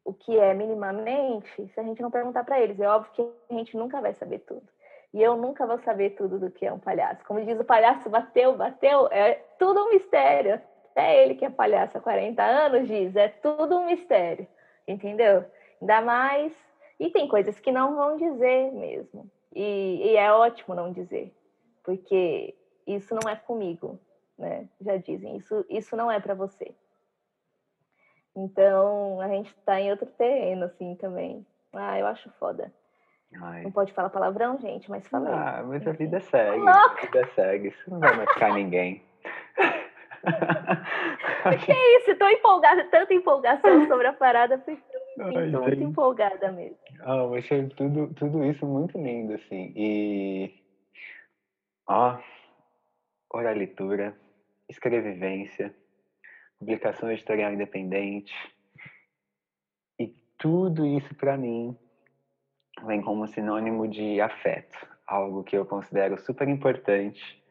o 0.03 0.13
que 0.13 0.37
é 0.37 0.53
minimamente 0.53 1.67
se 1.67 1.79
a 1.79 1.83
gente 1.83 2.01
não 2.01 2.09
perguntar 2.09 2.43
para 2.43 2.59
eles. 2.59 2.79
É 2.79 2.87
óbvio 2.87 3.11
que 3.13 3.53
a 3.53 3.57
gente 3.57 3.77
nunca 3.77 4.01
vai 4.01 4.13
saber 4.13 4.39
tudo. 4.39 4.67
E 5.13 5.21
eu 5.21 5.35
nunca 5.35 5.67
vou 5.67 5.77
saber 5.79 6.11
tudo 6.11 6.39
do 6.39 6.49
que 6.49 6.65
é 6.65 6.71
um 6.71 6.79
palhaço. 6.79 7.25
Como 7.25 7.43
diz 7.43 7.59
o 7.59 7.65
palhaço, 7.65 8.09
bateu, 8.09 8.55
bateu, 8.55 9.07
é 9.11 9.33
tudo 9.59 9.81
um 9.81 9.89
mistério. 9.89 10.61
Até 10.91 11.23
ele 11.23 11.35
que 11.35 11.45
é 11.45 11.49
palhaço 11.49 11.97
há 11.97 12.01
40 12.01 12.41
anos 12.43 12.87
diz, 12.87 13.15
é 13.15 13.27
tudo 13.27 13.77
um 13.77 13.87
mistério. 13.87 14.47
Entendeu? 14.87 15.45
Ainda 15.81 16.01
mais. 16.01 16.53
E 16.99 17.09
tem 17.09 17.27
coisas 17.27 17.59
que 17.59 17.71
não 17.71 17.95
vão 17.95 18.17
dizer 18.17 18.71
mesmo. 18.71 19.29
E, 19.53 20.01
e 20.03 20.15
é 20.15 20.31
ótimo 20.31 20.75
não 20.75 20.91
dizer, 20.91 21.33
porque 21.83 22.55
isso 22.87 23.13
não 23.13 23.29
é 23.29 23.35
comigo, 23.35 23.99
né? 24.37 24.67
Já 24.79 24.97
dizem, 24.97 25.35
isso, 25.35 25.65
isso 25.69 25.95
não 25.95 26.09
é 26.09 26.19
para 26.19 26.33
você. 26.33 26.73
Então, 28.35 29.19
a 29.19 29.27
gente 29.27 29.49
está 29.49 29.79
em 29.79 29.91
outro 29.91 30.05
terreno, 30.05 30.65
assim, 30.65 30.95
também. 30.95 31.45
Ah, 31.73 31.99
eu 31.99 32.07
acho 32.07 32.29
foda. 32.39 32.71
Ai. 33.39 33.63
Não 33.63 33.71
pode 33.71 33.93
falar 33.93 34.09
palavrão, 34.09 34.59
gente, 34.59 34.89
mas 34.89 35.07
falei. 35.07 35.31
Ah, 35.31 35.63
mas 35.65 35.87
a 35.87 35.91
vida 35.91 36.19
segue. 36.19 36.67
A 36.67 36.87
vida 37.01 37.27
segue. 37.33 37.67
Isso 37.69 37.89
não 37.89 37.99
vai 37.99 38.17
machucar 38.17 38.53
ninguém. 38.53 39.03
que 41.65 41.71
isso? 41.71 42.11
Estou 42.11 42.29
empolgada, 42.29 42.83
tanta 42.85 43.13
empolgação 43.13 43.87
sobre 43.87 44.07
a 44.07 44.13
parada, 44.13 44.55
estou 44.55 45.61
muito 45.61 45.83
empolgada 45.83 46.51
mesmo. 46.51 46.77
Ah, 47.01 47.17
eu 47.17 47.35
achei 47.35 47.67
tudo, 47.69 48.13
tudo 48.15 48.43
isso 48.43 48.65
muito 48.65 48.97
lindo, 48.97 49.33
assim. 49.33 49.73
E. 49.75 50.53
Ó, 51.87 52.17
oralitura, 53.33 54.15
escrevivência, 54.69 55.73
publicação 56.59 57.11
editorial 57.11 57.53
independente. 57.53 58.33
E 59.99 60.07
tudo 60.37 60.85
isso, 60.85 61.13
para 61.15 61.37
mim, 61.37 61.77
vem 62.85 63.01
como 63.01 63.27
sinônimo 63.27 63.87
de 63.87 64.19
afeto, 64.21 64.87
algo 65.07 65.43
que 65.43 65.57
eu 65.57 65.65
considero 65.65 66.17
super 66.17 66.47
importante 66.47 67.41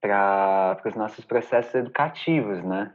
para 0.00 0.80
os 0.84 0.94
nossos 0.94 1.24
processos 1.24 1.74
educativos, 1.74 2.62
né? 2.62 2.92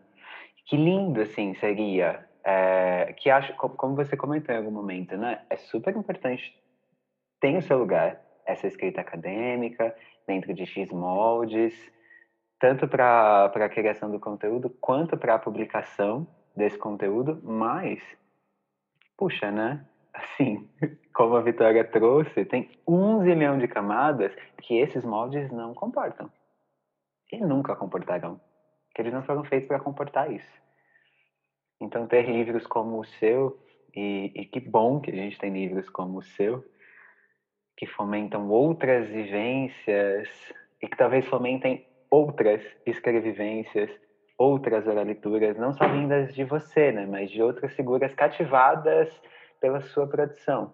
Que 0.65 0.75
lindo, 0.75 1.21
assim, 1.21 1.53
seria, 1.55 2.27
é, 2.43 3.13
que 3.13 3.29
acho, 3.29 3.53
como 3.55 3.95
você 3.95 4.17
comentou 4.17 4.53
em 4.53 4.57
algum 4.57 4.71
momento, 4.71 5.15
né? 5.15 5.41
É 5.49 5.55
super 5.55 5.95
importante, 5.95 6.53
tem 7.39 7.57
o 7.57 7.61
seu 7.61 7.77
lugar, 7.77 8.21
essa 8.45 8.67
escrita 8.67 9.01
acadêmica, 9.01 9.95
dentro 10.25 10.53
de 10.53 10.65
X 10.65 10.91
moldes, 10.91 11.73
tanto 12.59 12.87
para 12.87 13.45
a 13.45 13.69
criação 13.69 14.11
do 14.11 14.19
conteúdo 14.19 14.69
quanto 14.81 15.17
para 15.17 15.35
a 15.35 15.39
publicação 15.39 16.27
desse 16.55 16.77
conteúdo, 16.77 17.39
mas, 17.43 18.01
puxa, 19.15 19.51
né? 19.51 19.85
Assim, 20.17 20.67
como 21.13 21.35
a 21.35 21.41
Vitória 21.41 21.83
trouxe, 21.83 22.43
tem 22.45 22.69
um 22.87 23.21
zilhão 23.23 23.57
de 23.59 23.67
camadas 23.67 24.33
que 24.61 24.77
esses 24.79 25.05
moldes 25.05 25.51
não 25.51 25.73
comportam. 25.73 26.31
E 27.31 27.37
nunca 27.37 27.75
comportarão. 27.75 28.41
Que 28.95 29.01
eles 29.01 29.13
não 29.13 29.23
foram 29.23 29.43
feitos 29.43 29.67
para 29.67 29.79
comportar 29.79 30.31
isso. 30.31 30.57
Então, 31.79 32.07
ter 32.07 32.23
livros 32.23 32.65
como 32.65 32.99
o 32.99 33.05
seu, 33.05 33.59
e, 33.95 34.31
e 34.33 34.45
que 34.45 34.59
bom 34.59 34.99
que 34.99 35.11
a 35.11 35.15
gente 35.15 35.37
tem 35.37 35.53
livros 35.53 35.87
como 35.89 36.17
o 36.17 36.23
seu, 36.23 36.65
que 37.77 37.85
fomentam 37.85 38.49
outras 38.49 39.07
vivências 39.07 40.27
e 40.81 40.87
que 40.87 40.97
talvez 40.97 41.27
fomentem 41.27 41.85
outras 42.09 42.63
escrevivências, 42.87 43.91
outras 44.35 44.87
oralituras, 44.87 45.55
não 45.57 45.73
só 45.73 45.87
vindas 45.87 46.33
de 46.33 46.43
você, 46.43 46.91
né, 46.91 47.05
mas 47.05 47.29
de 47.29 47.41
outras 47.41 47.73
figuras 47.75 48.13
cativadas 48.15 49.09
pela 49.59 49.81
sua 49.81 50.07
produção. 50.07 50.73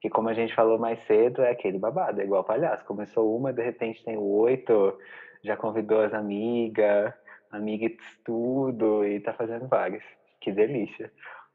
Que, 0.00 0.08
como 0.08 0.28
a 0.28 0.34
gente 0.34 0.54
falou 0.54 0.78
mais 0.78 1.04
cedo, 1.06 1.42
é 1.42 1.50
aquele 1.50 1.78
babado, 1.78 2.20
é 2.20 2.24
igual 2.24 2.44
palhaço. 2.44 2.84
Começou 2.84 3.36
uma, 3.36 3.52
de 3.52 3.62
repente 3.62 4.04
tem 4.04 4.16
oito, 4.16 4.96
já 5.42 5.56
convidou 5.56 6.00
as 6.02 6.14
amigas, 6.14 7.12
amiga 7.50 7.90
tudo, 8.24 9.04
e 9.04 9.20
tá 9.20 9.32
fazendo 9.32 9.66
várias. 9.66 10.04
Que 10.40 10.52
delícia. 10.52 11.12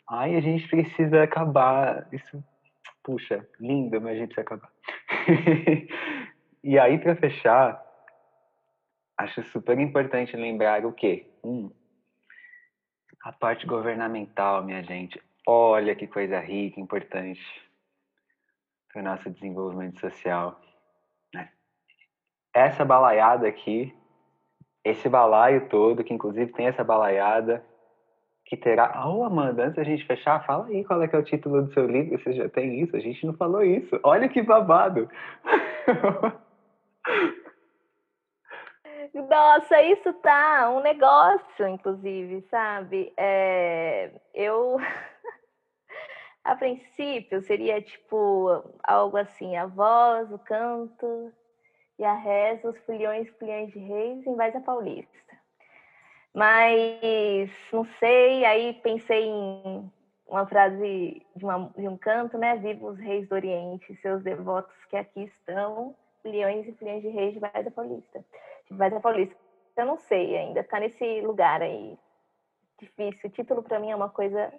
Ai, 0.09 0.35
a 0.35 0.41
gente 0.41 0.67
precisa 0.67 1.23
acabar. 1.23 2.07
Isso, 2.11 2.43
puxa, 3.01 3.47
lindo, 3.59 4.01
mas 4.01 4.13
a 4.13 4.19
gente 4.19 4.35
precisa 4.35 4.41
acabar. 4.41 4.71
e 6.63 6.77
aí, 6.77 6.97
para 6.97 7.15
fechar, 7.15 7.81
acho 9.17 9.41
super 9.43 9.79
importante 9.79 10.35
lembrar 10.35 10.85
o 10.85 10.91
quê? 10.91 11.29
Um, 11.43 11.71
a 13.23 13.31
parte 13.31 13.65
governamental, 13.65 14.63
minha 14.63 14.83
gente. 14.83 15.21
Olha 15.47 15.95
que 15.95 16.07
coisa 16.07 16.39
rica, 16.39 16.79
importante 16.79 17.41
para 18.91 19.01
o 19.01 19.05
nosso 19.05 19.29
desenvolvimento 19.29 19.99
social. 19.99 20.59
Né? 21.33 21.49
Essa 22.53 22.85
balaiada 22.85 23.47
aqui, 23.47 23.93
esse 24.83 25.09
balaio 25.09 25.67
todo, 25.67 26.03
que 26.03 26.13
inclusive 26.13 26.51
tem 26.53 26.67
essa 26.67 26.83
balaiada, 26.83 27.65
que 28.45 28.55
terá. 28.55 29.03
Oh, 29.07 29.23
Amanda, 29.23 29.63
antes 29.63 29.75
da 29.75 29.83
gente 29.83 30.05
fechar, 30.05 30.45
fala 30.45 30.67
aí 30.67 30.83
qual 30.83 31.01
é 31.01 31.07
que 31.07 31.15
é 31.15 31.19
o 31.19 31.23
título 31.23 31.63
do 31.63 31.73
seu 31.73 31.87
livro. 31.87 32.17
Você 32.19 32.33
já 32.33 32.47
tem 32.47 32.81
isso? 32.81 32.95
A 32.95 32.99
gente 32.99 33.25
não 33.25 33.33
falou 33.33 33.63
isso. 33.63 33.99
Olha 34.03 34.29
que 34.29 34.41
babado! 34.41 35.09
Nossa, 39.13 39.81
isso 39.81 40.11
tá 40.13 40.69
um 40.71 40.81
negócio, 40.81 41.67
inclusive, 41.67 42.41
sabe? 42.49 43.13
É, 43.17 44.11
eu, 44.33 44.77
a 46.43 46.55
princípio, 46.55 47.41
seria 47.41 47.81
tipo 47.81 48.63
algo 48.83 49.17
assim: 49.17 49.55
a 49.55 49.65
voz, 49.65 50.31
o 50.31 50.39
canto 50.39 51.31
e 51.97 52.03
a 52.03 52.13
reza, 52.13 52.69
os 52.69 52.77
filhões, 52.85 53.29
filhões 53.37 53.71
de 53.71 53.79
reis 53.79 54.25
em 54.25 54.35
Vaz 54.35 54.53
Paulista. 54.63 55.13
Mas 56.33 57.49
não 57.71 57.85
sei, 57.99 58.43
aí 58.43 58.73
pensei 58.81 59.25
em 59.25 59.91
uma 60.27 60.47
frase 60.47 61.21
de, 61.35 61.45
uma, 61.45 61.71
de 61.77 61.87
um 61.87 61.95
canto, 61.95 62.37
né? 62.37 62.57
Viva 62.57 62.87
os 62.87 62.97
reis 62.97 63.27
do 63.29 63.35
Oriente, 63.35 63.95
seus 63.97 64.23
devotos 64.23 64.73
que 64.89 64.97
aqui 64.97 65.23
estão, 65.23 65.95
leões 66.25 66.67
e 66.67 66.73
filhões 66.73 67.03
de 67.03 67.09
reis 67.09 67.33
de 67.33 67.39
Baía 67.39 67.69
Paulista. 67.69 68.25
De 68.69 68.75
Baía 68.75 68.99
Paulista. 68.99 69.35
Eu 69.77 69.85
não 69.85 69.97
sei 69.97 70.35
ainda, 70.37 70.63
tá 70.63 70.79
nesse 70.79 71.21
lugar 71.21 71.61
aí. 71.61 71.97
Difícil. 72.79 73.29
O 73.29 73.33
título 73.33 73.63
para 73.63 73.79
mim 73.79 73.91
é 73.91 73.95
uma 73.95 74.09
coisa 74.09 74.51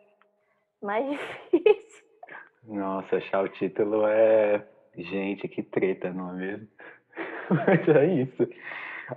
mais 0.83 1.09
difícil. 1.09 2.05
Nossa, 2.65 3.17
achar 3.17 3.45
o 3.45 3.49
título 3.49 4.07
é. 4.07 4.67
Gente, 4.97 5.49
que 5.49 5.63
treta, 5.63 6.13
não 6.13 6.31
é 6.31 6.35
mesmo? 6.35 6.69
Mas 7.51 7.89
é 7.89 8.07
isso. 8.07 8.49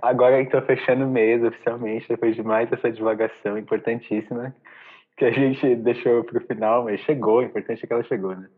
Agora 0.02 0.42
estou 0.42 0.60
fechando 0.62 1.04
o 1.04 1.10
mês 1.10 1.42
oficialmente, 1.42 2.08
depois 2.08 2.34
de 2.34 2.42
mais 2.42 2.70
essa 2.72 2.90
divagação 2.90 3.56
importantíssima 3.56 4.54
que 5.16 5.24
a 5.24 5.32
gente 5.32 5.74
deixou 5.76 6.22
para 6.24 6.38
o 6.38 6.46
final, 6.46 6.84
mas 6.84 7.00
chegou, 7.00 7.38
o 7.38 7.42
importante 7.42 7.84
é 7.84 7.86
que 7.86 7.92
ela 7.92 8.04
chegou, 8.04 8.36
né? 8.36 8.48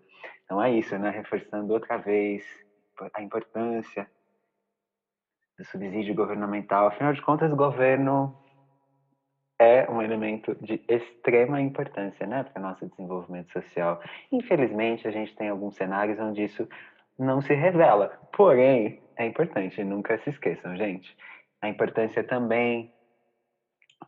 Então 0.45 0.63
é 0.63 0.71
isso, 0.71 0.97
né? 0.99 1.09
Reforçando 1.09 1.73
outra 1.73 1.97
vez 1.97 2.45
a 3.15 3.23
importância 3.23 4.07
do 5.59 5.65
subsídio 5.65 6.15
governamental. 6.15 6.89
Afinal 6.89 7.15
de 7.15 7.23
contas, 7.23 7.51
o 7.51 7.57
governo 7.57 8.37
é 9.61 9.87
um 9.91 10.01
elemento 10.01 10.57
de 10.63 10.83
extrema 10.89 11.61
importância, 11.61 12.27
né, 12.27 12.43
para 12.43 12.59
o 12.59 12.63
nosso 12.63 12.87
desenvolvimento 12.87 13.53
social. 13.53 14.01
Infelizmente, 14.33 15.07
a 15.07 15.11
gente 15.11 15.37
tem 15.37 15.51
alguns 15.51 15.77
cenários 15.77 16.19
onde 16.19 16.43
isso 16.43 16.67
não 17.19 17.43
se 17.43 17.53
revela. 17.53 18.09
Porém, 18.33 19.03
é 19.19 19.27
importante, 19.27 19.85
nunca 19.85 20.17
se 20.21 20.31
esqueçam, 20.31 20.75
gente. 20.77 21.15
A 21.61 21.69
importância 21.69 22.25
também 22.25 22.91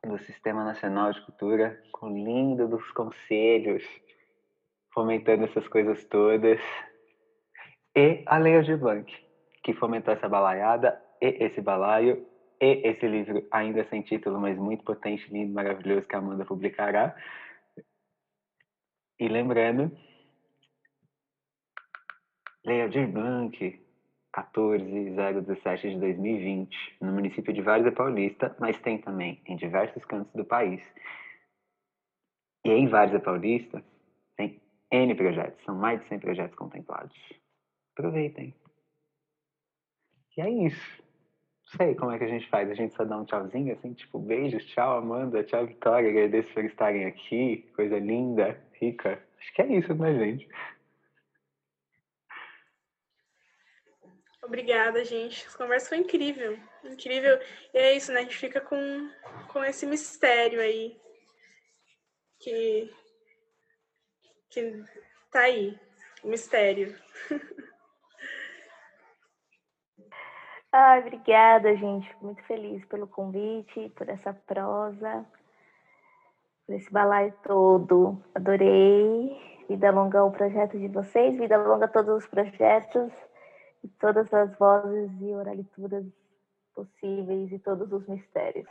do 0.02 0.16
Sistema 0.20 0.64
Nacional 0.64 1.12
de 1.12 1.20
Cultura, 1.20 1.78
com 1.92 2.06
o 2.06 2.16
lindo 2.16 2.66
dos 2.66 2.90
conselhos, 2.92 3.84
fomentando 4.94 5.44
essas 5.44 5.68
coisas 5.68 6.02
todas. 6.06 6.60
E 7.94 8.22
a 8.24 8.38
Lei 8.38 8.58
de 8.62 8.74
Blanc, 8.74 9.14
que 9.62 9.74
fomentou 9.74 10.14
essa 10.14 10.30
balaiada 10.30 10.98
e 11.20 11.44
esse 11.44 11.60
balaio 11.60 12.26
e 12.62 12.80
esse 12.86 13.08
livro 13.08 13.44
ainda 13.50 13.84
sem 13.88 14.02
título, 14.02 14.40
mas 14.40 14.56
muito 14.56 14.84
potente, 14.84 15.28
lindo, 15.32 15.52
maravilhoso, 15.52 16.06
que 16.06 16.14
a 16.14 16.18
Amanda 16.18 16.44
publicará. 16.44 17.16
E 19.18 19.26
lembrando, 19.26 19.90
Lei 22.64 22.88
de 22.88 23.04
Blanc, 23.04 23.84
14017 24.30 25.90
de 25.90 25.98
2020, 25.98 26.98
no 27.00 27.12
município 27.12 27.52
de 27.52 27.60
Várzea 27.60 27.90
Paulista, 27.90 28.56
mas 28.60 28.80
tem 28.80 28.98
também 28.98 29.42
em 29.44 29.56
diversos 29.56 30.04
cantos 30.04 30.32
do 30.32 30.44
país. 30.44 30.80
E 32.64 32.70
em 32.70 32.86
Várzea 32.86 33.18
Paulista 33.18 33.84
tem 34.36 34.62
N 34.88 35.14
projetos, 35.16 35.64
são 35.64 35.74
mais 35.74 36.00
de 36.00 36.06
100 36.06 36.20
projetos 36.20 36.54
contemplados. 36.54 37.16
Aproveitem. 37.92 38.54
E 40.36 40.40
é 40.40 40.48
isso. 40.48 41.01
Sei 41.76 41.94
como 41.94 42.10
é 42.10 42.18
que 42.18 42.24
a 42.24 42.28
gente 42.28 42.48
faz. 42.48 42.70
A 42.70 42.74
gente 42.74 42.94
só 42.94 43.04
dá 43.04 43.16
um 43.16 43.24
tchauzinho, 43.24 43.72
assim, 43.72 43.94
tipo, 43.94 44.18
beijos, 44.18 44.64
tchau, 44.66 44.98
Amanda, 44.98 45.42
tchau, 45.42 45.66
Vitória, 45.66 46.10
agradeço 46.10 46.52
por 46.52 46.64
estarem 46.64 47.06
aqui. 47.06 47.70
Coisa 47.74 47.98
linda, 47.98 48.62
rica. 48.74 49.22
Acho 49.38 49.54
que 49.54 49.62
é 49.62 49.66
isso, 49.66 49.94
né, 49.94 50.14
gente? 50.14 50.48
Obrigada, 54.42 55.04
gente. 55.04 55.46
Essa 55.46 55.56
conversa 55.56 55.88
foi 55.88 55.98
incrível. 55.98 56.58
Incrível. 56.84 57.38
E 57.72 57.78
é 57.78 57.96
isso, 57.96 58.12
né? 58.12 58.20
A 58.20 58.22
gente 58.22 58.36
fica 58.36 58.60
com, 58.60 59.10
com 59.48 59.64
esse 59.64 59.86
mistério 59.86 60.60
aí. 60.60 61.00
Que, 62.38 62.92
que 64.50 64.84
tá 65.30 65.40
aí. 65.40 65.78
O 66.22 66.28
mistério. 66.28 66.94
Ai, 70.72 71.00
obrigada, 71.00 71.76
gente. 71.76 72.10
Muito 72.22 72.42
feliz 72.44 72.82
pelo 72.86 73.06
convite, 73.06 73.92
por 73.94 74.08
essa 74.08 74.32
prosa, 74.32 75.26
por 76.66 76.74
esse 76.74 76.90
balaio 76.90 77.34
todo. 77.44 78.22
Adorei. 78.34 79.52
Vida 79.68 79.90
longa 79.90 80.20
ao 80.20 80.32
projeto 80.32 80.78
de 80.78 80.88
vocês, 80.88 81.36
vida 81.38 81.56
longa 81.56 81.84
a 81.84 81.88
todos 81.88 82.16
os 82.16 82.26
projetos 82.26 83.12
e 83.84 83.88
todas 83.88 84.32
as 84.32 84.56
vozes 84.58 85.10
e 85.20 85.34
oralituras 85.34 86.04
possíveis 86.74 87.52
e 87.52 87.58
todos 87.58 87.92
os 87.92 88.06
mistérios. 88.08 88.68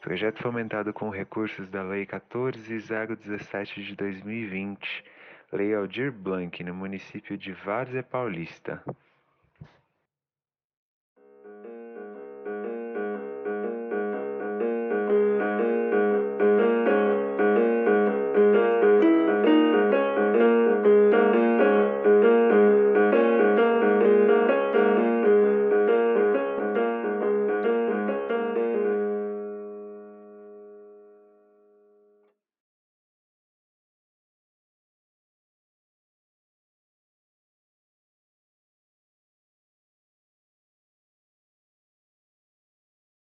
Projeto 0.00 0.42
fomentado 0.42 0.92
com 0.92 1.10
recursos 1.10 1.68
da 1.68 1.82
Lei 1.82 2.06
14017 2.06 3.82
de 3.82 3.96
2020, 3.96 5.04
Lei 5.52 5.74
Aldir 5.74 6.12
Blanc, 6.12 6.62
no 6.62 6.74
município 6.74 7.36
de 7.36 7.52
Várzea 7.52 8.02
Paulista. 8.02 8.82